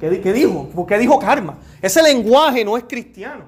¿Qué, 0.00 0.08
dijo? 0.08 0.68
¿Por 0.74 0.86
qué 0.86 0.98
dijo 0.98 1.18
karma? 1.18 1.58
Ese 1.82 2.02
lenguaje 2.02 2.64
no 2.64 2.76
es 2.76 2.84
cristiano. 2.84 3.44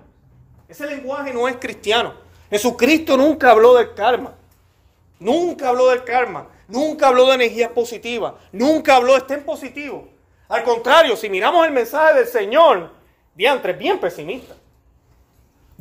Ese 0.69 0.87
lenguaje 0.87 1.33
no 1.33 1.49
es 1.49 1.57
cristiano. 1.57 2.13
Jesucristo 2.51 3.17
nunca 3.17 3.51
habló 3.51 3.75
del 3.75 3.95
karma. 3.95 4.35
Nunca 5.19 5.71
habló 5.71 5.89
del 5.89 6.05
karma. 6.05 6.47
Nunca 6.69 7.09
habló 7.09 7.27
de 7.29 7.35
energías 7.37 7.71
positivas. 7.71 8.35
Nunca 8.53 8.97
habló 8.97 9.13
de 9.13 9.19
estén 9.19 9.45
positivo. 9.45 10.09
Al 10.49 10.63
contrario, 10.63 11.17
si 11.17 11.31
miramos 11.31 11.67
el 11.67 11.73
mensaje 11.73 12.19
del 12.19 12.27
Señor, 12.27 12.91
diantre, 13.35 13.73
bien 13.73 13.99
pesimista. 13.99 14.55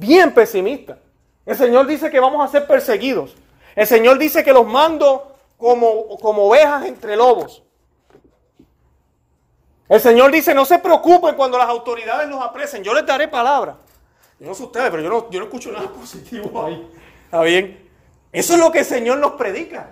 Bien 0.01 0.33
pesimista. 0.33 0.97
El 1.45 1.55
Señor 1.55 1.85
dice 1.85 2.09
que 2.09 2.19
vamos 2.19 2.43
a 2.43 2.51
ser 2.51 2.65
perseguidos. 2.65 3.35
El 3.75 3.85
Señor 3.85 4.17
dice 4.17 4.43
que 4.43 4.51
los 4.51 4.65
mando 4.65 5.35
como, 5.57 6.17
como 6.17 6.45
ovejas 6.45 6.87
entre 6.87 7.15
lobos. 7.15 7.61
El 9.87 10.01
Señor 10.01 10.31
dice, 10.31 10.55
no 10.55 10.65
se 10.65 10.79
preocupen 10.79 11.35
cuando 11.35 11.55
las 11.59 11.69
autoridades 11.69 12.27
los 12.27 12.41
apresen, 12.41 12.83
yo 12.83 12.95
les 12.95 13.05
daré 13.05 13.27
palabra. 13.27 13.77
Yo 14.39 14.47
no 14.47 14.55
sé 14.55 14.63
ustedes, 14.63 14.89
pero 14.89 15.03
yo 15.03 15.09
no, 15.09 15.29
yo 15.29 15.39
no 15.39 15.45
escucho 15.45 15.71
nada 15.71 15.87
positivo 15.93 16.65
ahí. 16.65 16.89
¿Está 17.25 17.43
bien? 17.43 17.87
Eso 18.31 18.53
es 18.53 18.59
lo 18.59 18.71
que 18.71 18.79
el 18.79 18.85
Señor 18.85 19.19
nos 19.19 19.33
predica. 19.33 19.91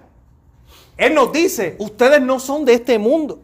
Él 0.98 1.14
nos 1.14 1.32
dice, 1.32 1.76
ustedes 1.78 2.20
no 2.20 2.40
son 2.40 2.66
de 2.66 2.74
este 2.74 2.98
mundo. 2.98 3.44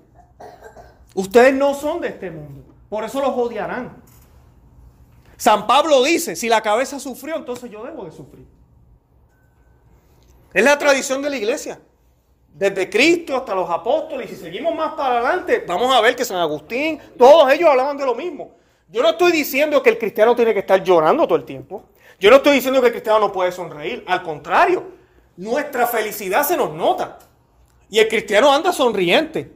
Ustedes 1.14 1.54
no 1.54 1.76
son 1.76 2.02
de 2.02 2.08
este 2.08 2.32
mundo. 2.32 2.64
Por 2.90 3.04
eso 3.04 3.22
los 3.22 3.38
odiarán. 3.38 4.04
San 5.38 5.68
Pablo 5.68 6.04
dice, 6.04 6.36
si 6.36 6.50
la 6.50 6.62
cabeza 6.62 7.00
sufrió, 7.00 7.36
entonces 7.36 7.70
yo 7.70 7.84
debo 7.84 8.06
de 8.06 8.12
sufrir. 8.12 8.46
Es 10.54 10.64
la 10.64 10.78
tradición 10.78 11.22
de 11.22 11.30
la 11.30 11.38
iglesia 11.38 11.80
desde 12.56 12.90
Cristo 12.90 13.36
hasta 13.36 13.54
los 13.54 13.70
apóstoles, 13.70 14.32
y 14.32 14.36
si 14.36 14.42
seguimos 14.42 14.74
más 14.74 14.94
para 14.94 15.20
adelante, 15.20 15.66
vamos 15.68 15.94
a 15.94 16.00
ver 16.00 16.16
que 16.16 16.24
San 16.24 16.38
Agustín, 16.38 16.98
todos 17.18 17.52
ellos 17.52 17.70
hablaban 17.70 17.98
de 17.98 18.06
lo 18.06 18.16
mismo. 18.16 18.56
Yo 18.88 19.02
no 19.02 19.10
estoy 19.10 19.34
diciendo 19.34 19.84
que 19.84 19.90
el 19.90 19.98
cristiano 19.98 20.34
tiene 20.36 20.54
que 20.54 20.62
estar 20.62 20.82
llorando 20.82 21.28
todo 21.28 21.38
el 21.38 21.44
tiempo. 21.44 21.84
Yo 22.18 22.30
no 22.30 22.38
estoy 22.38 22.54
diciendo 22.54 22.80
que 22.80 22.88
el 22.88 22.94
cristiano 22.94 23.20
no 23.20 23.32
puede 23.34 23.52
sonreír. 23.52 24.06
Al 24.08 24.24
contrario, 24.24 24.86
nuestra 25.36 25.86
felicidad 25.86 26.48
se 26.48 26.56
nos 26.56 26.72
nota. 26.72 27.20
Y 27.90 28.00
el 28.00 28.08
cristiano 28.08 28.54
anda 28.54 28.72
sonriente, 28.72 29.52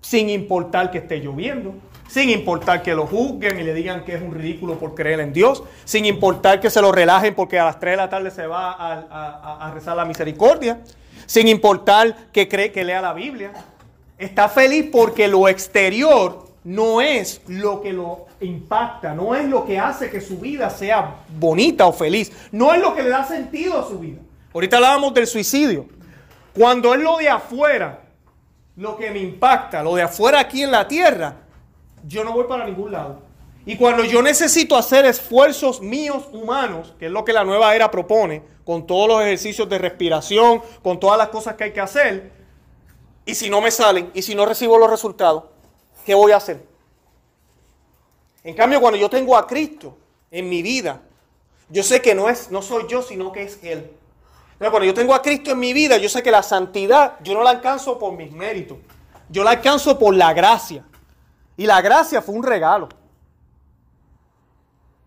sin 0.00 0.30
importar 0.30 0.92
que 0.92 0.98
esté 0.98 1.18
lloviendo, 1.18 1.74
sin 2.08 2.30
importar 2.30 2.82
que 2.82 2.94
lo 2.94 3.06
juzguen 3.06 3.60
y 3.60 3.62
le 3.62 3.74
digan 3.74 4.04
que 4.04 4.14
es 4.14 4.22
un 4.22 4.34
ridículo 4.34 4.78
por 4.78 4.94
creer 4.94 5.20
en 5.20 5.32
Dios, 5.32 5.62
sin 5.84 6.04
importar 6.04 6.60
que 6.60 6.70
se 6.70 6.82
lo 6.82 6.90
relajen 6.90 7.34
porque 7.34 7.58
a 7.58 7.66
las 7.66 7.78
3 7.78 7.92
de 7.92 7.96
la 7.96 8.08
tarde 8.08 8.30
se 8.30 8.46
va 8.46 8.72
a, 8.72 9.66
a 9.66 9.70
rezar 9.72 9.96
la 9.96 10.04
misericordia, 10.04 10.80
sin 11.26 11.46
importar 11.46 12.16
que 12.32 12.48
cree 12.48 12.72
que 12.72 12.82
lea 12.82 13.00
la 13.00 13.12
Biblia. 13.12 13.52
Está 14.18 14.48
feliz 14.48 14.88
porque 14.90 15.28
lo 15.28 15.48
exterior 15.48 16.48
no 16.64 17.00
es 17.00 17.40
lo 17.46 17.80
que 17.80 17.92
lo 17.92 18.26
impacta, 18.40 19.14
no 19.14 19.34
es 19.34 19.46
lo 19.46 19.64
que 19.64 19.78
hace 19.78 20.10
que 20.10 20.20
su 20.20 20.38
vida 20.38 20.70
sea 20.70 21.16
bonita 21.38 21.86
o 21.86 21.92
feliz, 21.92 22.32
no 22.52 22.74
es 22.74 22.80
lo 22.80 22.94
que 22.94 23.02
le 23.02 23.10
da 23.10 23.24
sentido 23.24 23.78
a 23.78 23.86
su 23.86 23.98
vida. 23.98 24.18
Ahorita 24.52 24.76
hablábamos 24.76 25.14
del 25.14 25.26
suicidio. 25.26 25.86
Cuando 26.54 26.94
es 26.94 27.00
lo 27.00 27.18
de 27.18 27.28
afuera, 27.28 28.00
lo 28.76 28.96
que 28.96 29.10
me 29.10 29.20
impacta, 29.20 29.82
lo 29.82 29.94
de 29.94 30.02
afuera 30.02 30.40
aquí 30.40 30.62
en 30.62 30.70
la 30.70 30.88
tierra, 30.88 31.36
yo 32.06 32.24
no 32.24 32.32
voy 32.32 32.44
para 32.44 32.66
ningún 32.66 32.92
lado. 32.92 33.22
Y 33.66 33.76
cuando 33.76 34.04
yo 34.04 34.22
necesito 34.22 34.76
hacer 34.76 35.04
esfuerzos 35.04 35.82
míos 35.82 36.24
humanos, 36.32 36.94
que 36.98 37.06
es 37.06 37.12
lo 37.12 37.24
que 37.24 37.32
la 37.32 37.44
nueva 37.44 37.74
era 37.74 37.90
propone, 37.90 38.42
con 38.64 38.86
todos 38.86 39.08
los 39.08 39.20
ejercicios 39.20 39.68
de 39.68 39.78
respiración, 39.78 40.62
con 40.82 40.98
todas 40.98 41.18
las 41.18 41.28
cosas 41.28 41.54
que 41.54 41.64
hay 41.64 41.72
que 41.72 41.80
hacer, 41.80 42.32
y 43.26 43.34
si 43.34 43.50
no 43.50 43.60
me 43.60 43.70
salen, 43.70 44.10
y 44.14 44.22
si 44.22 44.34
no 44.34 44.46
recibo 44.46 44.78
los 44.78 44.88
resultados, 44.88 45.44
¿qué 46.06 46.14
voy 46.14 46.32
a 46.32 46.36
hacer? 46.36 46.64
En 48.42 48.54
cambio, 48.54 48.80
cuando 48.80 48.98
yo 48.98 49.10
tengo 49.10 49.36
a 49.36 49.46
Cristo 49.46 49.98
en 50.30 50.48
mi 50.48 50.62
vida, 50.62 51.02
yo 51.68 51.82
sé 51.82 52.00
que 52.00 52.14
no, 52.14 52.30
es, 52.30 52.50
no 52.50 52.62
soy 52.62 52.86
yo, 52.88 53.02
sino 53.02 53.32
que 53.32 53.42
es 53.42 53.58
Él. 53.62 53.90
Pero 54.58 54.70
cuando 54.70 54.86
yo 54.86 54.94
tengo 54.94 55.14
a 55.14 55.20
Cristo 55.20 55.50
en 55.50 55.58
mi 55.58 55.72
vida, 55.72 55.98
yo 55.98 56.08
sé 56.08 56.22
que 56.22 56.30
la 56.30 56.42
santidad 56.42 57.18
yo 57.22 57.34
no 57.34 57.42
la 57.42 57.50
alcanzo 57.50 57.98
por 57.98 58.14
mis 58.14 58.32
méritos, 58.32 58.78
yo 59.28 59.44
la 59.44 59.50
alcanzo 59.50 59.98
por 59.98 60.14
la 60.14 60.32
gracia. 60.32 60.84
Y 61.58 61.66
la 61.66 61.82
gracia 61.82 62.22
fue 62.22 62.36
un 62.36 62.44
regalo. 62.44 62.88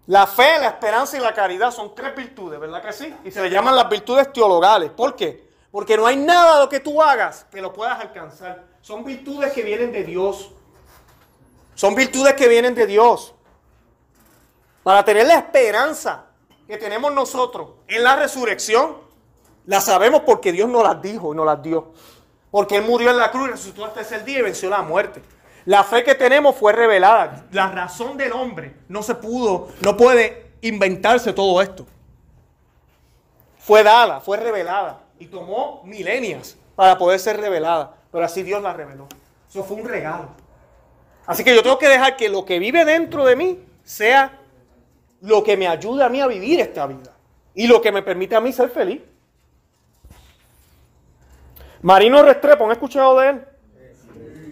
La 0.08 0.28
fe, 0.28 0.60
la 0.60 0.68
esperanza 0.68 1.18
y 1.18 1.22
la 1.22 1.34
caridad 1.34 1.72
son 1.72 1.96
tres 1.96 2.14
virtudes, 2.14 2.60
¿verdad 2.60 2.84
que 2.84 2.92
sí? 2.92 3.16
Y 3.24 3.32
se 3.32 3.42
le 3.42 3.50
llaman 3.50 3.74
las 3.74 3.88
virtudes 3.88 4.34
teologales. 4.34 4.92
¿Por 4.92 5.16
qué? 5.16 5.50
Porque 5.72 5.96
no 5.96 6.06
hay 6.06 6.18
nada 6.18 6.56
de 6.56 6.64
lo 6.66 6.70
que 6.70 6.82
tú 6.82 7.02
hagas 7.02 7.46
que 7.50 7.62
lo 7.62 7.72
puedas 7.72 7.98
alcanzar. 8.02 8.66
Son 8.82 9.06
virtudes 9.06 9.54
que 9.54 9.64
vienen 9.64 9.94
de 9.94 10.04
Dios. 10.04 10.52
Son 11.74 11.96
virtudes 11.96 12.34
que 12.34 12.50
vienen 12.50 12.76
de 12.76 12.86
Dios. 12.86 13.34
Para 14.84 15.06
tener 15.06 15.28
la 15.28 15.36
esperanza 15.36 16.26
que 16.68 16.76
tenemos 16.76 17.14
nosotros 17.14 17.70
en 17.88 18.04
la 18.04 18.18
resurrección, 18.18 18.98
la 19.68 19.80
sabemos 19.80 20.24
porque 20.26 20.52
Dios 20.52 20.68
nos 20.68 20.84
las 20.84 21.02
dijo 21.02 21.32
y 21.32 21.38
nos 21.38 21.46
las 21.46 21.64
dio. 21.64 21.94
Porque 22.50 22.76
Él 22.76 22.84
murió 22.84 23.10
en 23.10 23.18
la 23.18 23.32
cruz 23.32 23.48
y 23.48 23.52
resucitó 23.52 23.86
hasta 23.86 24.02
ese 24.02 24.20
día 24.20 24.40
y 24.40 24.42
venció 24.42 24.70
la 24.70 24.82
muerte. 24.82 25.22
La 25.66 25.84
fe 25.84 26.04
que 26.04 26.16
tenemos 26.16 26.56
fue 26.56 26.74
revelada. 26.74 27.46
La 27.52 27.70
razón 27.72 28.18
del 28.18 28.34
hombre 28.34 28.76
no 28.88 29.04
se 29.04 29.16
pudo, 29.16 29.70
no 29.82 29.96
puede 29.96 30.52
inventarse 30.62 31.34
todo 31.34 31.62
esto. 31.62 31.86
Fue 33.60 33.84
dada, 33.84 34.20
fue 34.20 34.38
revelada 34.38 35.02
y 35.20 35.28
tomó 35.28 35.84
milenias 35.86 36.58
para 36.76 36.98
poder 36.98 37.20
ser 37.20 37.40
revelada. 37.40 37.96
Pero 38.12 38.26
así 38.26 38.44
Dios 38.44 38.62
la 38.62 38.74
reveló. 38.74 39.08
Eso 39.50 39.64
fue 39.64 39.78
un 39.78 39.88
regalo. 39.88 40.30
Así 41.26 41.44
que 41.44 41.54
yo 41.56 41.62
tengo 41.62 41.78
que 41.78 41.88
dejar 41.88 42.18
que 42.18 42.30
lo 42.30 42.44
que 42.44 42.58
vive 42.58 42.84
dentro 42.84 43.24
de 43.26 43.36
mí 43.36 43.60
sea 43.84 44.40
lo 45.22 45.44
que 45.44 45.56
me 45.56 45.68
ayude 45.68 46.04
a 46.04 46.10
mí 46.10 46.20
a 46.20 46.28
vivir 46.28 46.60
esta 46.60 46.88
vida 46.88 47.12
y 47.54 47.68
lo 47.68 47.82
que 47.82 47.92
me 47.92 48.02
permite 48.02 48.36
a 48.36 48.42
mí 48.42 48.52
ser 48.52 48.70
feliz. 48.70 49.02
Marino 51.84 52.22
Restrepo, 52.24 52.66
¿han 52.66 52.72
escuchado 52.72 53.20
de 53.20 53.30
él? 53.30 53.46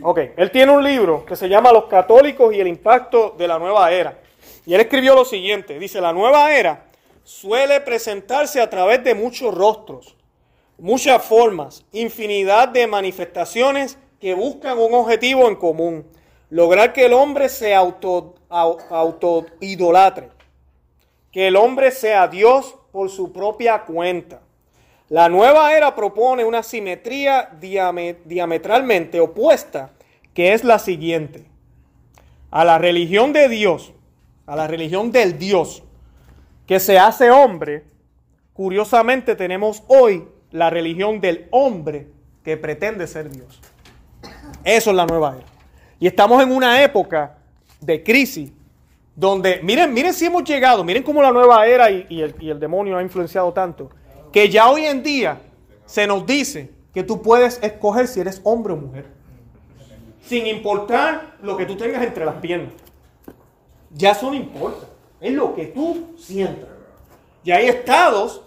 Ok, 0.01 0.19
él 0.37 0.51
tiene 0.51 0.71
un 0.71 0.83
libro 0.83 1.25
que 1.25 1.35
se 1.35 1.49
llama 1.49 1.73
Los 1.73 1.85
católicos 1.85 2.53
y 2.53 2.59
el 2.59 2.67
impacto 2.67 3.35
de 3.37 3.47
la 3.47 3.59
nueva 3.59 3.91
era. 3.91 4.19
Y 4.65 4.73
él 4.73 4.81
escribió 4.81 5.13
lo 5.13 5.25
siguiente, 5.25 5.77
dice, 5.77 5.99
la 5.99 6.13
nueva 6.13 6.53
era 6.53 6.85
suele 7.29 7.79
presentarse 7.81 8.59
a 8.59 8.69
través 8.69 9.03
de 9.03 9.13
muchos 9.13 9.53
rostros, 9.53 10.15
muchas 10.79 11.23
formas, 11.23 11.85
infinidad 11.91 12.69
de 12.69 12.87
manifestaciones 12.87 13.99
que 14.19 14.33
buscan 14.33 14.79
un 14.79 14.95
objetivo 14.95 15.47
en 15.47 15.55
común, 15.55 16.07
lograr 16.49 16.91
que 16.91 17.05
el 17.05 17.13
hombre 17.13 17.49
se 17.49 17.75
auto, 17.75 18.33
auto 18.49 19.45
idolatre, 19.59 20.29
que 21.31 21.47
el 21.47 21.55
hombre 21.55 21.91
sea 21.91 22.27
Dios 22.27 22.75
por 22.91 23.11
su 23.11 23.31
propia 23.31 23.83
cuenta, 23.83 24.41
La 25.09 25.27
nueva 25.27 25.75
era 25.75 25.95
propone 25.95 26.45
una 26.45 26.61
simetría 26.61 27.49
diametralmente 27.59 29.19
opuesta, 29.19 29.89
que 30.35 30.53
es 30.53 30.63
la 30.63 30.77
siguiente. 30.77 31.45
A 32.51 32.63
la 32.63 32.77
religión 32.77 33.33
de 33.33 33.49
Dios, 33.49 33.91
a 34.45 34.55
la 34.55 34.67
religión 34.67 35.11
del 35.11 35.39
Dios, 35.39 35.83
que 36.67 36.79
se 36.79 36.99
hace 36.99 37.31
hombre, 37.31 37.85
curiosamente 38.53 39.35
tenemos 39.35 39.83
hoy 39.87 40.27
la 40.51 40.69
religión 40.69 41.19
del 41.19 41.47
hombre 41.49 42.07
que 42.43 42.57
pretende 42.57 43.07
ser 43.07 43.31
Dios. 43.31 43.59
Eso 44.63 44.91
es 44.91 44.95
la 44.95 45.07
nueva 45.07 45.37
era. 45.37 45.45
Y 45.99 46.05
estamos 46.05 46.41
en 46.43 46.51
una 46.51 46.83
época 46.83 47.37
de 47.81 48.03
crisis 48.03 48.51
donde, 49.15 49.59
miren, 49.63 49.91
miren 49.91 50.13
si 50.13 50.25
hemos 50.25 50.43
llegado, 50.43 50.83
miren 50.83 51.01
cómo 51.01 51.21
la 51.21 51.31
nueva 51.31 51.65
era 51.65 51.89
y, 51.89 52.21
el, 52.21 52.35
y 52.39 52.49
el 52.49 52.59
demonio 52.59 52.97
ha 52.97 53.01
influenciado 53.01 53.51
tanto, 53.51 53.89
que 54.31 54.49
ya 54.49 54.69
hoy 54.69 54.85
en 54.85 55.03
día 55.03 55.41
se 55.85 56.07
nos 56.07 56.25
dice 56.25 56.71
que 56.93 57.03
tú 57.03 57.21
puedes 57.21 57.61
escoger 57.61 58.07
si 58.07 58.19
eres 58.19 58.41
hombre 58.43 58.73
o 58.73 58.77
mujer, 58.77 59.05
sin 60.21 60.47
importar 60.47 61.37
lo 61.41 61.57
que 61.57 61.65
tú 61.65 61.75
tengas 61.75 62.03
entre 62.03 62.25
las 62.25 62.35
piernas. 62.35 62.73
Ya 63.91 64.11
eso 64.11 64.29
no 64.29 64.35
importa, 64.35 64.87
es 65.19 65.33
lo 65.33 65.55
que 65.55 65.67
tú 65.67 66.13
sientas. 66.17 66.69
Y 67.43 67.51
hay 67.51 67.67
estados 67.67 68.41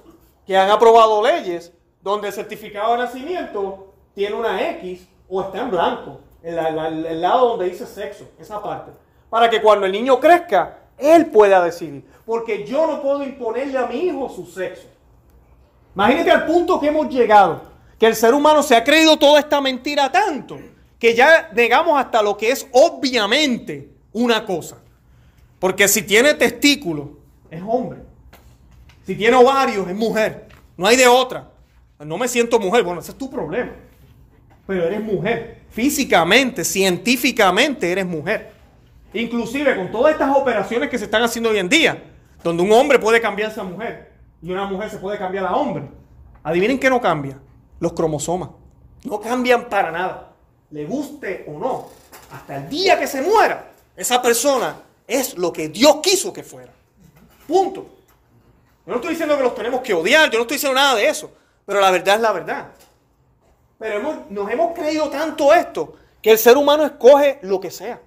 que 0.47 0.57
han 0.57 0.71
aprobado 0.71 1.23
leyes 1.23 1.73
donde 2.01 2.29
el 2.29 2.33
certificado 2.33 2.93
de 2.93 2.99
nacimiento 2.99 3.93
tiene 4.15 4.35
una 4.35 4.71
X 4.79 5.07
o 5.29 5.41
está 5.41 5.63
en 5.63 5.71
blanco, 5.71 6.21
en 6.43 6.59
el 6.59 7.21
lado 7.21 7.51
donde 7.51 7.71
dice 7.71 7.87
sexo, 7.87 8.29
esa 8.39 8.63
parte 8.63 8.93
para 9.33 9.49
que 9.49 9.63
cuando 9.63 9.87
el 9.87 9.93
niño 9.93 10.21
crezca, 10.21 10.81
él 10.99 11.25
pueda 11.31 11.65
decidir. 11.65 12.05
Porque 12.27 12.67
yo 12.67 12.87
no 12.87 13.01
puedo 13.01 13.23
imponerle 13.23 13.79
a 13.79 13.87
mi 13.87 13.97
hijo 14.01 14.29
su 14.29 14.45
sexo. 14.45 14.89
Imagínate 15.95 16.31
al 16.31 16.47
punto 16.47 16.81
que 16.81 16.89
hemos 16.89 17.09
llegado, 17.09 17.63
que 17.99 18.07
el 18.07 18.17
ser 18.17 18.35
humano 18.35 18.63
se 18.63 18.75
ha 18.75 18.83
creído 18.83 19.19
toda 19.19 19.39
esta 19.39 19.61
mentira 19.61 20.11
tanto, 20.11 20.59
que 20.99 21.15
ya 21.15 21.51
negamos 21.55 22.01
hasta 22.01 22.23
lo 22.23 22.37
que 22.37 22.51
es 22.51 22.67
obviamente 22.73 23.91
una 24.13 24.45
cosa. 24.45 24.79
Porque 25.59 25.87
si 25.87 26.03
tiene 26.03 26.35
testículos, 26.35 27.09
es 27.51 27.63
hombre. 27.65 28.01
Si 29.07 29.15
tiene 29.15 29.37
ovarios, 29.37 29.87
es 29.89 29.95
mujer. 29.95 30.49
No 30.77 30.87
hay 30.87 30.97
de 30.97 31.07
otra. 31.07 31.51
No 31.99 32.17
me 32.17 32.27
siento 32.27 32.59
mujer. 32.59 32.83
Bueno, 32.83 33.01
ese 33.01 33.13
es 33.13 33.19
tu 33.19 33.31
problema. 33.31 33.73
Pero 34.67 34.85
eres 34.85 35.03
mujer. 35.03 35.63
Físicamente, 35.71 36.65
científicamente, 36.65 37.91
eres 37.91 38.07
mujer. 38.07 38.51
Inclusive 39.13 39.77
con 39.77 39.91
todas 39.93 40.13
estas 40.13 40.35
operaciones 40.35 40.89
que 40.89 40.99
se 40.99 41.05
están 41.05 41.23
haciendo 41.23 41.51
hoy 41.51 41.59
en 41.59 41.69
día, 41.69 42.03
donde 42.43 42.63
un 42.63 42.73
hombre 42.73 42.99
puede 42.99 43.21
cambiarse 43.21 43.61
a 43.61 43.65
mujer 43.65 44.12
y 44.43 44.51
una 44.51 44.67
mujer 44.67 44.91
se 44.91 44.99
puede 44.99 45.19
cambiar 45.19 45.47
a 45.47 45.55
hombre. 45.55 45.85
Adivinen 46.43 46.79
qué 46.79 46.91
no 46.91 47.01
cambia. 47.01 47.39
Los 47.81 47.93
cromosomas. 47.93 48.51
No 49.05 49.21
cambian 49.21 49.69
para 49.69 49.91
nada. 49.91 50.33
Le 50.71 50.85
guste 50.85 51.45
o 51.49 51.59
no. 51.59 51.89
Hasta 52.33 52.57
el 52.57 52.69
día 52.69 52.99
que 52.99 53.07
se 53.07 53.23
muera, 53.23 53.73
esa 53.97 54.21
persona 54.21 54.77
es 55.07 55.37
lo 55.37 55.53
que 55.53 55.69
Dios 55.69 55.99
quiso 56.03 56.33
que 56.33 56.43
fuera. 56.43 56.73
Punto. 57.47 57.87
Yo 58.87 58.91
no 58.91 58.97
estoy 58.97 59.11
diciendo 59.11 59.37
que 59.37 59.43
los 59.43 59.55
tenemos 59.55 59.81
que 59.81 59.95
odiar, 59.95 60.31
yo 60.31 60.39
no 60.39 60.43
estoy 60.43 60.57
diciendo 60.57 60.75
nada 60.75 60.97
de 60.97 61.09
eso. 61.09 61.31
Pero 61.65 61.81
la 61.81 61.91
verdad 61.91 62.17
es 62.17 62.21
la 62.21 62.33
verdad. 62.33 62.69
Pero 63.79 64.25
nos 64.29 64.51
hemos 64.51 64.75
creído 64.75 65.09
tanto 65.09 65.53
esto 65.55 65.95
que 66.21 66.33
el 66.33 66.39
ser 66.39 66.57
humano 66.57 66.85
escoge 66.85 67.39
lo 67.43 67.61
que 67.61 67.71
sea 67.71 68.01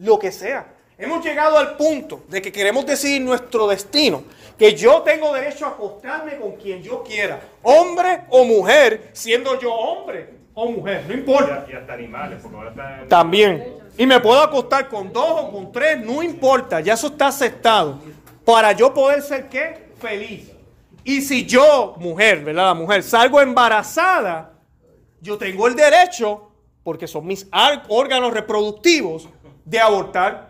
lo 0.00 0.18
que 0.18 0.32
sea. 0.32 0.66
Hemos 1.00 1.24
llegado 1.24 1.56
al 1.56 1.78
punto 1.78 2.24
de 2.28 2.42
que 2.42 2.52
queremos 2.52 2.84
decidir 2.84 3.22
nuestro 3.22 3.66
destino, 3.66 4.22
que 4.58 4.74
yo 4.74 5.00
tengo 5.00 5.32
derecho 5.32 5.64
a 5.64 5.70
acostarme 5.70 6.36
con 6.36 6.56
quien 6.56 6.82
yo 6.82 7.02
quiera, 7.02 7.40
hombre 7.62 8.24
o 8.28 8.44
mujer, 8.44 9.08
siendo 9.14 9.58
yo 9.58 9.72
hombre 9.72 10.28
o 10.52 10.70
mujer, 10.70 11.04
no 11.08 11.14
importa. 11.14 11.64
Y, 11.66 11.72
hasta 11.72 11.94
animales, 11.94 12.40
porque 12.42 12.56
ahora 12.58 13.06
También. 13.08 13.78
Y 13.96 14.04
me 14.04 14.20
puedo 14.20 14.42
acostar 14.42 14.90
con 14.90 15.10
dos 15.10 15.40
o 15.40 15.50
con 15.50 15.72
tres, 15.72 16.04
no 16.04 16.22
importa, 16.22 16.80
ya 16.80 16.92
eso 16.92 17.06
está 17.06 17.28
aceptado. 17.28 17.98
Para 18.44 18.72
yo 18.72 18.92
poder 18.92 19.22
ser 19.22 19.48
qué? 19.48 19.92
Feliz. 19.98 20.50
Y 21.02 21.22
si 21.22 21.46
yo, 21.46 21.94
mujer, 21.96 22.44
¿verdad? 22.44 22.66
La 22.66 22.74
mujer, 22.74 23.02
salgo 23.02 23.40
embarazada, 23.40 24.52
yo 25.22 25.38
tengo 25.38 25.66
el 25.66 25.74
derecho, 25.74 26.50
porque 26.84 27.06
son 27.06 27.26
mis 27.26 27.48
órganos 27.88 28.34
reproductivos, 28.34 29.30
de 29.64 29.78
abortar, 29.78 30.49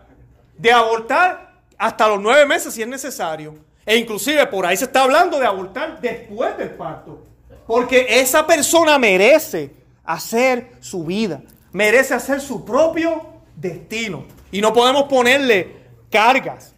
de 0.61 0.71
abortar 0.71 1.53
hasta 1.75 2.07
los 2.07 2.21
nueve 2.21 2.45
meses 2.45 2.73
si 2.73 2.83
es 2.83 2.87
necesario. 2.87 3.55
E 3.83 3.97
inclusive 3.97 4.45
por 4.45 4.63
ahí 4.65 4.77
se 4.77 4.85
está 4.85 5.03
hablando 5.03 5.39
de 5.39 5.47
abortar 5.47 5.99
después 5.99 6.55
del 6.57 6.69
parto. 6.69 7.23
Porque 7.65 8.05
esa 8.07 8.45
persona 8.45 8.99
merece 8.99 9.73
hacer 10.03 10.73
su 10.79 11.03
vida, 11.03 11.41
merece 11.71 12.13
hacer 12.13 12.39
su 12.39 12.63
propio 12.63 13.23
destino. 13.55 14.25
Y 14.51 14.61
no 14.61 14.71
podemos 14.71 15.03
ponerle 15.03 15.77
cargas 16.11 16.75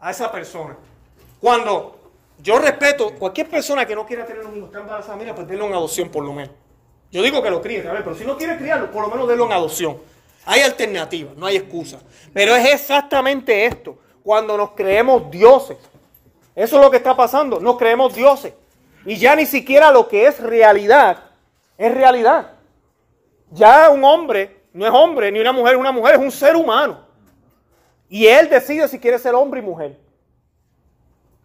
a 0.00 0.10
esa 0.10 0.32
persona. 0.32 0.76
Cuando 1.40 2.10
yo 2.42 2.58
respeto 2.58 3.14
cualquier 3.14 3.48
persona 3.48 3.86
que 3.86 3.94
no 3.94 4.04
quiera 4.04 4.26
tener 4.26 4.44
un 4.44 4.56
hijo, 4.56 4.66
está 4.66 4.80
embarazada, 4.80 5.16
mira, 5.16 5.32
pues 5.34 5.46
denlo 5.46 5.66
en 5.66 5.74
adopción 5.74 6.08
por 6.08 6.24
lo 6.24 6.32
menos. 6.32 6.54
Yo 7.12 7.22
digo 7.22 7.40
que 7.40 7.50
lo 7.50 7.62
críe, 7.62 7.82
pero 7.82 8.14
si 8.16 8.24
no 8.24 8.36
quiere 8.36 8.56
criarlo, 8.56 8.90
por 8.90 9.02
lo 9.02 9.08
menos 9.08 9.28
denlo 9.28 9.46
en 9.46 9.52
adopción. 9.52 9.98
Hay 10.50 10.62
alternativas, 10.62 11.36
no 11.36 11.44
hay 11.44 11.56
excusa. 11.56 11.98
Pero 12.32 12.56
es 12.56 12.72
exactamente 12.72 13.66
esto, 13.66 13.98
cuando 14.22 14.56
nos 14.56 14.70
creemos 14.70 15.30
dioses. 15.30 15.76
Eso 16.54 16.76
es 16.76 16.82
lo 16.82 16.90
que 16.90 16.96
está 16.96 17.14
pasando, 17.14 17.60
nos 17.60 17.76
creemos 17.76 18.14
dioses. 18.14 18.54
Y 19.04 19.16
ya 19.16 19.36
ni 19.36 19.44
siquiera 19.44 19.92
lo 19.92 20.08
que 20.08 20.26
es 20.26 20.40
realidad 20.40 21.18
es 21.76 21.94
realidad. 21.94 22.52
Ya 23.50 23.90
un 23.90 24.02
hombre 24.02 24.62
no 24.72 24.86
es 24.86 24.90
hombre, 24.90 25.30
ni 25.30 25.38
una 25.38 25.52
mujer 25.52 25.74
es 25.74 25.80
una 25.80 25.92
mujer, 25.92 26.14
es 26.14 26.20
un 26.20 26.30
ser 26.30 26.56
humano. 26.56 27.00
Y 28.08 28.26
él 28.26 28.48
decide 28.48 28.88
si 28.88 28.98
quiere 28.98 29.18
ser 29.18 29.34
hombre 29.34 29.60
y 29.60 29.62
mujer. 29.62 29.98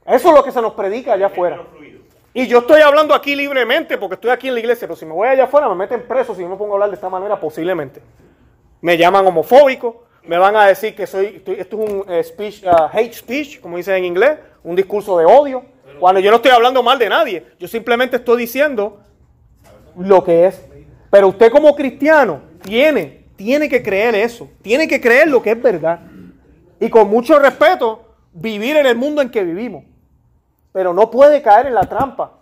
Eso 0.06 0.30
es 0.30 0.34
lo 0.34 0.46
que 0.46 0.52
se 0.54 0.62
nos 0.62 0.76
predica 0.76 1.12
allá 1.12 1.26
afuera. 1.26 1.62
Y 2.34 2.48
yo 2.48 2.60
estoy 2.60 2.80
hablando 2.80 3.14
aquí 3.14 3.36
libremente 3.36 3.98
porque 3.98 4.16
estoy 4.16 4.32
aquí 4.32 4.48
en 4.48 4.54
la 4.54 4.62
iglesia, 4.62 4.88
pero 4.88 4.96
si 4.96 5.06
me 5.06 5.12
voy 5.12 5.28
allá 5.28 5.44
afuera 5.44 5.68
me 5.68 5.76
meten 5.76 6.08
preso 6.08 6.34
si 6.34 6.42
no 6.42 6.48
me 6.48 6.56
pongo 6.56 6.72
a 6.72 6.76
hablar 6.76 6.90
de 6.90 6.96
esta 6.96 7.10
manera 7.10 7.38
posiblemente 7.38 8.02
me 8.84 8.98
llaman 8.98 9.26
homofóbico, 9.26 10.04
me 10.26 10.38
van 10.38 10.58
a 10.58 10.68
decir 10.68 10.94
que 10.94 11.08
soy, 11.08 11.42
esto 11.46 11.54
es 11.54 11.90
un 11.90 12.04
eh, 12.10 12.22
speech, 12.22 12.66
uh, 12.66 12.90
hate 12.92 13.14
speech, 13.14 13.62
como 13.62 13.78
dicen 13.78 13.96
en 13.96 14.04
inglés, 14.04 14.38
un 14.62 14.76
discurso 14.76 15.18
de 15.18 15.26
odio, 15.26 15.64
cuando 16.02 16.20
yo 16.20 16.30
no 16.30 16.36
estoy 16.36 16.52
hablando 16.52 16.84
mal 16.84 17.00
de 17.00 17.08
nadie, 17.08 17.46
yo 17.58 17.68
simplemente 17.70 18.18
estoy 18.18 18.40
diciendo 18.42 19.00
lo 19.98 20.22
que 20.22 20.48
es. 20.48 20.62
Pero 21.10 21.30
usted 21.30 21.50
como 21.50 21.74
cristiano 21.74 22.42
tiene, 22.62 23.24
tiene 23.38 23.70
que 23.70 23.82
creer 23.82 24.16
eso, 24.16 24.50
tiene 24.62 24.86
que 24.86 25.00
creer 25.00 25.30
lo 25.30 25.42
que 25.42 25.52
es 25.52 25.62
verdad. 25.62 26.02
Y 26.78 26.90
con 26.90 27.10
mucho 27.10 27.40
respeto, 27.40 28.16
vivir 28.34 28.76
en 28.76 28.86
el 28.86 28.98
mundo 28.98 29.22
en 29.22 29.30
que 29.30 29.46
vivimos. 29.46 29.86
Pero 30.74 30.94
no 30.94 31.10
puede 31.10 31.42
caer 31.42 31.68
en 31.68 31.76
la 31.76 31.84
trampa 31.88 32.34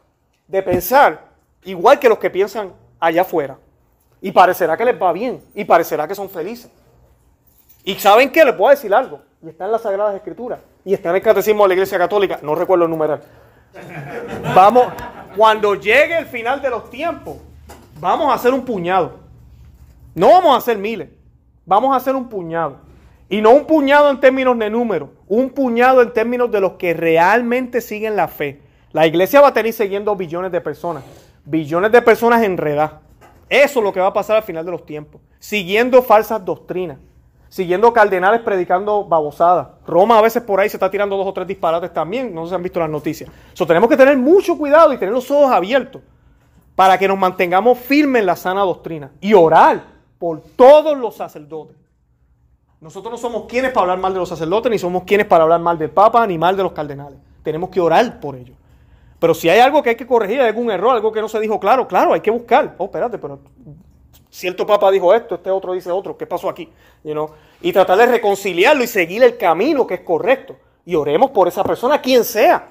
de 0.47 0.63
pensar 0.63 1.27
igual 1.65 1.99
que 1.99 2.09
los 2.09 2.17
que 2.17 2.31
piensan 2.31 2.73
allá 2.99 3.21
afuera. 3.21 3.59
Y 4.21 4.31
parecerá 4.31 4.77
que 4.77 4.85
les 4.85 5.01
va 5.01 5.11
bien. 5.11 5.41
Y 5.55 5.65
parecerá 5.65 6.07
que 6.07 6.13
son 6.15 6.29
felices. 6.29 6.69
Y 7.83 7.95
saben 7.95 8.31
qué, 8.31 8.45
les 8.45 8.53
puedo 8.53 8.69
decir 8.69 8.93
algo. 8.93 9.21
Y 9.43 9.49
está 9.49 9.65
en 9.65 9.71
las 9.71 9.81
Sagradas 9.81 10.15
Escrituras. 10.15 10.59
Y 10.85 10.93
está 10.93 11.09
en 11.09 11.15
el 11.15 11.21
Catecismo 11.21 11.63
de 11.63 11.69
la 11.69 11.73
Iglesia 11.73 11.97
Católica. 11.97 12.39
No 12.43 12.53
recuerdo 12.53 12.85
el 12.85 12.91
numeral. 12.91 13.21
Vamos, 14.55 14.85
cuando 15.35 15.75
llegue 15.75 16.19
el 16.19 16.25
final 16.27 16.61
de 16.61 16.69
los 16.69 16.89
tiempos, 16.89 17.37
vamos 17.99 18.29
a 18.29 18.33
hacer 18.33 18.53
un 18.53 18.65
puñado. 18.65 19.13
No 20.13 20.27
vamos 20.27 20.53
a 20.53 20.57
hacer 20.57 20.77
miles. 20.77 21.09
Vamos 21.65 21.93
a 21.93 21.97
hacer 21.97 22.15
un 22.15 22.27
puñado. 22.27 22.77
Y 23.29 23.41
no 23.41 23.51
un 23.51 23.65
puñado 23.65 24.09
en 24.09 24.19
términos 24.19 24.59
de 24.59 24.69
número. 24.69 25.11
Un 25.27 25.51
puñado 25.51 26.01
en 26.01 26.11
términos 26.11 26.51
de 26.51 26.59
los 26.59 26.73
que 26.73 26.93
realmente 26.93 27.79
siguen 27.79 28.17
la 28.17 28.27
fe. 28.27 28.59
La 28.91 29.07
iglesia 29.07 29.39
va 29.39 29.49
a 29.49 29.53
tener 29.53 29.71
siguiendo 29.71 30.13
billones 30.17 30.51
de 30.51 30.59
personas. 30.59 31.03
Billones 31.45 31.91
de 31.93 32.01
personas 32.01 32.43
enredadas 32.43 33.00
eso 33.51 33.79
es 33.79 33.83
lo 33.83 33.91
que 33.91 33.99
va 33.99 34.07
a 34.07 34.13
pasar 34.13 34.37
al 34.37 34.43
final 34.43 34.63
de 34.63 34.71
los 34.71 34.85
tiempos. 34.85 35.19
Siguiendo 35.37 36.01
falsas 36.01 36.43
doctrinas. 36.45 36.99
Siguiendo 37.49 37.91
cardenales 37.91 38.39
predicando 38.39 39.03
babosadas. 39.03 39.67
Roma 39.85 40.17
a 40.17 40.21
veces 40.21 40.41
por 40.41 40.61
ahí 40.61 40.69
se 40.69 40.77
está 40.77 40.89
tirando 40.89 41.17
dos 41.17 41.27
o 41.27 41.33
tres 41.33 41.45
disparates 41.45 41.93
también. 41.93 42.33
No 42.33 42.47
se 42.47 42.55
han 42.55 42.63
visto 42.63 42.79
las 42.79 42.89
noticias. 42.89 43.29
Eso 43.53 43.67
tenemos 43.67 43.89
que 43.89 43.97
tener 43.97 44.17
mucho 44.17 44.57
cuidado 44.57 44.93
y 44.93 44.97
tener 44.97 45.13
los 45.13 45.29
ojos 45.29 45.51
abiertos 45.51 46.01
para 46.77 46.97
que 46.97 47.09
nos 47.09 47.17
mantengamos 47.17 47.77
firmes 47.77 48.21
en 48.21 48.27
la 48.27 48.37
sana 48.37 48.61
doctrina. 48.61 49.11
Y 49.19 49.33
orar 49.33 49.83
por 50.17 50.39
todos 50.39 50.97
los 50.97 51.17
sacerdotes. 51.17 51.75
Nosotros 52.79 53.11
no 53.11 53.17
somos 53.17 53.47
quienes 53.49 53.71
para 53.71 53.81
hablar 53.81 53.99
mal 53.99 54.13
de 54.13 54.19
los 54.19 54.29
sacerdotes, 54.29 54.71
ni 54.71 54.79
somos 54.79 55.03
quienes 55.03 55.27
para 55.27 55.43
hablar 55.43 55.59
mal 55.59 55.77
del 55.77 55.89
Papa, 55.89 56.25
ni 56.25 56.37
mal 56.37 56.55
de 56.55 56.63
los 56.63 56.71
cardenales. 56.71 57.19
Tenemos 57.43 57.69
que 57.69 57.81
orar 57.81 58.21
por 58.21 58.37
ellos. 58.37 58.55
Pero 59.21 59.35
si 59.35 59.47
hay 59.49 59.59
algo 59.59 59.83
que 59.83 59.91
hay 59.91 59.95
que 59.95 60.07
corregir, 60.07 60.41
algún 60.41 60.71
error, 60.71 60.95
algo 60.95 61.11
que 61.11 61.21
no 61.21 61.29
se 61.29 61.39
dijo 61.39 61.59
claro, 61.59 61.87
claro, 61.87 62.11
hay 62.15 62.21
que 62.21 62.31
buscar. 62.31 62.73
Oh, 62.79 62.85
espérate, 62.85 63.19
pero 63.19 63.37
cierto 64.31 64.65
papa 64.65 64.89
dijo 64.89 65.13
esto, 65.13 65.35
este 65.35 65.51
otro 65.51 65.73
dice 65.73 65.91
otro, 65.91 66.17
¿qué 66.17 66.25
pasó 66.25 66.49
aquí? 66.49 66.67
Y 67.61 67.71
tratar 67.71 67.99
de 67.99 68.07
reconciliarlo 68.07 68.83
y 68.83 68.87
seguir 68.87 69.21
el 69.21 69.37
camino 69.37 69.85
que 69.85 69.93
es 69.93 69.99
correcto. 69.99 70.55
Y 70.87 70.95
oremos 70.95 71.29
por 71.29 71.47
esa 71.47 71.63
persona, 71.63 72.01
quien 72.01 72.23
sea, 72.23 72.67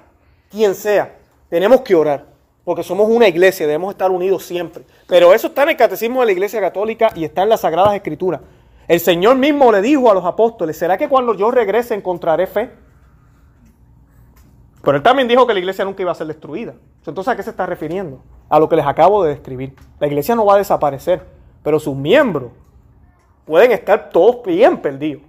quien 0.50 0.74
sea. 0.74 1.18
Tenemos 1.48 1.82
que 1.82 1.94
orar. 1.94 2.26
porque 2.64 2.82
somos 2.82 3.08
una 3.08 3.28
iglesia, 3.28 3.64
debemos 3.64 3.92
estar 3.92 4.10
unidos 4.10 4.44
siempre. 4.44 4.82
Pero 5.06 5.32
eso 5.32 5.46
está 5.46 5.62
en 5.62 5.68
el 5.68 5.76
catecismo 5.76 6.18
de 6.18 6.26
la 6.26 6.32
iglesia 6.32 6.60
católica 6.60 7.12
y 7.14 7.24
está 7.24 7.44
en 7.44 7.48
las 7.50 7.60
sagradas 7.60 7.94
escrituras. 7.94 8.40
El 8.88 8.98
Señor 8.98 9.36
mismo 9.36 9.70
le 9.70 9.80
dijo 9.82 10.10
a 10.10 10.14
los 10.14 10.24
apóstoles, 10.24 10.76
¿será 10.76 10.98
que 10.98 11.08
cuando 11.08 11.34
yo 11.34 11.52
regrese 11.52 11.94
encontraré 11.94 12.48
fe? 12.48 12.70
Pero 14.82 14.96
él 14.96 15.02
también 15.02 15.28
dijo 15.28 15.46
que 15.46 15.52
la 15.52 15.60
iglesia 15.60 15.84
nunca 15.84 16.02
iba 16.02 16.12
a 16.12 16.14
ser 16.14 16.26
destruida. 16.26 16.74
Entonces, 17.06 17.28
¿a 17.32 17.36
qué 17.36 17.42
se 17.42 17.50
está 17.50 17.66
refiriendo? 17.66 18.22
A 18.48 18.58
lo 18.58 18.68
que 18.68 18.76
les 18.76 18.86
acabo 18.86 19.22
de 19.22 19.30
describir. 19.30 19.74
La 19.98 20.06
iglesia 20.06 20.34
no 20.34 20.46
va 20.46 20.54
a 20.54 20.58
desaparecer, 20.58 21.26
pero 21.62 21.78
sus 21.78 21.94
miembros 21.94 22.52
pueden 23.44 23.72
estar 23.72 24.10
todos 24.10 24.42
bien 24.44 24.78
perdidos. 24.78 25.22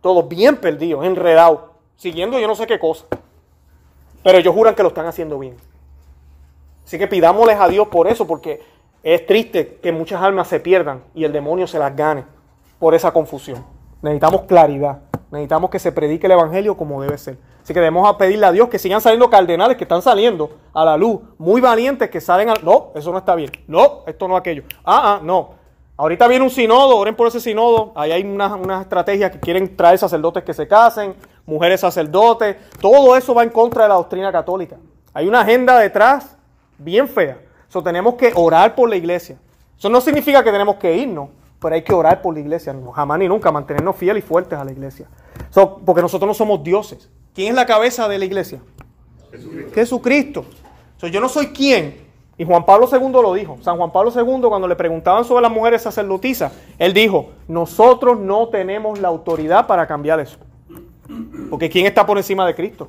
Todos 0.00 0.26
bien 0.28 0.56
perdidos, 0.56 1.04
enredados, 1.04 1.60
siguiendo 1.96 2.38
yo 2.38 2.48
no 2.48 2.54
sé 2.54 2.66
qué 2.66 2.78
cosa. 2.78 3.04
Pero 4.22 4.38
ellos 4.38 4.54
juran 4.54 4.74
que 4.74 4.82
lo 4.82 4.88
están 4.88 5.06
haciendo 5.06 5.38
bien. 5.38 5.56
Así 6.84 6.98
que 6.98 7.06
pidámosles 7.06 7.60
a 7.60 7.68
Dios 7.68 7.86
por 7.88 8.08
eso, 8.08 8.26
porque 8.26 8.62
es 9.02 9.26
triste 9.26 9.78
que 9.82 9.92
muchas 9.92 10.20
almas 10.22 10.48
se 10.48 10.58
pierdan 10.58 11.02
y 11.14 11.24
el 11.24 11.32
demonio 11.32 11.66
se 11.66 11.78
las 11.78 11.94
gane 11.94 12.24
por 12.78 12.94
esa 12.94 13.12
confusión. 13.12 13.64
Necesitamos 14.02 14.42
claridad. 14.42 14.98
Necesitamos 15.30 15.70
que 15.70 15.78
se 15.78 15.92
predique 15.92 16.26
el 16.26 16.32
Evangelio 16.32 16.76
como 16.76 17.00
debe 17.02 17.16
ser. 17.18 17.38
Así 17.62 17.74
que 17.74 17.80
debemos 17.80 18.16
pedirle 18.16 18.46
a 18.46 18.52
Dios 18.52 18.68
que 18.68 18.78
sigan 18.78 19.00
saliendo 19.00 19.30
cardenales 19.30 19.76
que 19.76 19.84
están 19.84 20.02
saliendo 20.02 20.50
a 20.72 20.84
la 20.84 20.96
luz, 20.96 21.20
muy 21.38 21.60
valientes 21.60 22.10
que 22.10 22.20
salen 22.20 22.48
a... 22.48 22.54
No, 22.54 22.90
eso 22.94 23.12
no 23.12 23.18
está 23.18 23.34
bien. 23.34 23.50
No, 23.68 24.02
esto 24.06 24.26
no 24.26 24.36
aquello. 24.36 24.64
Ah, 24.84 25.14
ah, 25.14 25.20
no. 25.22 25.60
Ahorita 25.96 26.26
viene 26.28 26.44
un 26.44 26.50
sinodo, 26.50 26.96
oren 26.96 27.14
por 27.14 27.28
ese 27.28 27.40
sinodo. 27.40 27.92
Ahí 27.94 28.10
hay 28.10 28.22
unas 28.22 28.52
una 28.52 28.80
estrategias 28.80 29.30
que 29.30 29.38
quieren 29.38 29.76
traer 29.76 29.98
sacerdotes 29.98 30.42
que 30.42 30.54
se 30.54 30.66
casen, 30.66 31.14
mujeres 31.44 31.80
sacerdotes. 31.80 32.56
Todo 32.80 33.16
eso 33.16 33.34
va 33.34 33.42
en 33.42 33.50
contra 33.50 33.82
de 33.82 33.90
la 33.90 33.96
doctrina 33.96 34.32
católica. 34.32 34.76
Hay 35.12 35.28
una 35.28 35.42
agenda 35.42 35.78
detrás 35.78 36.36
bien 36.78 37.06
fea. 37.06 37.38
Eso 37.68 37.82
tenemos 37.82 38.14
que 38.14 38.32
orar 38.34 38.74
por 38.74 38.88
la 38.88 38.96
iglesia. 38.96 39.36
Eso 39.78 39.88
no 39.88 40.00
significa 40.00 40.42
que 40.42 40.50
tenemos 40.50 40.76
que 40.76 40.96
irnos, 40.96 41.28
pero 41.60 41.74
hay 41.74 41.82
que 41.82 41.92
orar 41.92 42.22
por 42.22 42.34
la 42.34 42.40
iglesia. 42.40 42.74
Jamás 42.94 43.18
ni 43.18 43.28
nunca 43.28 43.52
mantenernos 43.52 43.96
fieles 43.96 44.24
y 44.24 44.26
fuertes 44.26 44.58
a 44.58 44.64
la 44.64 44.72
iglesia. 44.72 45.06
porque 45.84 46.02
nosotros 46.02 46.26
no 46.26 46.34
somos 46.34 46.62
dioses. 46.64 47.08
¿Quién 47.34 47.48
es 47.48 47.54
la 47.54 47.66
cabeza 47.66 48.08
de 48.08 48.18
la 48.18 48.24
iglesia? 48.24 48.60
Jesucristo. 49.30 49.74
Jesucristo. 49.74 50.44
yo 51.10 51.20
no 51.20 51.28
soy 51.28 51.48
quién. 51.48 52.08
Y 52.38 52.44
Juan 52.44 52.64
Pablo 52.64 52.88
II 52.90 53.12
lo 53.12 53.34
dijo. 53.34 53.58
San 53.60 53.76
Juan 53.76 53.92
Pablo 53.92 54.10
II, 54.14 54.48
cuando 54.48 54.66
le 54.66 54.74
preguntaban 54.74 55.26
sobre 55.26 55.42
las 55.42 55.52
mujeres 55.52 55.82
sacerdotisas, 55.82 56.52
él 56.78 56.94
dijo, 56.94 57.32
nosotros 57.46 58.18
no 58.18 58.48
tenemos 58.48 58.98
la 58.98 59.08
autoridad 59.08 59.66
para 59.66 59.86
cambiar 59.86 60.20
eso. 60.20 60.38
Porque 61.50 61.68
¿quién 61.68 61.84
está 61.84 62.06
por 62.06 62.16
encima 62.16 62.46
de 62.46 62.54
Cristo? 62.54 62.88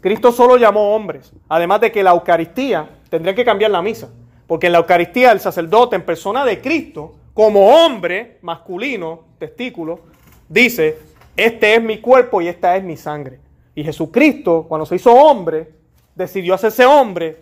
Cristo 0.00 0.32
solo 0.32 0.56
llamó 0.56 0.94
hombres. 0.94 1.32
Además 1.48 1.80
de 1.80 1.92
que 1.92 2.02
la 2.02 2.10
Eucaristía 2.10 2.90
tendría 3.08 3.34
que 3.34 3.44
cambiar 3.44 3.70
la 3.70 3.80
misa. 3.80 4.08
Porque 4.48 4.66
en 4.66 4.72
la 4.72 4.78
Eucaristía 4.78 5.30
el 5.30 5.38
sacerdote 5.38 5.94
en 5.94 6.04
persona 6.04 6.44
de 6.44 6.60
Cristo, 6.60 7.14
como 7.34 7.66
hombre 7.68 8.38
masculino, 8.42 9.24
testículo, 9.38 10.00
dice, 10.48 10.98
este 11.36 11.74
es 11.74 11.82
mi 11.82 12.00
cuerpo 12.00 12.42
y 12.42 12.48
esta 12.48 12.76
es 12.76 12.84
mi 12.84 12.96
sangre. 12.96 13.40
Y 13.74 13.84
Jesucristo, 13.84 14.66
cuando 14.68 14.84
se 14.84 14.96
hizo 14.96 15.12
hombre, 15.12 15.72
decidió 16.14 16.54
hacerse 16.54 16.84
hombre 16.84 17.40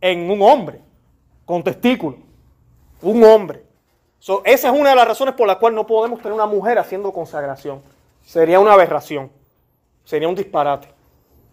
en 0.00 0.30
un 0.30 0.42
hombre, 0.42 0.80
con 1.44 1.62
testículo. 1.62 2.18
Un 3.00 3.22
hombre. 3.22 3.62
esa 4.44 4.68
es 4.68 4.80
una 4.80 4.90
de 4.90 4.96
las 4.96 5.06
razones 5.06 5.34
por 5.34 5.46
las 5.46 5.56
cuales 5.56 5.76
no 5.76 5.86
podemos 5.86 6.18
tener 6.18 6.32
una 6.32 6.46
mujer 6.46 6.78
haciendo 6.78 7.12
consagración. 7.12 7.80
Sería 8.24 8.58
una 8.58 8.72
aberración. 8.72 9.30
Sería 10.04 10.28
un 10.28 10.34
disparate. 10.34 10.88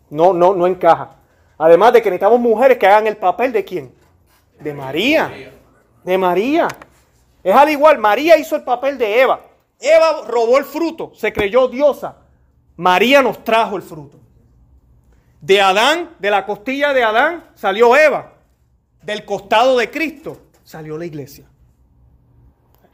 No, 0.10 0.34
no, 0.34 0.56
no 0.56 0.66
encaja. 0.66 1.18
Además 1.58 1.94
de 1.94 2.02
que 2.02 2.10
necesitamos 2.10 2.40
mujeres 2.40 2.78
que 2.78 2.88
hagan 2.88 3.08
el 3.08 3.18
papel 3.18 3.52
de 3.52 3.64
quién? 3.64 3.94
De 4.60 4.74
María. 4.74 5.32
De 6.04 6.18
María. 6.18 6.68
Es 7.46 7.54
al 7.54 7.70
igual, 7.70 8.00
María 8.00 8.40
hizo 8.40 8.56
el 8.56 8.64
papel 8.64 8.98
de 8.98 9.22
Eva. 9.22 9.40
Eva 9.80 10.24
robó 10.28 10.58
el 10.58 10.66
fruto, 10.66 11.12
se 11.14 11.32
creyó 11.32 11.68
diosa. 11.68 12.18
María 12.76 13.22
nos 13.22 13.44
trajo 13.44 13.76
el 13.76 13.84
fruto. 13.84 14.18
De 15.42 15.62
Adán, 15.62 16.16
de 16.18 16.32
la 16.32 16.44
costilla 16.44 16.92
de 16.92 17.04
Adán, 17.04 17.52
salió 17.54 17.96
Eva. 17.96 18.34
Del 19.04 19.26
costado 19.26 19.78
de 19.78 19.92
Cristo 19.92 20.42
salió 20.64 20.98
la 20.98 21.06
iglesia. 21.06 21.46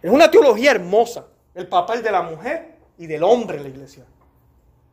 Es 0.02 0.12
una 0.12 0.30
teología 0.30 0.72
hermosa, 0.72 1.28
el 1.56 1.68
papel 1.68 2.04
de 2.04 2.12
la 2.12 2.22
mujer 2.22 2.76
y 2.98 3.08
del 3.08 3.24
hombre 3.24 3.56
en 3.56 3.64
la 3.64 3.70
iglesia. 3.70 4.04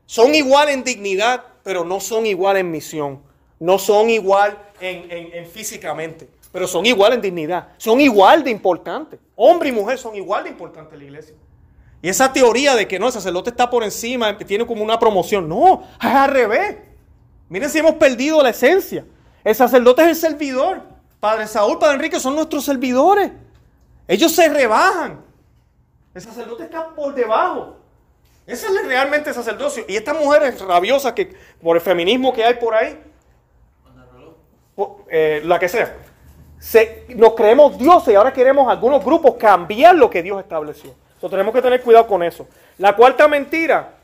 Son 0.07 0.37
igual 0.37 0.69
en 0.69 0.85
dignidad, 0.85 1.43
pero 1.65 1.85
no 1.85 1.99
son 1.99 2.27
igual 2.27 2.59
en 2.59 2.71
misión. 2.71 3.23
No 3.59 3.77
son 3.81 4.09
igual 4.09 4.57
en, 4.81 5.47
físicamente, 5.49 6.29
pero 6.53 6.69
son 6.69 6.87
igual 6.87 7.15
en 7.15 7.23
dignidad. 7.23 7.71
Son 7.77 8.01
igual 8.01 8.45
de 8.45 8.53
importantes. 8.53 9.19
Hombre 9.41 9.69
y 9.69 9.73
mujer 9.73 9.97
son 9.99 10.17
igual 10.17 10.43
de 10.43 10.51
importantes 10.51 10.93
en 10.95 10.99
la 10.99 11.05
iglesia. 11.05 11.37
Y 12.03 12.09
esa 12.09 12.33
teoría 12.33 12.75
de 12.75 12.89
que 12.89 12.99
no, 12.99 13.07
el 13.07 13.13
sacerdote 13.13 13.51
está 13.51 13.71
por 13.71 13.85
encima, 13.85 14.37
tiene 14.37 14.67
como 14.67 14.83
una 14.83 14.99
promoción. 14.99 15.49
No, 15.49 15.85
es 16.03 16.11
al 16.11 16.31
revés. 16.33 16.77
Miren 17.49 17.71
si 17.71 17.79
hemos 17.79 17.95
perdido 17.95 18.43
la 18.43 18.51
esencia. 18.51 19.05
El 19.45 19.55
sacerdote 19.55 20.03
es 20.03 20.09
el 20.09 20.17
servidor. 20.17 20.83
Padre 21.21 21.47
Saúl, 21.47 21.79
Padre 21.79 21.95
Enrique 21.95 22.19
son 22.19 22.35
nuestros 22.35 22.65
servidores. 22.65 23.31
Ellos 24.09 24.33
se 24.33 24.49
rebajan. 24.49 25.21
El 26.15 26.21
sacerdote 26.21 26.65
está 26.65 26.89
por 26.89 27.15
debajo. 27.15 27.77
Ese 28.45 28.67
es 28.67 28.87
realmente 28.87 29.29
el 29.29 29.37
sacerdocio. 29.37 29.85
Y 29.87 29.95
estas 29.95 30.19
mujeres 30.19 30.61
rabiosas 30.61 31.13
que 31.13 31.37
por 31.63 31.77
el 31.77 31.83
feminismo 31.83 32.33
que 32.33 32.45
hay 32.45 32.55
por 32.55 32.75
ahí, 32.75 33.01
eh, 35.09 35.43
la 35.45 35.61
que 35.61 35.69
sea, 35.69 35.97
nos 37.15 37.35
creemos 37.35 37.79
dioses 37.79 38.13
y 38.13 38.17
ahora 38.17 38.33
queremos 38.33 38.69
algunos 38.69 39.05
grupos 39.05 39.35
cambiar 39.35 39.95
lo 39.95 40.11
que 40.11 40.23
Dios 40.23 40.41
estableció. 40.41 40.95
Entonces 41.15 41.31
tenemos 41.31 41.55
que 41.55 41.63
tener 41.63 41.83
cuidado 41.83 42.07
con 42.07 42.23
eso. 42.23 42.47
La 42.79 42.95
cuarta 42.95 43.27
mentira 43.27 43.95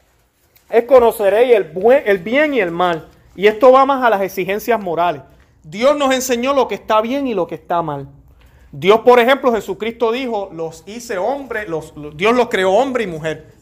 es 0.68 0.84
conoceréis 0.84 1.54
el, 1.54 2.18
bien 2.18 2.54
y 2.54 2.60
el 2.60 2.70
mal. 2.70 3.08
Y 3.36 3.46
esto 3.46 3.72
va 3.72 3.84
más 3.84 4.02
a 4.04 4.10
las 4.10 4.22
exigencias 4.22 4.80
morales. 4.80 5.22
Dios 5.62 5.96
nos 5.96 6.14
enseñó 6.14 6.52
lo 6.52 6.68
que 6.68 6.74
está 6.74 7.00
bien 7.00 7.26
y 7.26 7.34
lo 7.34 7.46
que 7.46 7.54
está 7.54 7.82
mal. 7.82 8.08
Dios, 8.70 9.00
por 9.00 9.20
ejemplo, 9.20 9.52
Jesucristo 9.52 10.10
dijo, 10.10 10.50
los 10.52 10.82
hice 10.86 11.16
hombre, 11.18 11.66
Dios 12.14 12.34
los 12.34 12.48
creó 12.48 12.72
hombre 12.72 13.04
y 13.04 13.06
mujer. 13.06 13.54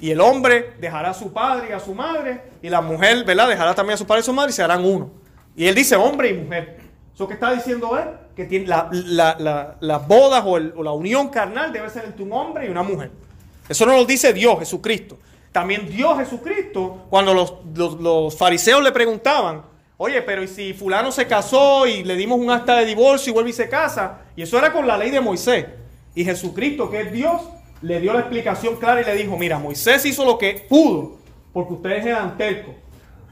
Y 0.00 0.10
el 0.10 0.20
hombre 0.20 0.72
dejará 0.80 1.10
a 1.10 1.14
su 1.14 1.32
padre 1.32 1.68
y 1.70 1.72
a 1.72 1.80
su 1.80 1.94
madre, 1.94 2.42
y 2.60 2.68
la 2.68 2.80
mujer, 2.80 3.24
¿verdad? 3.24 3.48
Dejará 3.48 3.74
también 3.74 3.94
a 3.94 3.96
su 3.96 4.06
padre 4.06 4.20
y 4.20 4.22
a 4.22 4.24
su 4.24 4.32
madre 4.32 4.50
y 4.50 4.52
se 4.52 4.62
harán 4.62 4.84
uno. 4.84 5.10
Y 5.56 5.66
él 5.66 5.74
dice 5.74 5.94
hombre 5.94 6.30
y 6.30 6.34
mujer. 6.34 6.83
¿Eso 7.14 7.28
qué 7.28 7.34
está 7.34 7.52
diciendo 7.52 7.96
él? 7.96 8.08
Que 8.34 8.64
las 8.66 10.08
bodas 10.08 10.42
o, 10.44 10.58
la 10.58 10.92
unión 10.92 11.28
carnal 11.28 11.72
debe 11.72 11.88
ser 11.88 12.06
entre 12.06 12.24
un 12.24 12.32
hombre 12.32 12.66
y 12.66 12.70
una 12.70 12.82
mujer. 12.82 13.12
Eso 13.68 13.86
no 13.86 13.96
lo 13.96 14.04
dice 14.04 14.32
Dios, 14.32 14.58
Jesucristo. 14.58 15.18
También 15.52 15.88
Dios 15.88 16.18
Jesucristo, 16.18 17.06
cuando 17.08 17.32
los, 17.32 17.54
los, 18.00 18.36
fariseos 18.36 18.82
le 18.82 18.90
preguntaban, 18.90 19.62
oye, 19.96 20.20
pero 20.22 20.42
¿y 20.42 20.48
si 20.48 20.74
fulano 20.74 21.12
se 21.12 21.28
casó 21.28 21.86
y 21.86 22.02
le 22.02 22.16
dimos 22.16 22.40
un 22.40 22.50
acta 22.50 22.74
de 22.76 22.84
divorcio 22.84 23.30
y 23.30 23.34
vuelve 23.34 23.50
y 23.50 23.52
se 23.52 23.68
casa? 23.68 24.22
Y 24.34 24.42
eso 24.42 24.58
era 24.58 24.72
con 24.72 24.84
la 24.84 24.98
ley 24.98 25.12
de 25.12 25.20
Moisés. 25.20 25.66
Y 26.16 26.24
Jesucristo, 26.24 26.90
que 26.90 27.02
es 27.02 27.12
Dios, 27.12 27.42
le 27.82 28.00
dio 28.00 28.12
la 28.12 28.20
explicación 28.20 28.74
clara 28.76 29.02
y 29.02 29.04
le 29.04 29.14
dijo, 29.14 29.38
mira, 29.38 29.60
Moisés 29.60 30.04
hizo 30.04 30.24
lo 30.24 30.36
que 30.36 30.66
pudo, 30.68 31.18
porque 31.52 31.74
ustedes 31.74 32.06
eran 32.06 32.36
tercos. 32.36 32.74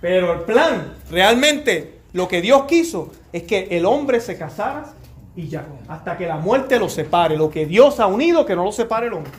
Pero 0.00 0.32
el 0.34 0.40
plan, 0.40 0.94
realmente, 1.10 2.01
lo 2.12 2.28
que 2.28 2.42
Dios 2.42 2.64
quiso 2.66 3.12
es 3.32 3.44
que 3.44 3.68
el 3.70 3.86
hombre 3.86 4.20
se 4.20 4.36
casara 4.36 4.92
y 5.34 5.48
ya, 5.48 5.66
hasta 5.88 6.18
que 6.18 6.26
la 6.26 6.36
muerte 6.36 6.78
lo 6.78 6.88
separe. 6.88 7.36
Lo 7.36 7.50
que 7.50 7.66
Dios 7.66 8.00
ha 8.00 8.06
unido, 8.06 8.44
que 8.44 8.54
no 8.54 8.64
lo 8.64 8.72
separe 8.72 9.06
el 9.06 9.14
hombre. 9.14 9.32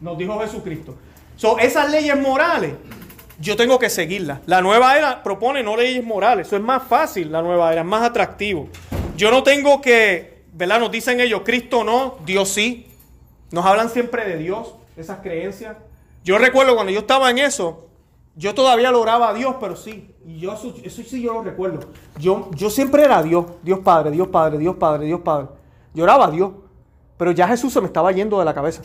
Nos 0.00 0.18
dijo 0.18 0.38
Jesucristo. 0.40 0.96
So, 1.36 1.58
esas 1.58 1.90
leyes 1.90 2.18
morales, 2.18 2.74
yo 3.40 3.56
tengo 3.56 3.78
que 3.78 3.88
seguirlas. 3.88 4.40
La 4.44 4.60
nueva 4.60 4.98
era 4.98 5.22
propone 5.22 5.62
no 5.62 5.76
leyes 5.76 6.04
morales. 6.04 6.46
Eso 6.46 6.56
es 6.56 6.62
más 6.62 6.82
fácil, 6.82 7.32
la 7.32 7.40
nueva 7.40 7.72
era, 7.72 7.80
es 7.80 7.86
más 7.86 8.02
atractivo. 8.02 8.68
Yo 9.16 9.30
no 9.30 9.42
tengo 9.42 9.80
que, 9.80 10.42
¿verdad? 10.52 10.80
Nos 10.80 10.90
dicen 10.90 11.20
ellos, 11.20 11.40
Cristo 11.44 11.84
no, 11.84 12.18
Dios 12.26 12.50
sí. 12.50 12.86
Nos 13.50 13.64
hablan 13.64 13.88
siempre 13.88 14.26
de 14.26 14.36
Dios, 14.36 14.74
esas 14.96 15.20
creencias. 15.20 15.76
Yo 16.22 16.36
recuerdo 16.36 16.74
cuando 16.74 16.92
yo 16.92 17.00
estaba 17.00 17.30
en 17.30 17.38
eso, 17.38 17.88
yo 18.40 18.54
todavía 18.54 18.90
lo 18.90 19.02
oraba 19.02 19.28
a 19.28 19.34
Dios, 19.34 19.56
pero 19.60 19.76
sí. 19.76 20.14
Y 20.24 20.38
yo 20.38 20.54
eso, 20.54 20.72
sí 20.72 21.20
yo 21.20 21.34
lo 21.34 21.42
recuerdo. 21.42 21.80
Yo, 22.18 22.50
yo 22.52 22.70
siempre 22.70 23.04
era 23.04 23.22
Dios, 23.22 23.44
Dios 23.62 23.80
Padre, 23.80 24.10
Dios 24.10 24.28
Padre, 24.28 24.56
Dios 24.56 24.76
Padre, 24.76 25.04
Dios 25.04 25.20
Padre. 25.20 25.48
Yo 25.92 26.04
oraba 26.04 26.28
a 26.28 26.30
Dios. 26.30 26.52
Pero 27.18 27.32
ya 27.32 27.46
Jesús 27.46 27.70
se 27.70 27.82
me 27.82 27.86
estaba 27.86 28.10
yendo 28.12 28.38
de 28.38 28.46
la 28.46 28.54
cabeza. 28.54 28.80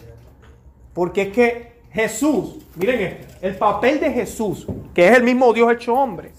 Porque 0.93 1.21
es 1.21 1.29
que 1.29 1.81
Jesús, 1.89 2.57
miren 2.75 2.99
esto, 2.99 3.33
el 3.39 3.55
papel 3.55 4.01
de 4.01 4.11
Jesús, 4.11 4.67
que 4.93 5.07
es 5.07 5.15
el 5.15 5.23
mismo 5.23 5.53
Dios 5.53 5.71
hecho 5.71 5.93
hombre, 5.93 6.33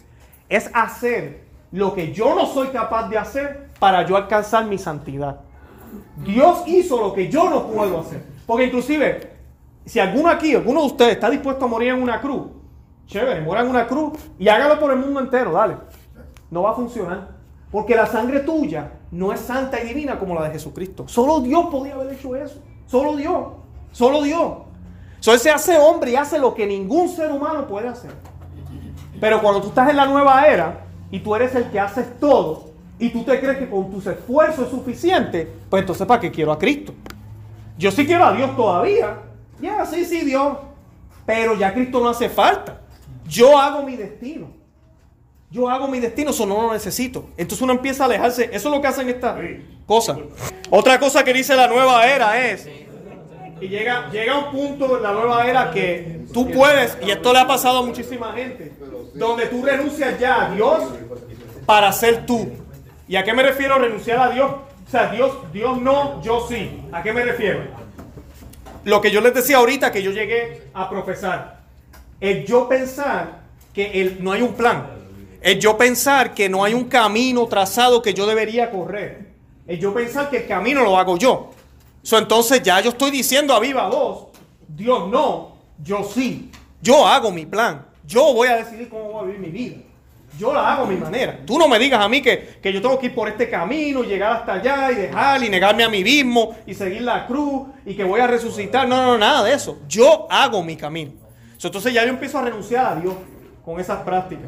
es 0.51 0.71
hacer 0.75 1.45
lo 1.73 1.95
que 1.95 2.13
yo 2.13 2.35
no 2.35 2.45
soy 2.45 2.69
capaz 2.69 3.09
de 3.09 3.17
hacer 3.17 3.71
para 3.79 4.05
yo 4.05 4.19
alcanzar 4.19 4.67
mi 4.67 4.77
santidad. 4.77 5.41
Dios 6.19 6.65
hizo 6.67 7.01
lo 7.01 7.15
que 7.15 7.31
yo 7.31 7.49
no 7.49 7.67
puedo 7.69 7.99
hacer. 7.99 8.23
Porque 8.47 8.65
inclusive, 8.65 9.31
si 9.87 10.01
alguno 10.01 10.29
aquí, 10.29 10.55
alguno 10.55 10.81
de 10.83 10.87
ustedes 10.89 11.13
está 11.13 11.31
dispuesto 11.31 11.65
a 11.65 11.69
morir 11.69 11.95
en 11.95 12.03
una 12.03 12.21
cruz, 12.21 12.56
chévere, 13.07 13.41
muera 13.41 13.63
en 13.63 13.69
una 13.69 13.87
cruz 13.87 14.13
y 14.39 14.49
hágalo 14.49 14.79
por 14.79 14.93
el 14.93 14.99
mundo 14.99 15.21
entero, 15.21 15.53
dale. 15.53 15.77
No 16.51 16.63
va 16.63 16.71
a 16.71 16.75
funcionar. 16.75 17.37
Porque 17.71 17.95
la 17.95 18.07
sangre 18.07 18.41
tuya 18.41 18.93
no 19.11 19.33
es 19.33 19.41
santa 19.41 19.81
y 19.81 19.89
divina 19.89 20.19
como 20.19 20.35
la 20.35 20.45
de 20.45 20.51
Jesucristo. 20.51 21.09
Solo 21.09 21.41
Dios 21.41 21.67
podía 21.71 21.95
haber 21.95 22.13
hecho 22.13 22.37
eso. 22.37 22.63
Solo 22.87 23.17
Dios. 23.17 23.49
Solo 23.93 24.23
Dios. 24.23 24.53
Entonces 25.17 25.43
se 25.43 25.51
hace 25.51 25.79
hombre 25.79 26.13
y 26.13 26.17
hace 26.17 26.39
lo 26.39 26.55
que 26.55 26.67
ningún 26.67 27.09
ser 27.09 27.33
humano 27.33 27.67
puede 27.67 27.89
hacer. 27.89 28.13
Pero 29.21 29.41
cuando 29.41 29.61
tú 29.61 29.69
estás 29.69 29.91
en 29.91 29.97
la 29.97 30.07
nueva 30.07 30.47
era 30.47 30.87
y 31.11 31.21
tú 31.21 31.35
eres 31.35 31.55
el 31.55 31.71
que 31.71 31.81
haces 31.81 32.19
todo 32.21 32.71
y 32.99 33.11
tú 33.11 33.25
te 33.25 33.41
crees 33.41 33.59
que 33.59 33.69
con 33.69 33.91
tus 33.91 34.07
esfuerzos 34.07 34.67
es 34.67 34.71
suficiente, 34.71 35.51
pues 35.69 35.83
entonces 35.83 36.07
¿para 36.07 36.21
qué 36.21 36.31
quiero 36.31 36.53
a 36.53 36.59
Cristo? 36.59 36.93
Yo 37.79 37.91
sí 37.91 38.07
quiero 38.07 38.25
a 38.25 38.33
Dios 38.33 38.55
todavía. 38.57 39.19
Ya, 39.61 39.85
sí, 39.85 40.05
sí, 40.05 40.25
Dios. 40.25 40.59
Pero 41.25 41.55
ya 41.57 41.75
Cristo 41.75 42.01
no 42.01 42.11
hace 42.11 42.29
falta. 42.29 42.81
Yo 43.29 43.59
hago 43.59 43.83
mi 43.83 43.97
destino. 43.97 44.49
Yo 45.51 45.69
hago 45.69 45.87
mi 45.89 46.01
destino, 46.01 46.31
eso 46.31 46.45
no 46.45 46.63
lo 46.63 46.73
necesito. 46.73 47.31
Entonces 47.37 47.63
uno 47.63 47.73
empieza 47.73 48.05
a 48.05 48.07
alejarse. 48.07 48.45
Eso 48.53 48.69
es 48.69 48.75
lo 48.75 48.81
que 48.81 48.89
hacen 48.89 49.09
estas 49.09 49.39
cosas. 49.87 50.19
Otra 50.71 50.99
cosa 50.99 51.25
que 51.25 51.33
dice 51.33 51.55
la 51.55 51.69
nueva 51.69 52.07
era 52.07 52.45
es, 52.51 52.69
y 53.61 53.69
llega, 53.69 54.11
llega 54.11 54.39
un 54.39 54.51
punto 54.51 54.97
en 54.97 55.03
la 55.03 55.13
nueva 55.13 55.47
era 55.47 55.71
que 55.71 56.27
tú 56.33 56.51
puedes, 56.51 56.99
y 57.05 57.11
esto 57.11 57.33
le 57.33 57.39
ha 57.39 57.47
pasado 57.47 57.79
a 57.79 57.83
muchísima 57.83 58.33
gente, 58.33 58.73
donde 59.15 59.47
tú 59.47 59.65
renuncias 59.65 60.19
ya 60.19 60.47
a 60.47 60.55
Dios 60.55 60.83
para 61.65 61.93
ser 61.93 62.27
tú. 62.27 62.51
¿Y 63.09 63.17
a 63.17 63.25
qué 63.25 63.33
me 63.33 63.43
refiero 63.43 63.79
renunciar 63.79 64.19
a 64.19 64.31
Dios? 64.31 64.51
O 64.87 64.91
sea, 64.91 65.11
Dios, 65.11 65.33
Dios 65.53 65.81
no, 65.81 66.23
yo 66.23 66.47
sí. 66.49 66.83
¿A 66.93 67.03
qué 67.03 67.13
me 67.13 67.25
refiero? 67.25 67.61
Lo 68.85 69.01
que 69.01 69.11
yo 69.11 69.21
les 69.21 69.35
decía 69.35 69.57
ahorita 69.57 69.91
que 69.91 70.03
yo 70.03 70.11
llegué 70.11 70.69
a 70.75 70.89
profesar. 70.91 71.56
Es 72.21 72.47
yo 72.47 72.69
pensar 72.69 73.41
que 73.75 74.01
el, 74.01 74.23
no 74.23 74.33
hay 74.33 74.43
un 74.43 74.55
plan. 74.55 74.87
Es 75.41 75.59
yo 75.59 75.77
pensar 75.77 76.35
que 76.35 76.49
no 76.49 76.65
hay 76.65 76.75
un 76.75 76.85
camino 76.85 77.47
trazado 77.47 78.03
que 78.03 78.15
yo 78.15 78.27
debería 78.27 78.71
correr. 78.71 79.27
Es 79.67 79.79
yo 79.79 79.93
pensar 79.93 80.31
que 80.31 80.39
el 80.39 80.47
camino 80.47 80.83
lo 80.83 80.97
hago 80.97 81.17
yo. 81.17 81.51
entonces 82.13 82.63
ya 82.63 82.81
yo 82.81 82.91
estoy 82.91 83.11
diciendo 83.11 83.55
a 83.55 83.61
viva 83.61 83.89
voz, 83.89 84.29
Dios 84.67 85.09
no, 85.09 85.57
yo 85.83 86.03
sí. 86.05 86.51
Yo 86.81 87.07
hago 87.07 87.31
mi 87.31 87.47
plan. 87.47 87.85
Yo 88.07 88.33
voy 88.33 88.49
a 88.49 88.57
decidir 88.57 88.89
cómo 88.89 89.05
voy 89.11 89.25
a 89.25 89.27
vivir 89.27 89.41
mi 89.41 89.49
vida. 89.49 89.77
Yo 90.39 90.53
la 90.53 90.73
hago 90.73 90.85
a 90.85 90.87
mi 90.87 90.97
manera. 90.97 91.41
Tú 91.47 91.59
no 91.59 91.67
me 91.67 91.79
digas 91.79 92.01
a 92.01 92.09
mí 92.09 92.21
que, 92.21 92.59
que, 92.63 92.73
yo 92.73 92.81
tengo 92.83 92.99
que 92.99 93.07
ir 93.07 93.15
por 93.15 93.29
este 93.29 93.49
camino 93.49 94.05
y 94.05 94.07
llegar 94.07 94.33
hasta 94.33 94.55
allá 94.55 94.93
y 94.93 94.95
dejar 94.97 95.43
y 95.43 95.49
negarme 95.49 95.83
a 95.83 95.89
mí 95.89 96.05
mismo 96.05 96.55
y 96.67 96.75
seguir 96.75 97.03
la 97.03 97.27
cruz 97.27 97.69
y 97.85 97.95
que 97.95 98.05
voy 98.05 98.21
a 98.21 98.27
resucitar. 98.27 98.87
No, 98.87 99.03
no, 99.03 99.19
nada 99.19 99.43
de 99.45 99.55
eso. 99.55 99.79
Yo 99.89 100.27
hago 100.31 100.63
mi 100.63 100.77
camino. 100.77 101.26
Entonces 101.63 101.93
ya 101.93 102.05
yo 102.05 102.11
empiezo 102.11 102.39
a 102.39 102.43
renunciar 102.43 102.87
a 102.87 102.97
Dios 102.97 103.15
con 103.65 103.81
esas 103.81 104.03
prácticas. 104.03 104.47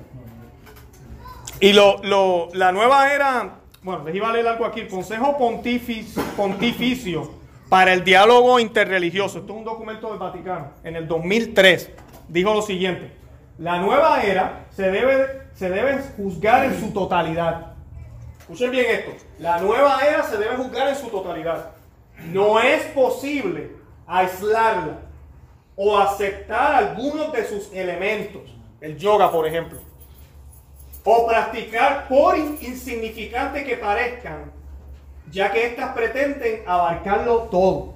Y 1.60 1.72
lo, 1.72 2.00
lo, 2.04 2.48
la 2.52 2.70
nueva 2.70 3.12
era, 3.12 3.56
bueno, 3.82 4.04
les 4.04 4.14
iba 4.14 4.28
a 4.28 4.32
leer 4.32 4.46
algo 4.46 4.64
aquí, 4.64 4.86
Consejo 4.86 5.36
Pontificio, 5.36 6.22
Pontificio 6.36 7.30
para 7.68 7.92
el 7.92 8.04
Diálogo 8.04 8.60
Interreligioso, 8.60 9.40
esto 9.40 9.52
es 9.52 9.58
un 9.58 9.64
documento 9.64 10.08
del 10.10 10.18
Vaticano, 10.18 10.68
en 10.84 10.96
el 10.96 11.08
2003, 11.08 11.90
dijo 12.28 12.54
lo 12.54 12.62
siguiente, 12.62 13.12
la 13.58 13.78
nueva 13.78 14.22
era 14.22 14.66
se 14.70 14.90
debe, 14.90 15.48
se 15.54 15.68
debe 15.68 16.00
juzgar 16.16 16.64
en 16.64 16.78
su 16.78 16.92
totalidad. 16.92 17.74
Escuchen 18.38 18.70
bien 18.70 18.86
esto, 18.88 19.10
la 19.40 19.58
nueva 19.58 20.00
era 20.06 20.22
se 20.22 20.38
debe 20.38 20.56
juzgar 20.56 20.88
en 20.88 20.96
su 20.96 21.08
totalidad. 21.08 21.72
No 22.32 22.60
es 22.60 22.84
posible 22.86 23.72
aislarla 24.06 25.07
o 25.78 25.96
aceptar 25.96 26.74
algunos 26.74 27.32
de 27.32 27.46
sus 27.46 27.72
elementos, 27.72 28.42
el 28.82 28.98
yoga 28.98 29.32
por 29.32 29.46
ejemplo 29.46 29.78
o 31.10 31.26
practicar 31.26 32.06
por 32.06 32.36
insignificante 32.36 33.64
que 33.64 33.78
parezcan, 33.78 34.52
ya 35.30 35.50
que 35.50 35.68
éstas 35.68 35.94
pretenden 35.94 36.62
abarcarlo 36.66 37.44
todo, 37.44 37.94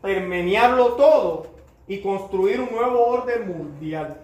permearlo 0.00 0.92
todo 0.92 1.46
y 1.88 2.00
construir 2.00 2.60
un 2.60 2.70
nuevo 2.70 3.06
orden 3.06 3.48
mundial. 3.48 4.18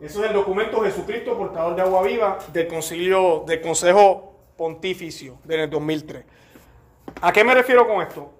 Eso 0.00 0.22
es 0.22 0.30
el 0.30 0.36
documento 0.36 0.80
Jesucristo, 0.82 1.36
portador 1.36 1.74
de 1.74 1.82
agua 1.82 2.02
viva, 2.04 2.38
del 2.52 2.68
concilio, 2.68 3.42
del 3.44 3.60
Consejo 3.60 4.36
Pontificio 4.56 5.38
del 5.42 5.68
2003. 5.68 6.24
¿A 7.22 7.32
qué 7.32 7.42
me 7.42 7.54
refiero 7.54 7.88
con 7.88 8.02
esto? 8.02 8.30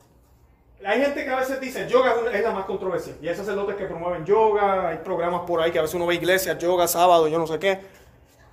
Hay 0.85 1.03
gente 1.03 1.25
que 1.25 1.31
a 1.31 1.37
veces 1.37 1.61
dice 1.61 1.87
yoga 1.89 2.15
es 2.33 2.43
la 2.43 2.53
más 2.53 2.65
controversial. 2.65 3.17
Y 3.21 3.29
hay 3.29 3.35
sacerdotes 3.35 3.77
que 3.77 3.85
promueven 3.85 4.25
yoga, 4.25 4.89
hay 4.89 4.99
programas 4.99 5.43
por 5.43 5.61
ahí 5.61 5.71
que 5.71 5.79
a 5.79 5.83
veces 5.83 5.95
uno 5.95 6.07
ve 6.07 6.15
iglesias, 6.15 6.59
yoga, 6.59 6.89
sábado, 6.89 7.29
yo 7.29 7.39
no 7.39 7.47
sé 7.47 7.59
qué. 7.59 7.81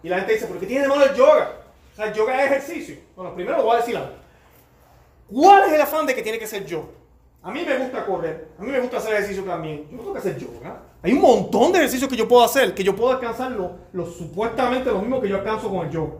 Y 0.04 0.10
la 0.10 0.18
gente 0.18 0.34
dice, 0.34 0.46
¿pero 0.48 0.60
qué 0.60 0.66
tiene 0.66 0.84
de 0.84 0.88
malo 0.90 1.06
el 1.06 1.16
yoga? 1.16 1.54
O 1.94 1.96
sea, 1.96 2.08
el 2.08 2.14
yoga 2.14 2.44
es 2.44 2.52
ejercicio. 2.52 2.98
Bueno, 3.16 3.34
primero 3.34 3.58
lo 3.58 3.64
voy 3.64 3.76
a 3.76 3.80
decir 3.80 3.96
algo. 3.96 4.12
¿Cuál 5.32 5.68
es 5.68 5.74
el 5.74 5.82
afán 5.82 6.06
de 6.06 6.16
que 6.16 6.22
tiene 6.22 6.38
que 6.38 6.48
ser 6.48 6.66
yo? 6.66 6.90
A 7.44 7.52
mí 7.52 7.64
me 7.66 7.78
gusta 7.78 8.06
correr, 8.06 8.50
a 8.60 8.62
mí 8.62 8.72
me 8.72 8.80
gusta 8.80 8.98
hacer 8.98 9.14
ejercicio 9.14 9.44
también. 9.44 9.88
Yo 9.90 9.96
no 9.96 10.00
tengo 10.00 10.14
que 10.14 10.20
hacer 10.20 10.38
yoga. 10.38 10.82
Hay 11.02 11.14
un 11.14 11.22
montón 11.22 11.72
de 11.72 11.80
ejercicios 11.80 12.10
que 12.10 12.18
yo 12.18 12.28
puedo 12.28 12.44
hacer, 12.44 12.74
que 12.74 12.84
yo 12.84 12.94
puedo 12.94 13.14
alcanzar 13.14 13.52
lo, 13.52 14.06
supuestamente 14.06 14.92
lo 14.92 15.00
mismo 15.00 15.22
que 15.22 15.30
yo 15.30 15.38
alcanzo 15.38 15.70
con 15.70 15.86
el 15.86 15.92
yoga. 15.92 16.16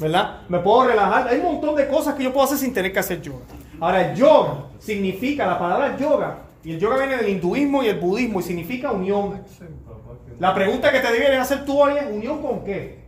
¿Verdad? 0.00 0.40
Me 0.48 0.58
puedo 0.60 0.88
relajar. 0.88 1.28
Hay 1.28 1.38
un 1.40 1.44
montón 1.44 1.76
de 1.76 1.86
cosas 1.86 2.14
que 2.14 2.24
yo 2.24 2.32
puedo 2.32 2.46
hacer 2.46 2.56
sin 2.56 2.72
tener 2.72 2.90
que 2.90 2.98
hacer 2.98 3.20
yoga. 3.20 3.44
Ahora, 3.78 4.14
yoga 4.14 4.64
significa, 4.78 5.46
la 5.46 5.58
palabra 5.58 5.96
yoga, 5.98 6.38
y 6.64 6.72
el 6.72 6.80
yoga 6.80 6.96
viene 6.96 7.18
del 7.18 7.28
hinduismo 7.28 7.82
y 7.82 7.88
el 7.88 8.00
budismo, 8.00 8.40
y 8.40 8.42
significa 8.42 8.92
unión. 8.92 9.42
La 10.38 10.54
pregunta 10.54 10.90
que 10.90 11.00
te 11.00 11.12
debes 11.12 11.38
hacer 11.38 11.66
tú 11.66 11.82
hoy 11.82 11.92
es, 11.98 12.06
¿unión 12.10 12.40
con 12.40 12.64
qué? 12.64 13.04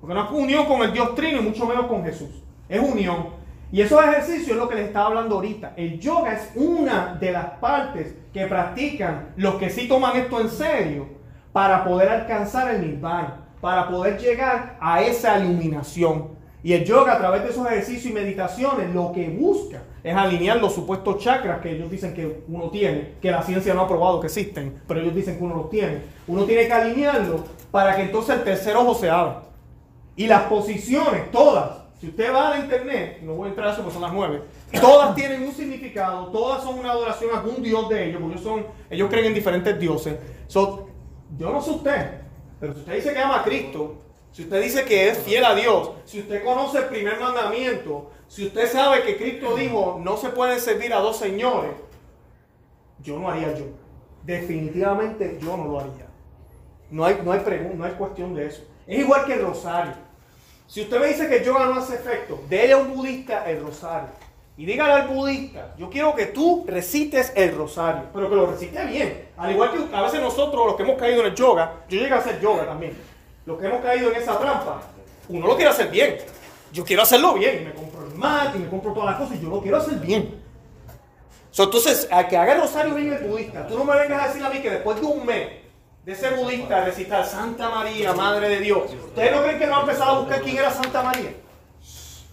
Porque 0.00 0.14
no 0.14 0.24
es 0.24 0.30
unión 0.30 0.66
con 0.66 0.82
el 0.82 0.92
Dios 0.92 1.16
Trino 1.16 1.40
y 1.40 1.42
mucho 1.42 1.66
menos 1.66 1.86
con 1.86 2.04
Jesús. 2.04 2.30
Es 2.68 2.80
unión. 2.80 3.40
Y 3.72 3.80
esos 3.80 4.02
ejercicios 4.02 4.50
es 4.50 4.56
lo 4.56 4.68
que 4.68 4.76
les 4.76 4.86
estaba 4.86 5.06
hablando 5.06 5.36
ahorita. 5.36 5.74
El 5.76 5.98
yoga 5.98 6.32
es 6.32 6.50
una 6.54 7.16
de 7.20 7.32
las 7.32 7.46
partes 7.58 8.14
que 8.32 8.46
practican 8.46 9.30
los 9.36 9.56
que 9.56 9.68
sí 9.68 9.88
toman 9.88 10.16
esto 10.16 10.40
en 10.40 10.48
serio 10.48 11.08
para 11.52 11.84
poder 11.84 12.08
alcanzar 12.08 12.72
el 12.74 12.80
nirvana, 12.80 13.48
para 13.60 13.88
poder 13.88 14.18
llegar 14.18 14.76
a 14.80 15.02
esa 15.02 15.38
iluminación. 15.38 16.28
Y 16.62 16.74
el 16.74 16.84
yoga 16.84 17.14
a 17.14 17.18
través 17.18 17.42
de 17.42 17.50
esos 17.50 17.66
ejercicios 17.66 18.06
y 18.06 18.12
meditaciones 18.12 18.94
lo 18.94 19.12
que 19.12 19.28
busca 19.28 19.82
es 20.02 20.14
alinear 20.14 20.58
los 20.58 20.74
supuestos 20.74 21.18
chakras 21.18 21.60
que 21.60 21.72
ellos 21.72 21.90
dicen 21.90 22.14
que 22.14 22.42
uno 22.48 22.70
tiene, 22.70 23.14
que 23.20 23.30
la 23.30 23.42
ciencia 23.42 23.72
no 23.74 23.82
ha 23.82 23.88
probado 23.88 24.20
que 24.20 24.26
existen, 24.26 24.80
pero 24.86 25.00
ellos 25.00 25.14
dicen 25.14 25.38
que 25.38 25.44
uno 25.44 25.56
los 25.56 25.70
tiene. 25.70 26.00
Uno 26.26 26.44
tiene 26.44 26.66
que 26.66 26.72
alinearlo 26.72 27.44
para 27.70 27.96
que 27.96 28.02
entonces 28.02 28.36
el 28.36 28.44
tercer 28.44 28.76
ojo 28.76 28.94
se 28.94 29.08
abra. 29.08 29.42
Y 30.16 30.26
las 30.26 30.42
posiciones, 30.44 31.30
todas, 31.30 31.80
si 32.00 32.08
usted 32.08 32.32
va 32.32 32.54
a 32.54 32.58
internet, 32.58 33.20
no 33.22 33.34
voy 33.34 33.46
a 33.46 33.48
entrar 33.50 33.68
a 33.68 33.72
eso 33.72 33.82
porque 33.82 33.94
son 33.94 34.02
las 34.02 34.12
nueve, 34.12 34.42
todas 34.80 35.14
tienen 35.14 35.42
un 35.42 35.52
significado, 35.52 36.26
todas 36.26 36.62
son 36.62 36.78
una 36.78 36.92
adoración 36.92 37.30
a 37.34 37.40
algún 37.40 37.62
dios 37.62 37.88
de 37.88 38.08
ellos, 38.08 38.20
porque 38.20 38.34
ellos, 38.36 38.44
son, 38.44 38.66
ellos 38.88 39.08
creen 39.10 39.26
en 39.26 39.34
diferentes 39.34 39.78
dioses. 39.78 40.16
yo 40.48 40.86
no 41.38 41.60
sé 41.60 41.70
usted, 41.70 42.20
pero 42.60 42.74
si 42.74 42.80
usted 42.80 42.94
dice 42.94 43.12
que 43.12 43.18
ama 43.18 43.40
a 43.40 43.44
Cristo, 43.44 43.96
si 44.32 44.42
usted 44.42 44.62
dice 44.62 44.84
que 44.84 45.08
es 45.08 45.18
fiel 45.18 45.44
a 45.44 45.54
Dios, 45.54 45.92
si 46.04 46.20
usted 46.20 46.44
conoce 46.44 46.78
el 46.78 46.84
primer 46.84 47.18
mandamiento, 47.18 48.10
si 48.28 48.46
usted 48.46 48.70
sabe 48.70 49.02
que 49.02 49.16
Cristo 49.16 49.56
dijo 49.56 49.98
no 50.00 50.16
se 50.16 50.28
puede 50.28 50.60
servir 50.60 50.92
a 50.92 51.00
dos 51.00 51.16
señores, 51.16 51.72
yo 53.02 53.18
no 53.18 53.30
haría 53.30 53.54
yo. 53.54 53.64
Definitivamente 54.22 55.38
yo 55.40 55.56
no 55.56 55.64
lo 55.64 55.80
haría. 55.80 56.06
No 56.90 57.04
hay, 57.04 57.20
no 57.24 57.32
hay, 57.32 57.40
no 57.74 57.84
hay 57.84 57.92
cuestión 57.92 58.34
de 58.34 58.46
eso. 58.46 58.62
Es 58.86 59.00
igual 59.00 59.24
que 59.24 59.34
el 59.34 59.42
rosario. 59.42 59.94
Si 60.66 60.82
usted 60.82 61.00
me 61.00 61.08
dice 61.08 61.28
que 61.28 61.44
yoga 61.44 61.66
no 61.66 61.80
hace 61.80 61.94
efecto, 61.94 62.40
déle 62.48 62.74
a 62.74 62.76
un 62.76 62.94
budista 62.94 63.50
el 63.50 63.60
rosario. 63.60 64.10
Y 64.60 64.66
dígale 64.66 64.92
al 64.92 65.08
budista, 65.08 65.72
yo 65.78 65.88
quiero 65.88 66.14
que 66.14 66.26
tú 66.26 66.66
recites 66.68 67.32
el 67.34 67.56
rosario, 67.56 68.02
pero 68.12 68.28
que 68.28 68.36
lo 68.36 68.44
recites 68.44 68.90
bien. 68.90 69.28
Al 69.38 69.52
igual 69.52 69.70
que 69.72 69.96
a 69.96 70.02
veces 70.02 70.20
nosotros, 70.20 70.66
los 70.66 70.76
que 70.76 70.82
hemos 70.82 70.98
caído 70.98 71.20
en 71.20 71.28
el 71.28 71.34
yoga, 71.34 71.76
yo 71.88 71.98
llegué 71.98 72.12
a 72.12 72.18
hacer 72.18 72.38
yoga 72.42 72.66
también. 72.66 72.94
Los 73.46 73.58
que 73.58 73.64
hemos 73.64 73.80
caído 73.80 74.10
en 74.10 74.16
esa 74.16 74.38
trampa, 74.38 74.82
uno 75.30 75.46
lo 75.46 75.56
quiere 75.56 75.70
hacer 75.70 75.88
bien. 75.90 76.18
Yo 76.74 76.84
quiero 76.84 77.04
hacerlo 77.04 77.32
bien. 77.32 77.62
Y 77.62 77.64
me 77.64 77.72
compro 77.72 78.06
el 78.06 78.14
mat 78.16 78.54
y 78.54 78.58
me 78.58 78.68
compro 78.68 78.92
todas 78.92 79.12
las 79.12 79.18
cosas 79.18 79.38
y 79.38 79.40
yo 79.42 79.48
lo 79.48 79.62
quiero 79.62 79.78
hacer 79.78 79.94
bien. 79.94 80.42
entonces, 81.56 82.06
a 82.10 82.28
que 82.28 82.36
haga 82.36 82.52
el 82.52 82.60
rosario 82.60 82.94
bien 82.94 83.14
el 83.14 83.28
budista, 83.30 83.66
tú 83.66 83.78
no 83.78 83.84
me 83.84 83.96
vengas 83.96 84.24
a 84.24 84.28
decir 84.28 84.44
a 84.44 84.50
mí 84.50 84.60
que 84.60 84.68
después 84.68 85.00
de 85.00 85.06
un 85.06 85.24
mes 85.24 85.48
de 86.04 86.14
ser 86.14 86.34
budista 86.36 86.84
recitar 86.84 87.24
Santa 87.24 87.70
María, 87.70 88.12
Madre 88.12 88.50
de 88.50 88.60
Dios, 88.60 88.92
¿ustedes 89.06 89.32
no 89.34 89.42
creen 89.42 89.56
que 89.56 89.64
él 89.64 89.72
va 89.72 89.78
a 89.78 89.80
empezar 89.80 90.08
a 90.08 90.18
buscar 90.18 90.42
quién 90.42 90.58
era 90.58 90.70
Santa 90.70 91.02
María? 91.02 91.30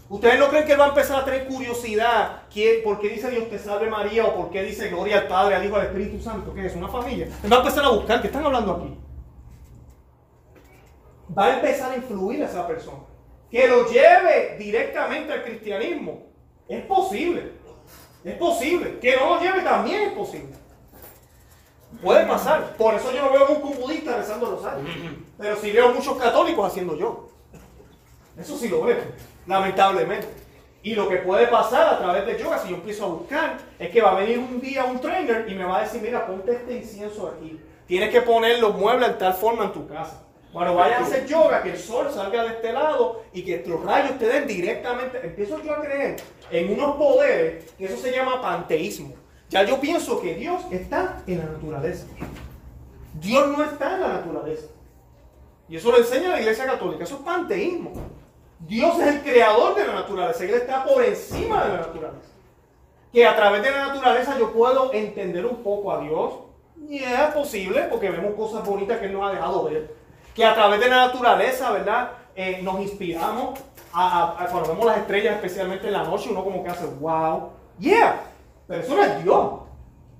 ¿Ustedes 0.09 0.39
no 0.39 0.47
creen 0.47 0.65
que 0.65 0.71
él 0.71 0.79
va 0.79 0.85
a 0.85 0.89
empezar 0.89 1.21
a 1.21 1.25
tener 1.25 1.47
curiosidad? 1.47 2.43
¿Quién, 2.51 2.81
¿Por 2.81 2.99
qué 2.99 3.09
dice 3.09 3.29
Dios 3.29 3.49
te 3.49 3.59
salve 3.59 3.89
María? 3.89 4.25
¿O 4.25 4.35
por 4.35 4.49
qué 4.49 4.63
dice 4.63 4.87
gloria 4.89 5.19
al 5.19 5.27
Padre, 5.27 5.55
al 5.55 5.65
Hijo, 5.65 5.75
al 5.75 5.87
Espíritu 5.87 6.21
Santo? 6.21 6.53
¿Qué 6.53 6.65
es? 6.65 6.75
¿Una 6.75 6.87
familia? 6.87 7.27
Él 7.43 7.51
va 7.51 7.57
a 7.57 7.59
empezar 7.59 7.83
a 7.83 7.89
buscar. 7.89 8.21
¿Qué 8.21 8.27
están 8.27 8.45
hablando 8.45 8.73
aquí? 8.73 8.97
Va 11.37 11.45
a 11.45 11.55
empezar 11.55 11.91
a 11.91 11.97
influir 11.97 12.41
a 12.41 12.45
esa 12.45 12.65
persona. 12.65 12.99
Que 13.51 13.67
lo 13.67 13.85
lleve 13.89 14.55
directamente 14.57 15.33
al 15.33 15.43
cristianismo. 15.43 16.23
Es 16.69 16.85
posible. 16.85 17.51
Es 18.23 18.35
posible. 18.35 18.99
Que 18.99 19.17
no 19.17 19.35
lo 19.35 19.41
lleve 19.41 19.61
también 19.61 20.03
es 20.03 20.13
posible. 20.13 20.55
Puede 22.01 22.25
pasar. 22.25 22.77
Por 22.77 22.93
eso 22.93 23.11
yo 23.11 23.23
no 23.23 23.31
veo 23.31 23.47
nunca 23.49 23.67
un 23.67 23.81
budista 23.81 24.15
rezando 24.15 24.51
rosario. 24.51 24.85
Pero 25.37 25.55
sí 25.57 25.71
veo 25.71 25.93
muchos 25.93 26.17
católicos 26.17 26.65
haciendo 26.65 26.97
yo. 26.97 27.29
Eso 28.37 28.57
sí 28.57 28.69
lo 28.69 28.83
veo, 28.83 28.97
lamentablemente. 29.47 30.27
Y 30.83 30.93
lo 30.93 31.09
que 31.09 31.17
puede 31.17 31.47
pasar 31.47 31.95
a 31.95 31.97
través 31.97 32.25
de 32.25 32.41
yoga, 32.41 32.59
si 32.59 32.69
yo 32.69 32.75
empiezo 32.75 33.05
a 33.05 33.07
buscar, 33.09 33.57
es 33.79 33.89
que 33.89 34.01
va 34.01 34.11
a 34.11 34.19
venir 34.19 34.39
un 34.39 34.61
día 34.61 34.85
un 34.85 34.99
trainer 34.99 35.45
y 35.49 35.55
me 35.55 35.65
va 35.65 35.79
a 35.79 35.81
decir, 35.81 36.01
mira, 36.01 36.25
ponte 36.25 36.51
este 36.51 36.77
incienso 36.77 37.27
aquí. 37.27 37.59
Tienes 37.87 38.09
que 38.09 38.21
poner 38.21 38.59
los 38.59 38.75
muebles 38.75 39.09
de 39.09 39.13
tal 39.15 39.33
forma 39.33 39.65
en 39.65 39.73
tu 39.73 39.87
casa. 39.87 40.23
Cuando 40.53 40.75
vayas 40.75 41.01
a 41.01 41.03
hacer 41.03 41.25
yoga, 41.27 41.61
que 41.61 41.71
el 41.71 41.77
sol 41.77 42.09
salga 42.11 42.43
de 42.43 42.49
este 42.49 42.71
lado 42.71 43.23
y 43.33 43.43
que 43.43 43.63
los 43.67 43.83
rayos 43.83 44.17
te 44.17 44.27
den 44.27 44.47
directamente. 44.47 45.19
Empiezo 45.23 45.61
yo 45.61 45.73
a 45.73 45.81
creer 45.81 46.17
en 46.51 46.73
unos 46.73 46.95
poderes, 46.95 47.71
que 47.71 47.85
eso 47.85 47.97
se 47.97 48.11
llama 48.11 48.41
panteísmo. 48.41 49.13
Ya 49.49 49.63
yo 49.63 49.79
pienso 49.79 50.21
que 50.21 50.35
Dios 50.35 50.61
está 50.71 51.21
en 51.27 51.39
la 51.39 51.45
naturaleza. 51.45 52.07
Dios 53.13 53.47
no 53.47 53.63
está 53.63 53.95
en 53.95 54.01
la 54.01 54.07
naturaleza. 54.09 54.67
Y 55.69 55.75
eso 55.75 55.91
lo 55.91 55.97
enseña 55.97 56.29
la 56.29 56.39
Iglesia 56.39 56.65
Católica. 56.65 57.03
Eso 57.03 57.15
es 57.15 57.21
panteísmo. 57.21 57.93
Dios 58.59 58.99
es 58.99 59.07
el 59.07 59.21
creador 59.21 59.75
de 59.75 59.87
la 59.87 59.93
naturaleza. 59.93 60.43
Él 60.43 60.53
está 60.55 60.83
por 60.83 61.03
encima 61.03 61.63
de 61.63 61.69
la 61.69 61.77
naturaleza. 61.77 62.29
Que 63.11 63.25
a 63.25 63.35
través 63.35 63.63
de 63.63 63.71
la 63.71 63.87
naturaleza 63.87 64.37
yo 64.37 64.51
puedo 64.51 64.93
entender 64.93 65.45
un 65.45 65.57
poco 65.63 65.91
a 65.91 66.01
Dios. 66.01 66.33
Y 66.89 66.99
es 66.99 67.33
posible 67.33 67.83
porque 67.89 68.09
vemos 68.09 68.35
cosas 68.35 68.65
bonitas 68.65 68.99
que 68.99 69.05
Él 69.05 69.13
nos 69.13 69.29
ha 69.29 69.33
dejado 69.33 69.65
ver. 69.65 69.95
Que 70.33 70.45
a 70.45 70.53
través 70.53 70.79
de 70.79 70.89
la 70.89 71.07
naturaleza, 71.07 71.71
¿verdad? 71.71 72.11
Eh, 72.35 72.59
nos 72.61 72.79
inspiramos 72.79 73.59
a, 73.93 74.47
cuando 74.51 74.69
vemos 74.69 74.85
las 74.85 74.97
estrellas, 74.99 75.35
especialmente 75.35 75.87
en 75.87 75.93
la 75.93 76.03
noche, 76.03 76.29
uno 76.29 76.43
como 76.43 76.63
que 76.63 76.69
hace, 76.69 76.85
wow, 76.99 77.49
yeah. 77.79 78.21
Pero 78.67 78.81
eso 78.81 78.95
no 78.95 79.03
es 79.03 79.23
Dios. 79.23 79.53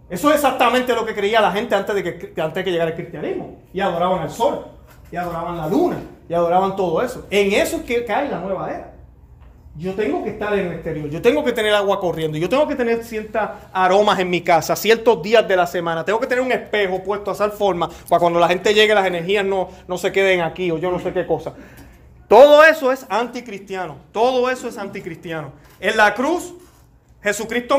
Eso 0.09 0.29
es 0.29 0.35
exactamente 0.35 0.95
lo 0.95 1.05
que 1.05 1.13
creía 1.13 1.41
la 1.41 1.51
gente 1.51 1.75
antes 1.75 1.93
de 1.93 2.03
que, 2.03 2.41
antes 2.41 2.55
de 2.55 2.63
que 2.63 2.71
llegara 2.71 2.91
el 2.91 2.95
cristianismo. 2.95 3.59
Y 3.73 3.81
adoraban 3.81 4.23
el 4.23 4.29
sol, 4.29 4.65
y 5.11 5.15
adoraban 5.15 5.57
la 5.57 5.67
luna, 5.67 5.97
y 6.30 6.34
adoraban 6.34 6.75
todo 6.75 7.01
eso. 7.01 7.25
En 7.30 7.51
eso 7.53 7.78
es 7.78 7.84
que 7.84 8.05
cae 8.05 8.30
la 8.30 8.39
nueva 8.39 8.69
era. 8.69 8.93
Yo 9.78 9.93
tengo 9.93 10.23
que 10.23 10.32
estar 10.32 10.57
en 10.57 10.67
el 10.67 10.73
exterior, 10.73 11.07
yo 11.07 11.21
tengo 11.21 11.43
que 11.43 11.51
tener 11.51 11.71
agua 11.71 11.99
corriendo, 11.99 12.36
yo 12.36 12.49
tengo 12.49 12.67
que 12.67 12.75
tener 12.75 13.03
ciertos 13.03 13.43
aromas 13.71 14.17
en 14.17 14.28
mi 14.28 14.41
casa, 14.41 14.75
ciertos 14.75 15.21
días 15.21 15.47
de 15.47 15.55
la 15.55 15.67
semana, 15.67 16.03
tengo 16.03 16.19
que 16.19 16.25
tener 16.25 16.43
un 16.43 16.51
espejo 16.51 17.03
puesto 17.03 17.30
a 17.30 17.36
tal 17.36 17.51
forma 17.51 17.88
para 18.09 18.19
cuando 18.19 18.39
la 18.39 18.47
gente 18.47 18.73
llegue 18.73 18.95
las 18.95 19.05
energías 19.05 19.45
no, 19.45 19.69
no 19.88 19.99
se 19.99 20.11
queden 20.11 20.41
aquí 20.41 20.71
o 20.71 20.80
yo 20.80 20.89
no 20.89 20.99
sé 20.99 21.13
qué 21.13 21.28
cosa. 21.28 21.53
Todo 22.28 22.63
eso 22.63 22.91
es 22.91 23.05
anticristiano, 23.07 23.97
todo 24.11 24.49
eso 24.49 24.67
es 24.67 24.80
anticristiano. 24.80 25.51
En 25.80 25.95
la 25.95 26.15
cruz, 26.15 26.55
Jesucristo 27.21 27.78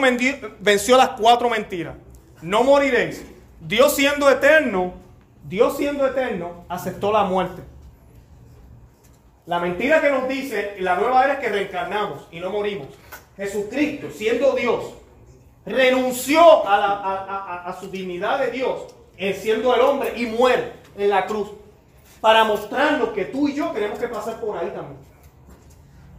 venció 0.60 0.96
las 0.96 1.10
cuatro 1.10 1.50
mentiras. 1.50 1.96
No 2.42 2.62
moriréis. 2.62 3.24
Dios 3.60 3.96
siendo 3.96 4.30
eterno, 4.30 4.92
Dios 5.44 5.76
siendo 5.76 6.06
eterno, 6.06 6.64
aceptó 6.68 7.12
la 7.12 7.24
muerte. 7.24 7.62
La 9.48 9.58
mentira 9.58 10.02
que 10.02 10.10
nos 10.10 10.28
dice 10.28 10.76
la 10.80 10.96
nueva 10.96 11.24
era 11.24 11.32
es 11.34 11.38
que 11.38 11.48
reencarnamos 11.48 12.28
y 12.30 12.38
no 12.38 12.50
morimos. 12.50 12.88
Jesucristo, 13.34 14.08
siendo 14.14 14.52
Dios, 14.52 14.92
renunció 15.64 16.68
a, 16.68 17.74
su 17.80 17.90
dignidad 17.90 18.40
de 18.40 18.50
Dios, 18.50 18.94
siendo 19.40 19.74
el 19.74 19.80
hombre, 19.80 20.12
y 20.16 20.26
muere 20.26 20.74
en 20.98 21.08
la 21.08 21.24
cruz. 21.24 21.48
Para 22.20 22.44
mostrarnos 22.44 23.08
que 23.10 23.24
tú 23.24 23.48
y 23.48 23.54
yo 23.54 23.70
tenemos 23.70 23.98
que 23.98 24.08
pasar 24.08 24.38
por 24.38 24.58
ahí 24.58 24.68
también. 24.68 24.98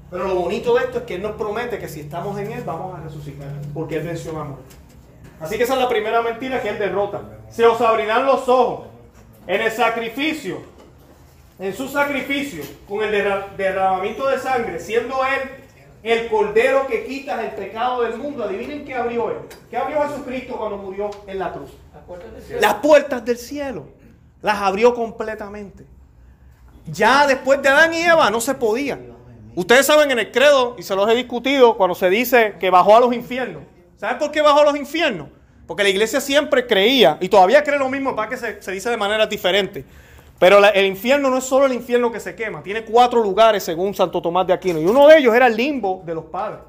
Pero 0.09 0.27
lo 0.27 0.33
bonito 0.33 0.73
de 0.73 0.85
esto 0.85 0.97
es 0.97 1.03
que 1.03 1.13
Él 1.13 1.21
nos 1.21 1.33
promete 1.33 1.77
que 1.77 1.87
si 1.87 1.99
estamos 1.99 2.35
en 2.39 2.51
Él 2.51 2.63
vamos 2.65 2.97
a 2.97 3.03
resucitar, 3.03 3.49
porque 3.75 3.97
Él 3.97 4.07
venció 4.07 4.33
la 4.33 4.43
muerte. 4.45 4.75
Así 5.39 5.55
que 5.55 5.65
esa 5.65 5.73
es 5.73 5.79
la 5.79 5.87
primera 5.87 6.23
mentira 6.23 6.63
que 6.63 6.69
Él 6.69 6.79
derrota. 6.79 7.21
Se 7.51 7.63
os 7.67 7.79
abrirán 7.79 8.25
los 8.25 8.49
ojos 8.49 8.87
en 9.45 9.61
el 9.61 9.71
sacrificio 9.71 10.78
en 11.59 11.75
su 11.75 11.89
sacrificio, 11.89 12.63
con 12.87 13.03
el 13.03 13.11
derramamiento 13.57 14.27
de 14.27 14.39
sangre, 14.39 14.79
siendo 14.79 15.15
Él 15.25 15.49
el 16.01 16.29
cordero 16.29 16.87
que 16.87 17.05
quita 17.05 17.43
el 17.43 17.51
pecado 17.51 18.03
del 18.03 18.17
mundo. 18.17 18.45
Adivinen 18.45 18.85
qué 18.85 18.95
abrió 18.95 19.29
Él. 19.29 19.37
¿Qué 19.69 19.75
abrió 19.75 20.01
Jesucristo 20.07 20.55
cuando 20.57 20.77
murió 20.77 21.11
en 21.27 21.37
la 21.37 21.51
cruz? 21.51 21.71
Las 21.93 22.03
puertas 22.05 22.31
del 22.31 22.41
cielo. 22.41 22.61
Las 22.61 22.73
puertas 22.75 23.25
del 23.25 23.37
cielo. 23.37 23.85
Las 24.41 24.55
abrió 24.61 24.95
completamente. 24.95 25.85
Ya 26.87 27.27
después 27.27 27.61
de 27.61 27.67
Adán 27.67 27.93
y 27.93 28.01
Eva 28.01 28.31
no 28.31 28.39
se 28.39 28.55
podía. 28.55 28.97
Ustedes 29.53 29.85
saben 29.85 30.09
en 30.11 30.19
el 30.19 30.31
credo, 30.31 30.75
y 30.79 30.83
se 30.83 30.95
los 30.95 31.09
he 31.09 31.15
discutido, 31.15 31.75
cuando 31.75 31.93
se 31.93 32.09
dice 32.09 32.55
que 32.57 32.69
bajó 32.69 32.95
a 32.95 33.01
los 33.01 33.13
infiernos. 33.13 33.63
¿Saben 33.97 34.17
por 34.17 34.31
qué 34.31 34.41
bajó 34.41 34.61
a 34.61 34.65
los 34.65 34.77
infiernos? 34.77 35.27
Porque 35.67 35.83
la 35.83 35.89
iglesia 35.89 36.21
siempre 36.21 36.65
creía, 36.65 37.17
y 37.19 37.27
todavía 37.27 37.61
cree 37.65 37.77
lo 37.77 37.89
mismo, 37.89 38.15
para 38.15 38.29
que 38.29 38.37
se, 38.37 38.61
se 38.61 38.71
dice 38.71 38.89
de 38.89 38.95
manera 38.95 39.27
diferente 39.27 39.83
pero 40.39 40.65
el 40.65 40.85
infierno 40.85 41.29
no 41.29 41.37
es 41.37 41.43
solo 41.43 41.65
el 41.65 41.73
infierno 41.73 42.11
que 42.11 42.19
se 42.19 42.33
quema, 42.33 42.63
tiene 42.63 42.85
cuatro 42.85 43.21
lugares 43.21 43.63
según 43.63 43.93
Santo 43.93 44.21
Tomás 44.21 44.47
de 44.47 44.53
Aquino. 44.53 44.79
Y 44.79 44.85
uno 44.85 45.07
de 45.07 45.17
ellos 45.17 45.35
era 45.35 45.47
el 45.47 45.55
limbo 45.55 46.01
de 46.05 46.15
los 46.15 46.25
padres. 46.25 46.61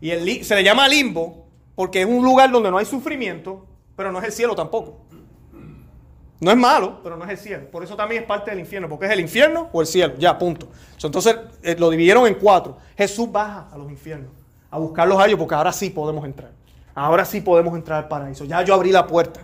Y 0.00 0.10
el, 0.10 0.44
se 0.44 0.54
le 0.54 0.64
llama 0.64 0.88
limbo 0.88 1.46
porque 1.74 2.00
es 2.00 2.06
un 2.06 2.24
lugar 2.24 2.50
donde 2.50 2.70
no 2.70 2.78
hay 2.78 2.86
sufrimiento, 2.86 3.66
pero 3.94 4.10
no 4.10 4.18
es 4.18 4.24
el 4.24 4.32
cielo 4.32 4.54
tampoco. 4.54 5.02
No 6.40 6.50
es 6.50 6.56
malo, 6.56 6.98
pero 7.04 7.16
no 7.16 7.24
es 7.24 7.30
el 7.30 7.38
cielo. 7.38 7.70
Por 7.70 7.84
eso 7.84 7.94
también 7.94 8.22
es 8.22 8.26
parte 8.26 8.50
del 8.50 8.58
infierno, 8.58 8.88
porque 8.88 9.06
es 9.06 9.12
el 9.12 9.20
infierno 9.20 9.68
o 9.72 9.80
el 9.80 9.86
cielo. 9.86 10.14
Ya, 10.18 10.36
punto. 10.36 10.66
Entonces 11.00 11.36
eh, 11.62 11.76
lo 11.78 11.88
dividieron 11.90 12.26
en 12.26 12.34
cuatro. 12.34 12.78
Jesús 12.96 13.30
baja 13.30 13.68
a 13.70 13.78
los 13.78 13.88
infiernos 13.90 14.30
a 14.72 14.78
buscarlos 14.78 15.20
a 15.20 15.26
ellos 15.26 15.38
porque 15.38 15.54
ahora 15.54 15.72
sí 15.72 15.90
podemos 15.90 16.24
entrar. 16.24 16.50
Ahora 16.94 17.24
sí 17.24 17.42
podemos 17.42 17.74
entrar 17.76 18.04
al 18.04 18.08
paraíso. 18.08 18.44
Ya 18.44 18.62
yo 18.62 18.74
abrí 18.74 18.90
la 18.90 19.06
puerta. 19.06 19.40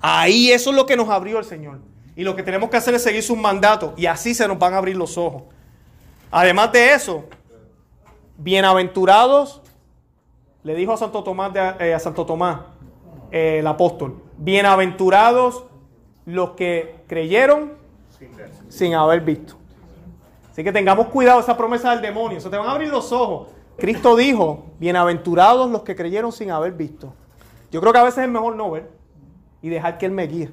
Ahí 0.00 0.50
eso 0.50 0.70
es 0.70 0.76
lo 0.76 0.86
que 0.86 0.96
nos 0.96 1.08
abrió 1.10 1.38
el 1.38 1.44
Señor. 1.44 1.80
Y 2.18 2.24
lo 2.24 2.34
que 2.34 2.42
tenemos 2.42 2.68
que 2.68 2.76
hacer 2.76 2.92
es 2.94 3.04
seguir 3.04 3.22
sus 3.22 3.38
mandatos 3.38 3.92
y 3.96 4.06
así 4.06 4.34
se 4.34 4.48
nos 4.48 4.58
van 4.58 4.74
a 4.74 4.78
abrir 4.78 4.96
los 4.96 5.16
ojos. 5.16 5.44
Además 6.32 6.72
de 6.72 6.92
eso, 6.92 7.26
bienaventurados, 8.36 9.62
le 10.64 10.74
dijo 10.74 10.92
a 10.92 10.96
Santo 10.96 11.22
Tomás, 11.22 11.52
eh, 11.78 11.94
a 11.94 11.98
Santo 12.00 12.26
Tomás 12.26 12.62
eh, 13.30 13.60
el 13.60 13.66
apóstol, 13.68 14.20
bienaventurados 14.36 15.66
los 16.26 16.54
que 16.54 17.04
creyeron 17.06 17.74
sin 18.68 18.94
haber 18.94 19.20
visto. 19.20 19.54
Así 20.50 20.64
que 20.64 20.72
tengamos 20.72 21.06
cuidado 21.10 21.38
esa 21.38 21.56
promesa 21.56 21.92
del 21.92 22.02
demonio, 22.02 22.40
se 22.40 22.50
te 22.50 22.56
van 22.56 22.66
a 22.66 22.72
abrir 22.72 22.88
los 22.88 23.12
ojos. 23.12 23.50
Cristo 23.76 24.16
dijo, 24.16 24.66
bienaventurados 24.80 25.70
los 25.70 25.82
que 25.82 25.94
creyeron 25.94 26.32
sin 26.32 26.50
haber 26.50 26.72
visto. 26.72 27.14
Yo 27.70 27.80
creo 27.80 27.92
que 27.92 28.00
a 28.00 28.02
veces 28.02 28.24
es 28.24 28.28
mejor 28.28 28.56
no 28.56 28.72
ver 28.72 28.90
y 29.62 29.68
dejar 29.68 29.98
que 29.98 30.06
Él 30.06 30.10
me 30.10 30.26
guíe. 30.26 30.50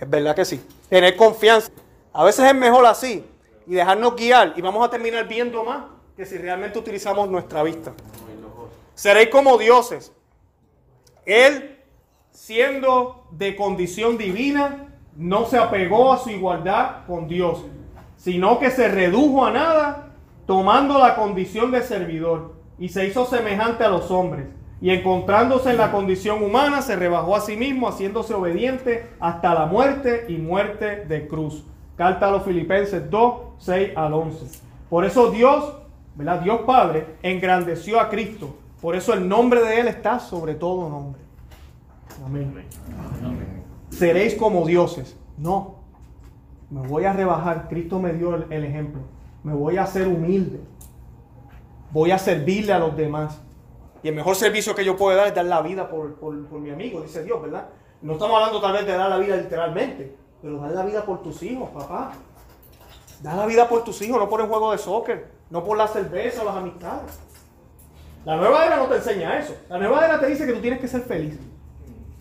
Es 0.00 0.08
verdad 0.08 0.34
que 0.34 0.44
sí. 0.44 0.60
Tener 0.88 1.16
confianza. 1.16 1.70
A 2.12 2.24
veces 2.24 2.46
es 2.46 2.54
mejor 2.54 2.86
así 2.86 3.24
y 3.66 3.74
dejarnos 3.74 4.16
guiar 4.16 4.54
y 4.56 4.62
vamos 4.62 4.86
a 4.86 4.90
terminar 4.90 5.26
viendo 5.26 5.64
más 5.64 5.84
que 6.16 6.24
si 6.24 6.38
realmente 6.38 6.78
utilizamos 6.78 7.28
nuestra 7.28 7.62
vista. 7.62 7.92
Seréis 8.94 9.28
como 9.28 9.58
dioses. 9.58 10.12
Él, 11.26 11.78
siendo 12.30 13.26
de 13.32 13.54
condición 13.56 14.16
divina, 14.16 14.94
no 15.16 15.46
se 15.46 15.58
apegó 15.58 16.12
a 16.12 16.18
su 16.18 16.30
igualdad 16.30 17.06
con 17.06 17.28
Dios, 17.28 17.64
sino 18.16 18.58
que 18.58 18.70
se 18.70 18.88
redujo 18.88 19.44
a 19.44 19.50
nada, 19.50 20.14
tomando 20.46 20.98
la 20.98 21.16
condición 21.16 21.70
de 21.72 21.82
servidor, 21.82 22.54
y 22.78 22.88
se 22.88 23.06
hizo 23.06 23.26
semejante 23.26 23.84
a 23.84 23.88
los 23.88 24.10
hombres 24.10 24.46
y 24.80 24.90
encontrándose 24.90 25.70
en 25.70 25.78
la 25.78 25.90
condición 25.90 26.42
humana, 26.42 26.82
se 26.82 26.96
rebajó 26.96 27.36
a 27.36 27.40
sí 27.40 27.56
mismo, 27.56 27.88
haciéndose 27.88 28.34
obediente 28.34 29.08
hasta 29.20 29.54
la 29.54 29.66
muerte 29.66 30.26
y 30.28 30.36
muerte 30.36 31.04
de 31.06 31.26
cruz. 31.26 31.64
Carta 31.96 32.28
a 32.28 32.30
los 32.30 32.42
Filipenses 32.42 33.10
2, 33.10 33.34
6 33.58 33.90
al 33.96 34.12
11. 34.12 34.60
Por 34.90 35.04
eso 35.04 35.30
Dios, 35.30 35.76
¿verdad? 36.14 36.40
Dios 36.40 36.60
Padre, 36.66 37.06
engrandeció 37.22 37.98
a 37.98 38.10
Cristo. 38.10 38.54
Por 38.80 38.94
eso 38.94 39.14
el 39.14 39.26
nombre 39.26 39.62
de 39.62 39.80
Él 39.80 39.88
está 39.88 40.20
sobre 40.20 40.54
todo 40.54 40.88
nombre. 40.90 41.22
Amén. 42.24 42.54
Seréis 43.90 44.34
como 44.34 44.66
dioses. 44.66 45.16
No. 45.38 45.76
Me 46.70 46.86
voy 46.86 47.04
a 47.04 47.12
rebajar. 47.12 47.68
Cristo 47.68 47.98
me 47.98 48.12
dio 48.12 48.34
el, 48.34 48.64
ejemplo. 48.64 49.00
Me 49.42 49.54
voy 49.54 49.76
a 49.76 49.84
hacer 49.84 50.06
humilde. 50.06 50.60
Voy 51.92 52.10
a 52.10 52.18
servirle 52.18 52.72
a 52.72 52.78
los 52.78 52.96
demás. 52.96 53.40
Y 54.02 54.08
el 54.08 54.14
mejor 54.14 54.36
servicio 54.36 54.74
que 54.74 54.84
yo 54.84 54.96
puedo 54.96 55.16
dar 55.16 55.28
es 55.28 55.34
dar 55.34 55.46
la 55.46 55.62
vida 55.62 55.88
por, 55.88 56.32
mi 56.60 56.70
amigo, 56.70 57.00
dice 57.00 57.24
Dios, 57.24 57.40
¿verdad? 57.42 57.68
No 58.02 58.14
estamos 58.14 58.36
hablando 58.36 58.60
tal 58.60 58.72
vez 58.72 58.86
de 58.86 58.92
dar 58.92 59.08
la 59.08 59.18
vida 59.18 59.36
literalmente, 59.36 60.14
pero 60.42 60.60
dar 60.60 60.72
la 60.72 60.84
vida 60.84 61.04
por 61.04 61.22
tus 61.22 61.42
hijos, 61.42 61.70
papá. 61.70 62.12
Dar 63.22 63.36
la 63.36 63.46
vida 63.46 63.68
por 63.68 63.84
tus 63.84 64.00
hijos, 64.02 64.18
no 64.18 64.28
por 64.28 64.40
el 64.40 64.46
juego 64.46 64.72
de 64.72 64.78
soccer, 64.78 65.30
no 65.50 65.64
por 65.64 65.76
la 65.76 65.88
cerveza 65.88 66.42
o 66.42 66.44
las 66.44 66.56
amistades. 66.56 67.18
La 68.24 68.36
nueva 68.36 68.66
era 68.66 68.76
no 68.76 68.86
te 68.86 68.96
enseña 68.96 69.38
eso. 69.38 69.54
La 69.68 69.78
nueva 69.78 70.04
era 70.04 70.20
te 70.20 70.26
dice 70.26 70.46
que 70.46 70.52
tú 70.52 70.60
tienes 70.60 70.80
que 70.80 70.88
ser 70.88 71.02
feliz. 71.02 71.38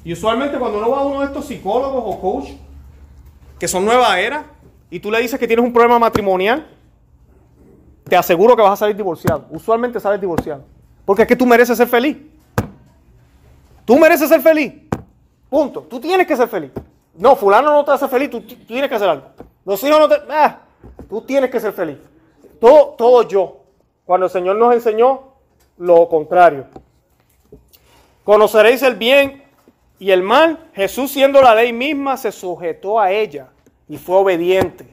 Y 0.04 0.14
usualmente 0.14 0.58
cuando 0.60 0.78
uno 0.78 0.90
va 0.90 1.00
a 1.00 1.06
uno 1.06 1.22
de 1.22 1.26
estos 1.26 1.46
psicólogos 1.46 2.04
o 2.06 2.22
coach, 2.22 2.52
que 3.60 3.68
son 3.68 3.84
nueva 3.84 4.20
era, 4.20 4.46
y 4.90 5.00
tú 5.00 5.10
le 5.10 5.20
dices 5.20 5.40
que 5.40 5.48
tienes 5.48 5.66
un 5.66 5.74
problema 5.74 5.98
matrimonial, 5.98 6.68
te 8.08 8.16
aseguro 8.16 8.56
que 8.56 8.62
vas 8.62 8.74
a 8.74 8.76
salir 8.76 8.96
divorciado. 8.96 9.46
Usualmente 9.50 10.00
sales 10.00 10.22
divorciado. 10.22 10.64
Porque 11.06 11.22
es 11.22 11.28
que 11.28 11.36
tú 11.36 11.46
mereces 11.46 11.78
ser 11.78 11.88
feliz. 11.88 12.18
Tú 13.86 13.98
mereces 13.98 14.28
ser 14.28 14.42
feliz. 14.42 14.74
Punto. 15.50 15.82
Tú 15.82 16.00
tienes 16.00 16.26
que 16.26 16.36
ser 16.36 16.48
feliz. 16.48 16.72
No, 17.18 17.36
fulano 17.36 17.72
no 17.72 17.86
te 17.86 17.92
hace 17.92 18.08
feliz, 18.08 18.30
tú, 18.30 18.42
tienes 18.42 18.90
que 18.90 18.96
hacer 18.96 19.08
algo. 19.08 19.28
Los 19.64 19.82
hijos 19.84 20.00
no 20.00 20.10
te... 20.10 20.16
Ah, 20.30 20.60
tú 21.08 21.22
tienes 21.22 21.50
que 21.50 21.60
ser 21.60 21.72
feliz. 21.72 21.98
Todo, 22.60 22.96
todo 22.98 23.28
yo. 23.28 23.62
Cuando 24.06 24.26
el 24.26 24.32
Señor 24.32 24.58
nos 24.58 24.74
enseñó 24.74 25.22
lo 25.78 26.10
contrario. 26.10 26.66
Conoceréis 28.24 28.84
el 28.84 28.96
bien 28.96 29.44
y 29.98 30.12
el 30.12 30.24
mal. 30.24 30.60
Jesús 30.74 31.12
siendo 31.12 31.42
la 31.42 31.56
ley 31.56 31.72
misma 31.72 32.18
se 32.18 32.32
sujetó 32.32 33.00
a 33.00 33.12
ella 33.12 33.48
y 33.88 33.98
fue 33.98 34.18
obediente. 34.18 34.86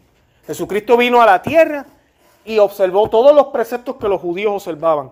Jesucristo 0.47 0.97
vino 0.97 1.21
a 1.21 1.27
la 1.27 1.43
tierra 1.43 1.87
y 2.45 2.59
observó 2.59 3.09
todos 3.09 3.35
los 3.35 3.49
preceptos 3.49 3.97
que 3.97 4.09
los 4.09 4.21
judíos 4.21 4.53
observaban. 4.53 5.11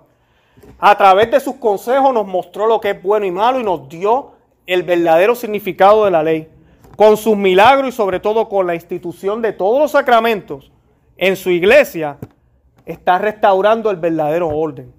A 0.79 0.97
través 0.97 1.31
de 1.31 1.41
sus 1.41 1.57
consejos 1.57 2.13
nos 2.15 2.27
mostró 2.27 2.67
lo 2.67 2.81
que 2.81 2.91
es 2.91 3.03
bueno 3.03 3.27
y 3.27 3.31
malo 3.31 3.61
y 3.61 3.65
nos 3.65 3.89
dio 3.89 4.33
el 4.67 4.83
verdadero 4.83 5.35
significado 5.35 6.05
de 6.05 6.11
la 6.11 6.23
ley. 6.23 6.49
Con 6.97 7.17
sus 7.17 7.37
milagros 7.37 7.89
y 7.89 7.93
sobre 7.93 8.21
todo 8.21 8.49
con 8.49 8.67
la 8.67 8.75
institución 8.75 9.43
de 9.43 9.53
todos 9.53 9.79
los 9.79 9.91
sacramentos 9.91 10.71
en 11.17 11.37
su 11.37 11.51
iglesia, 11.51 12.19
está 12.87 13.19
restaurando 13.19 13.91
el 13.91 13.97
verdadero 13.97 14.49
orden. 14.49 14.93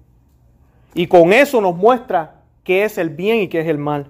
Y 0.94 1.06
con 1.06 1.32
eso 1.32 1.60
nos 1.60 1.74
muestra 1.74 2.42
qué 2.64 2.84
es 2.84 2.98
el 2.98 3.10
bien 3.10 3.40
y 3.40 3.48
qué 3.48 3.60
es 3.60 3.68
el 3.68 3.78
mal. 3.78 4.06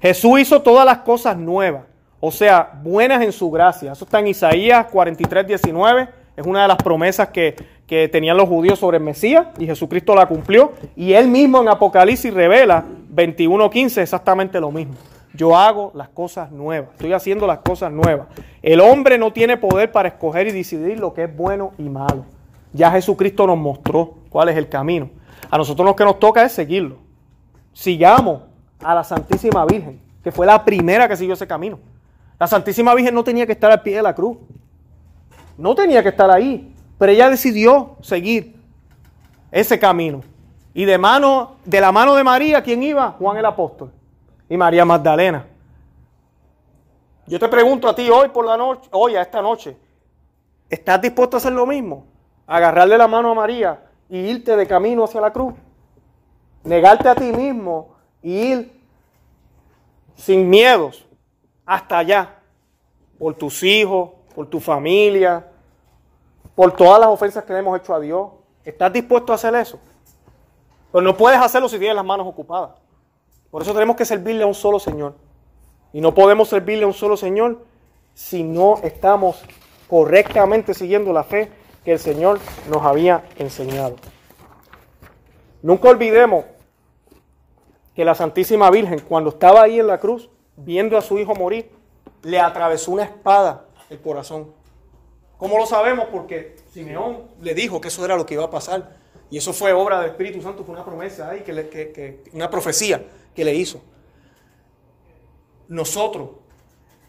Jesús 0.00 0.40
hizo 0.40 0.62
todas 0.62 0.84
las 0.84 0.98
cosas 0.98 1.36
nuevas, 1.36 1.84
o 2.20 2.30
sea, 2.30 2.72
buenas 2.82 3.22
en 3.22 3.32
su 3.32 3.50
gracia. 3.50 3.92
Eso 3.92 4.04
está 4.04 4.18
en 4.18 4.28
Isaías 4.28 4.86
43, 4.86 5.46
19. 5.46 6.08
Es 6.36 6.46
una 6.46 6.62
de 6.62 6.68
las 6.68 6.78
promesas 6.78 7.28
que, 7.28 7.54
que 7.86 8.08
tenían 8.08 8.36
los 8.36 8.48
judíos 8.48 8.78
sobre 8.78 8.98
el 8.98 9.04
Mesías 9.04 9.46
y 9.58 9.66
Jesucristo 9.66 10.14
la 10.14 10.26
cumplió. 10.26 10.72
Y 10.96 11.12
él 11.12 11.28
mismo 11.28 11.60
en 11.60 11.68
Apocalipsis 11.68 12.32
revela 12.32 12.84
21.15 13.14 13.98
exactamente 13.98 14.60
lo 14.60 14.70
mismo. 14.70 14.94
Yo 15.34 15.56
hago 15.56 15.90
las 15.94 16.08
cosas 16.08 16.52
nuevas, 16.52 16.90
estoy 16.92 17.12
haciendo 17.12 17.46
las 17.46 17.58
cosas 17.58 17.90
nuevas. 17.90 18.28
El 18.62 18.80
hombre 18.80 19.18
no 19.18 19.32
tiene 19.32 19.56
poder 19.56 19.90
para 19.90 20.08
escoger 20.08 20.46
y 20.46 20.52
decidir 20.52 21.00
lo 21.00 21.12
que 21.12 21.24
es 21.24 21.36
bueno 21.36 21.72
y 21.76 21.88
malo. 21.88 22.24
Ya 22.72 22.90
Jesucristo 22.92 23.46
nos 23.46 23.58
mostró 23.58 24.14
cuál 24.30 24.48
es 24.48 24.56
el 24.56 24.68
camino. 24.68 25.10
A 25.50 25.58
nosotros 25.58 25.84
lo 25.84 25.96
que 25.96 26.04
nos 26.04 26.20
toca 26.20 26.44
es 26.44 26.52
seguirlo. 26.52 26.98
Sigamos 27.72 28.42
a 28.80 28.94
la 28.94 29.02
Santísima 29.02 29.64
Virgen, 29.66 30.00
que 30.22 30.30
fue 30.30 30.46
la 30.46 30.64
primera 30.64 31.08
que 31.08 31.16
siguió 31.16 31.34
ese 31.34 31.46
camino. 31.46 31.80
La 32.38 32.46
Santísima 32.46 32.94
Virgen 32.94 33.14
no 33.14 33.24
tenía 33.24 33.46
que 33.46 33.52
estar 33.52 33.70
al 33.70 33.82
pie 33.82 33.96
de 33.96 34.02
la 34.02 34.14
cruz. 34.14 34.36
No 35.56 35.74
tenía 35.74 36.02
que 36.02 36.08
estar 36.10 36.30
ahí. 36.30 36.73
Pero 36.98 37.12
ella 37.12 37.30
decidió 37.30 37.96
seguir 38.00 38.56
ese 39.50 39.78
camino. 39.78 40.22
Y 40.72 40.84
de 40.84 40.98
mano, 40.98 41.56
de 41.64 41.80
la 41.80 41.92
mano 41.92 42.14
de 42.14 42.24
María, 42.24 42.62
¿quién 42.62 42.82
iba? 42.82 43.12
Juan 43.12 43.36
el 43.36 43.44
apóstol. 43.44 43.92
Y 44.48 44.56
María 44.56 44.84
Magdalena. 44.84 45.46
Yo 47.26 47.38
te 47.38 47.48
pregunto 47.48 47.88
a 47.88 47.94
ti 47.94 48.10
hoy 48.10 48.28
por 48.28 48.44
la 48.44 48.56
noche, 48.56 48.88
hoy 48.92 49.16
a 49.16 49.22
esta 49.22 49.40
noche, 49.40 49.76
¿estás 50.68 51.00
dispuesto 51.00 51.36
a 51.36 51.38
hacer 51.38 51.52
lo 51.52 51.64
mismo? 51.64 52.04
Agarrarle 52.46 52.98
la 52.98 53.08
mano 53.08 53.30
a 53.30 53.34
María 53.34 53.82
y 54.10 54.18
irte 54.18 54.56
de 54.56 54.66
camino 54.66 55.04
hacia 55.04 55.20
la 55.20 55.32
cruz. 55.32 55.54
Negarte 56.64 57.08
a 57.08 57.14
ti 57.14 57.32
mismo 57.32 57.94
y 58.22 58.32
ir 58.32 58.80
sin 60.16 60.50
miedos 60.50 61.06
hasta 61.64 61.98
allá. 61.98 62.36
Por 63.18 63.34
tus 63.34 63.62
hijos, 63.62 64.10
por 64.34 64.46
tu 64.48 64.60
familia, 64.60 65.46
por 66.54 66.72
todas 66.72 67.00
las 67.00 67.08
ofensas 67.08 67.44
que 67.44 67.52
le 67.52 67.58
hemos 67.60 67.78
hecho 67.78 67.94
a 67.94 68.00
Dios. 68.00 68.28
¿Estás 68.64 68.92
dispuesto 68.92 69.32
a 69.32 69.34
hacer 69.36 69.54
eso? 69.54 69.78
Pero 70.92 71.02
no 71.02 71.16
puedes 71.16 71.40
hacerlo 71.40 71.68
si 71.68 71.78
tienes 71.78 71.96
las 71.96 72.04
manos 72.04 72.26
ocupadas. 72.26 72.70
Por 73.50 73.62
eso 73.62 73.72
tenemos 73.72 73.96
que 73.96 74.04
servirle 74.04 74.44
a 74.44 74.46
un 74.46 74.54
solo 74.54 74.78
Señor. 74.78 75.14
Y 75.92 76.00
no 76.00 76.14
podemos 76.14 76.48
servirle 76.48 76.84
a 76.84 76.86
un 76.86 76.94
solo 76.94 77.16
Señor 77.16 77.64
si 78.14 78.42
no 78.42 78.78
estamos 78.82 79.42
correctamente 79.88 80.74
siguiendo 80.74 81.12
la 81.12 81.24
fe 81.24 81.50
que 81.84 81.92
el 81.92 81.98
Señor 81.98 82.40
nos 82.68 82.82
había 82.82 83.24
enseñado. 83.36 83.96
Nunca 85.62 85.88
olvidemos 85.88 86.44
que 87.94 88.04
la 88.04 88.14
Santísima 88.14 88.70
Virgen, 88.70 89.00
cuando 89.00 89.30
estaba 89.30 89.62
ahí 89.62 89.78
en 89.78 89.86
la 89.86 89.98
cruz, 89.98 90.28
viendo 90.56 90.96
a 90.96 91.02
su 91.02 91.18
hijo 91.18 91.34
morir, 91.34 91.70
le 92.22 92.40
atravesó 92.40 92.92
una 92.92 93.04
espada 93.04 93.66
el 93.90 94.00
corazón. 94.00 94.52
¿Cómo 95.38 95.58
lo 95.58 95.66
sabemos? 95.66 96.06
Porque 96.10 96.56
Simeón 96.72 97.28
le 97.40 97.54
dijo 97.54 97.80
que 97.80 97.88
eso 97.88 98.04
era 98.04 98.16
lo 98.16 98.24
que 98.24 98.34
iba 98.34 98.44
a 98.44 98.50
pasar. 98.50 98.96
Y 99.30 99.38
eso 99.38 99.52
fue 99.52 99.72
obra 99.72 100.00
del 100.00 100.10
Espíritu 100.10 100.40
Santo, 100.40 100.64
fue 100.64 100.74
una 100.74 100.84
promesa 100.84 101.30
ahí, 101.30 101.40
que, 101.40 102.22
una 102.32 102.48
profecía 102.48 103.04
que 103.34 103.44
le 103.44 103.54
hizo. 103.54 103.80
Nosotros 105.68 106.30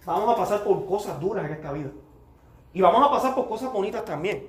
vamos 0.05 0.33
a 0.33 0.35
pasar 0.35 0.63
por 0.63 0.85
cosas 0.85 1.19
duras 1.19 1.45
en 1.45 1.53
esta 1.53 1.71
vida. 1.71 1.91
Y 2.73 2.81
vamos 2.81 3.05
a 3.05 3.11
pasar 3.11 3.35
por 3.35 3.47
cosas 3.47 3.71
bonitas 3.71 4.03
también. 4.05 4.47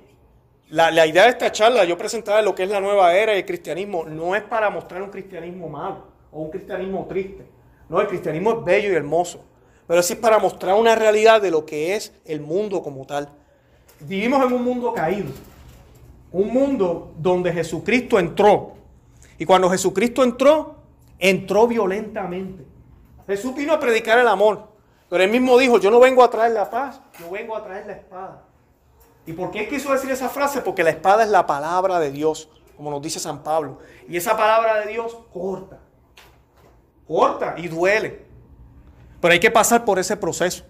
La, 0.69 0.91
la, 0.91 1.05
idea 1.05 1.23
de 1.23 1.29
esta 1.29 1.51
charla, 1.51 1.85
yo 1.85 1.97
presentaba 1.97 2.41
lo 2.41 2.53
que 2.53 2.63
es 2.63 2.69
la 2.69 2.81
nueva 2.81 3.13
era 3.15 3.33
y 3.33 3.37
el 3.37 3.45
cristianismo, 3.45 4.03
no 4.03 4.35
es 4.35 4.43
para 4.43 4.69
mostrar 4.69 5.01
un 5.01 5.09
cristianismo 5.09 5.69
malo 5.69 6.03
o 6.31 6.41
un 6.41 6.49
cristianismo 6.49 7.05
triste. 7.07 7.45
No, 7.87 8.01
el 8.01 8.07
cristianismo 8.07 8.51
es 8.51 8.65
bello 8.65 8.91
y 8.91 8.95
hermoso. 8.95 9.45
Pero 9.87 10.03
sí 10.03 10.13
es 10.13 10.19
para 10.19 10.39
mostrar 10.39 10.75
una 10.75 10.95
realidad 10.95 11.41
de 11.41 11.51
lo 11.51 11.65
que 11.65 11.95
es 11.95 12.13
el 12.25 12.41
mundo 12.41 12.83
como 12.83 13.05
tal. 13.05 13.29
Vivimos 14.01 14.45
en 14.45 14.53
un 14.53 14.63
mundo 14.63 14.93
caído. 14.93 15.31
Un 16.31 16.53
mundo 16.53 17.13
donde 17.17 17.51
Jesucristo 17.51 18.19
entró. 18.19 18.73
Y 19.37 19.45
cuando 19.45 19.69
Jesucristo 19.69 20.23
entró, 20.23 20.75
entró 21.19 21.67
violentamente. 21.67 22.65
Jesús 23.25 23.55
vino 23.55 23.73
a 23.73 23.79
predicar 23.79 24.19
el 24.19 24.27
amor. 24.27 24.67
Pero 25.09 25.23
él 25.23 25.31
mismo 25.31 25.57
dijo, 25.57 25.79
yo 25.79 25.89
no 25.89 25.99
vengo 25.99 26.23
a 26.23 26.29
traer 26.29 26.51
la 26.51 26.69
paz, 26.69 26.99
yo 27.19 27.29
vengo 27.31 27.55
a 27.55 27.63
traer 27.63 27.85
la 27.85 27.93
espada. 27.93 28.43
¿Y 29.25 29.33
por 29.33 29.51
qué 29.51 29.67
quiso 29.67 29.91
decir 29.91 30.11
esa 30.11 30.29
frase? 30.29 30.61
Porque 30.61 30.83
la 30.83 30.89
espada 30.89 31.23
es 31.23 31.29
la 31.29 31.45
palabra 31.45 31.99
de 31.99 32.11
Dios, 32.11 32.49
como 32.75 32.91
nos 32.91 33.01
dice 33.01 33.19
San 33.19 33.43
Pablo. 33.43 33.79
Y 34.07 34.17
esa 34.17 34.35
palabra 34.35 34.79
de 34.81 34.91
Dios 34.91 35.17
corta. 35.33 35.79
Corta 37.07 37.55
y 37.57 37.67
duele. 37.67 38.25
Pero 39.21 39.31
hay 39.31 39.39
que 39.39 39.51
pasar 39.51 39.85
por 39.85 39.99
ese 39.99 40.15
proceso. 40.17 40.65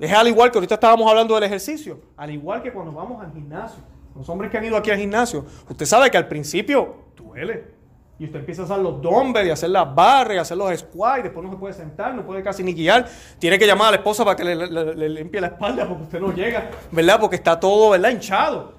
Es 0.00 0.10
al 0.10 0.26
igual 0.28 0.50
que 0.50 0.56
ahorita 0.56 0.74
estábamos 0.74 1.08
hablando 1.10 1.34
del 1.34 1.44
ejercicio, 1.44 2.00
al 2.16 2.30
igual 2.30 2.62
que 2.62 2.72
cuando 2.72 2.90
vamos 2.90 3.22
al 3.22 3.30
gimnasio. 3.34 3.82
Los 4.16 4.26
hombres 4.30 4.50
que 4.50 4.56
han 4.56 4.64
ido 4.64 4.76
aquí 4.76 4.90
al 4.90 4.96
gimnasio, 4.98 5.44
usted 5.68 5.84
sabe 5.84 6.10
que 6.10 6.16
al 6.16 6.26
principio 6.26 6.96
duele. 7.14 7.78
Y 8.18 8.24
usted 8.24 8.40
empieza 8.40 8.62
a 8.62 8.64
hacer 8.66 8.78
los 8.78 9.00
dumbbells 9.00 9.48
y 9.48 9.50
hacer 9.50 9.70
las 9.70 9.94
barras 9.94 10.36
y 10.36 10.38
hacer 10.38 10.56
los 10.56 10.78
squats 10.78 11.20
y 11.20 11.22
después 11.22 11.44
no 11.44 11.52
se 11.52 11.58
puede 11.58 11.74
sentar, 11.74 12.14
no 12.14 12.24
puede 12.24 12.42
casi 12.42 12.62
ni 12.62 12.74
guiar. 12.74 13.06
Tiene 13.38 13.58
que 13.58 13.66
llamar 13.66 13.88
a 13.88 13.90
la 13.92 13.96
esposa 13.98 14.24
para 14.24 14.36
que 14.36 14.44
le, 14.44 15.08
limpie 15.08 15.40
la 15.40 15.48
espalda 15.48 15.86
porque 15.86 16.02
usted 16.02 16.20
no 16.20 16.32
llega, 16.32 16.70
¿verdad? 16.90 17.20
Porque 17.20 17.36
está 17.36 17.58
todo, 17.58 17.90
¿verdad? 17.90 18.10
Hinchado. 18.10 18.74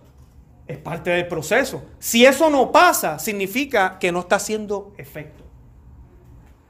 Es 0.67 0.78
parte 0.78 1.11
del 1.11 1.28
proceso. 1.28 1.84
Si 1.97 2.26
eso 2.26 2.49
no 2.49 2.72
pasa, 2.72 3.17
significa 3.19 3.97
que 3.99 4.11
no 4.11 4.19
está 4.19 4.36
haciendo 4.36 4.93
efecto. 4.97 5.43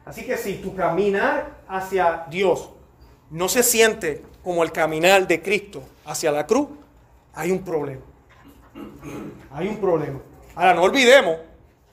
Así 0.05 0.25
que 0.25 0.37
si 0.37 0.55
tu 0.55 0.73
caminar 0.73 1.61
hacia 1.67 2.25
Dios 2.29 2.69
no 3.29 3.49
se 3.49 3.63
siente 3.63 4.23
como 4.43 4.63
el 4.63 4.71
caminar 4.71 5.27
de 5.27 5.41
Cristo 5.41 5.83
hacia 6.05 6.31
la 6.31 6.45
cruz, 6.45 6.67
hay 7.33 7.51
un 7.51 7.63
problema. 7.63 8.01
Hay 9.51 9.67
un 9.67 9.77
problema. 9.77 10.19
Ahora, 10.55 10.73
no 10.73 10.83
olvidemos 10.83 11.37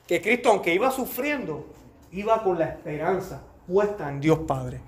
que 0.07 0.20
Cristo, 0.20 0.51
aunque 0.51 0.74
iba 0.74 0.90
sufriendo, 0.90 1.66
iba 2.12 2.42
con 2.42 2.59
la 2.59 2.66
esperanza 2.66 3.40
puesta 3.66 4.09
en 4.09 4.20
Dios 4.20 4.38
Padre. 4.40 4.80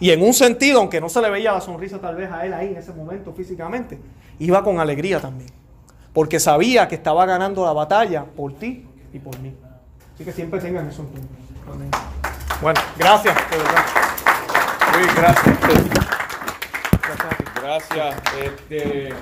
Y 0.00 0.10
en 0.10 0.22
un 0.22 0.34
sentido, 0.34 0.80
aunque 0.80 1.00
no 1.00 1.08
se 1.08 1.20
le 1.20 1.30
veía 1.30 1.52
la 1.52 1.60
sonrisa 1.60 2.00
tal 2.00 2.16
vez 2.16 2.30
a 2.30 2.44
él 2.44 2.52
ahí 2.52 2.68
en 2.68 2.76
ese 2.76 2.92
momento 2.92 3.32
físicamente, 3.32 3.98
iba 4.38 4.62
con 4.64 4.80
alegría 4.80 5.20
también. 5.20 5.50
Porque 6.12 6.40
sabía 6.40 6.88
que 6.88 6.94
estaba 6.94 7.26
ganando 7.26 7.64
la 7.64 7.72
batalla 7.72 8.24
por 8.24 8.54
ti 8.54 8.86
y 9.12 9.18
por 9.18 9.38
mí. 9.38 9.54
Así 10.14 10.24
que 10.24 10.32
siempre 10.32 10.60
tengan 10.60 10.88
eso 10.88 11.02
en 11.02 11.08
cuenta. 11.08 11.98
Bueno, 12.60 12.80
gracias, 12.96 13.36
Muy 14.92 15.14
gracias. 15.14 16.23
Gracias. 17.74 18.14
Este, 18.40 19.12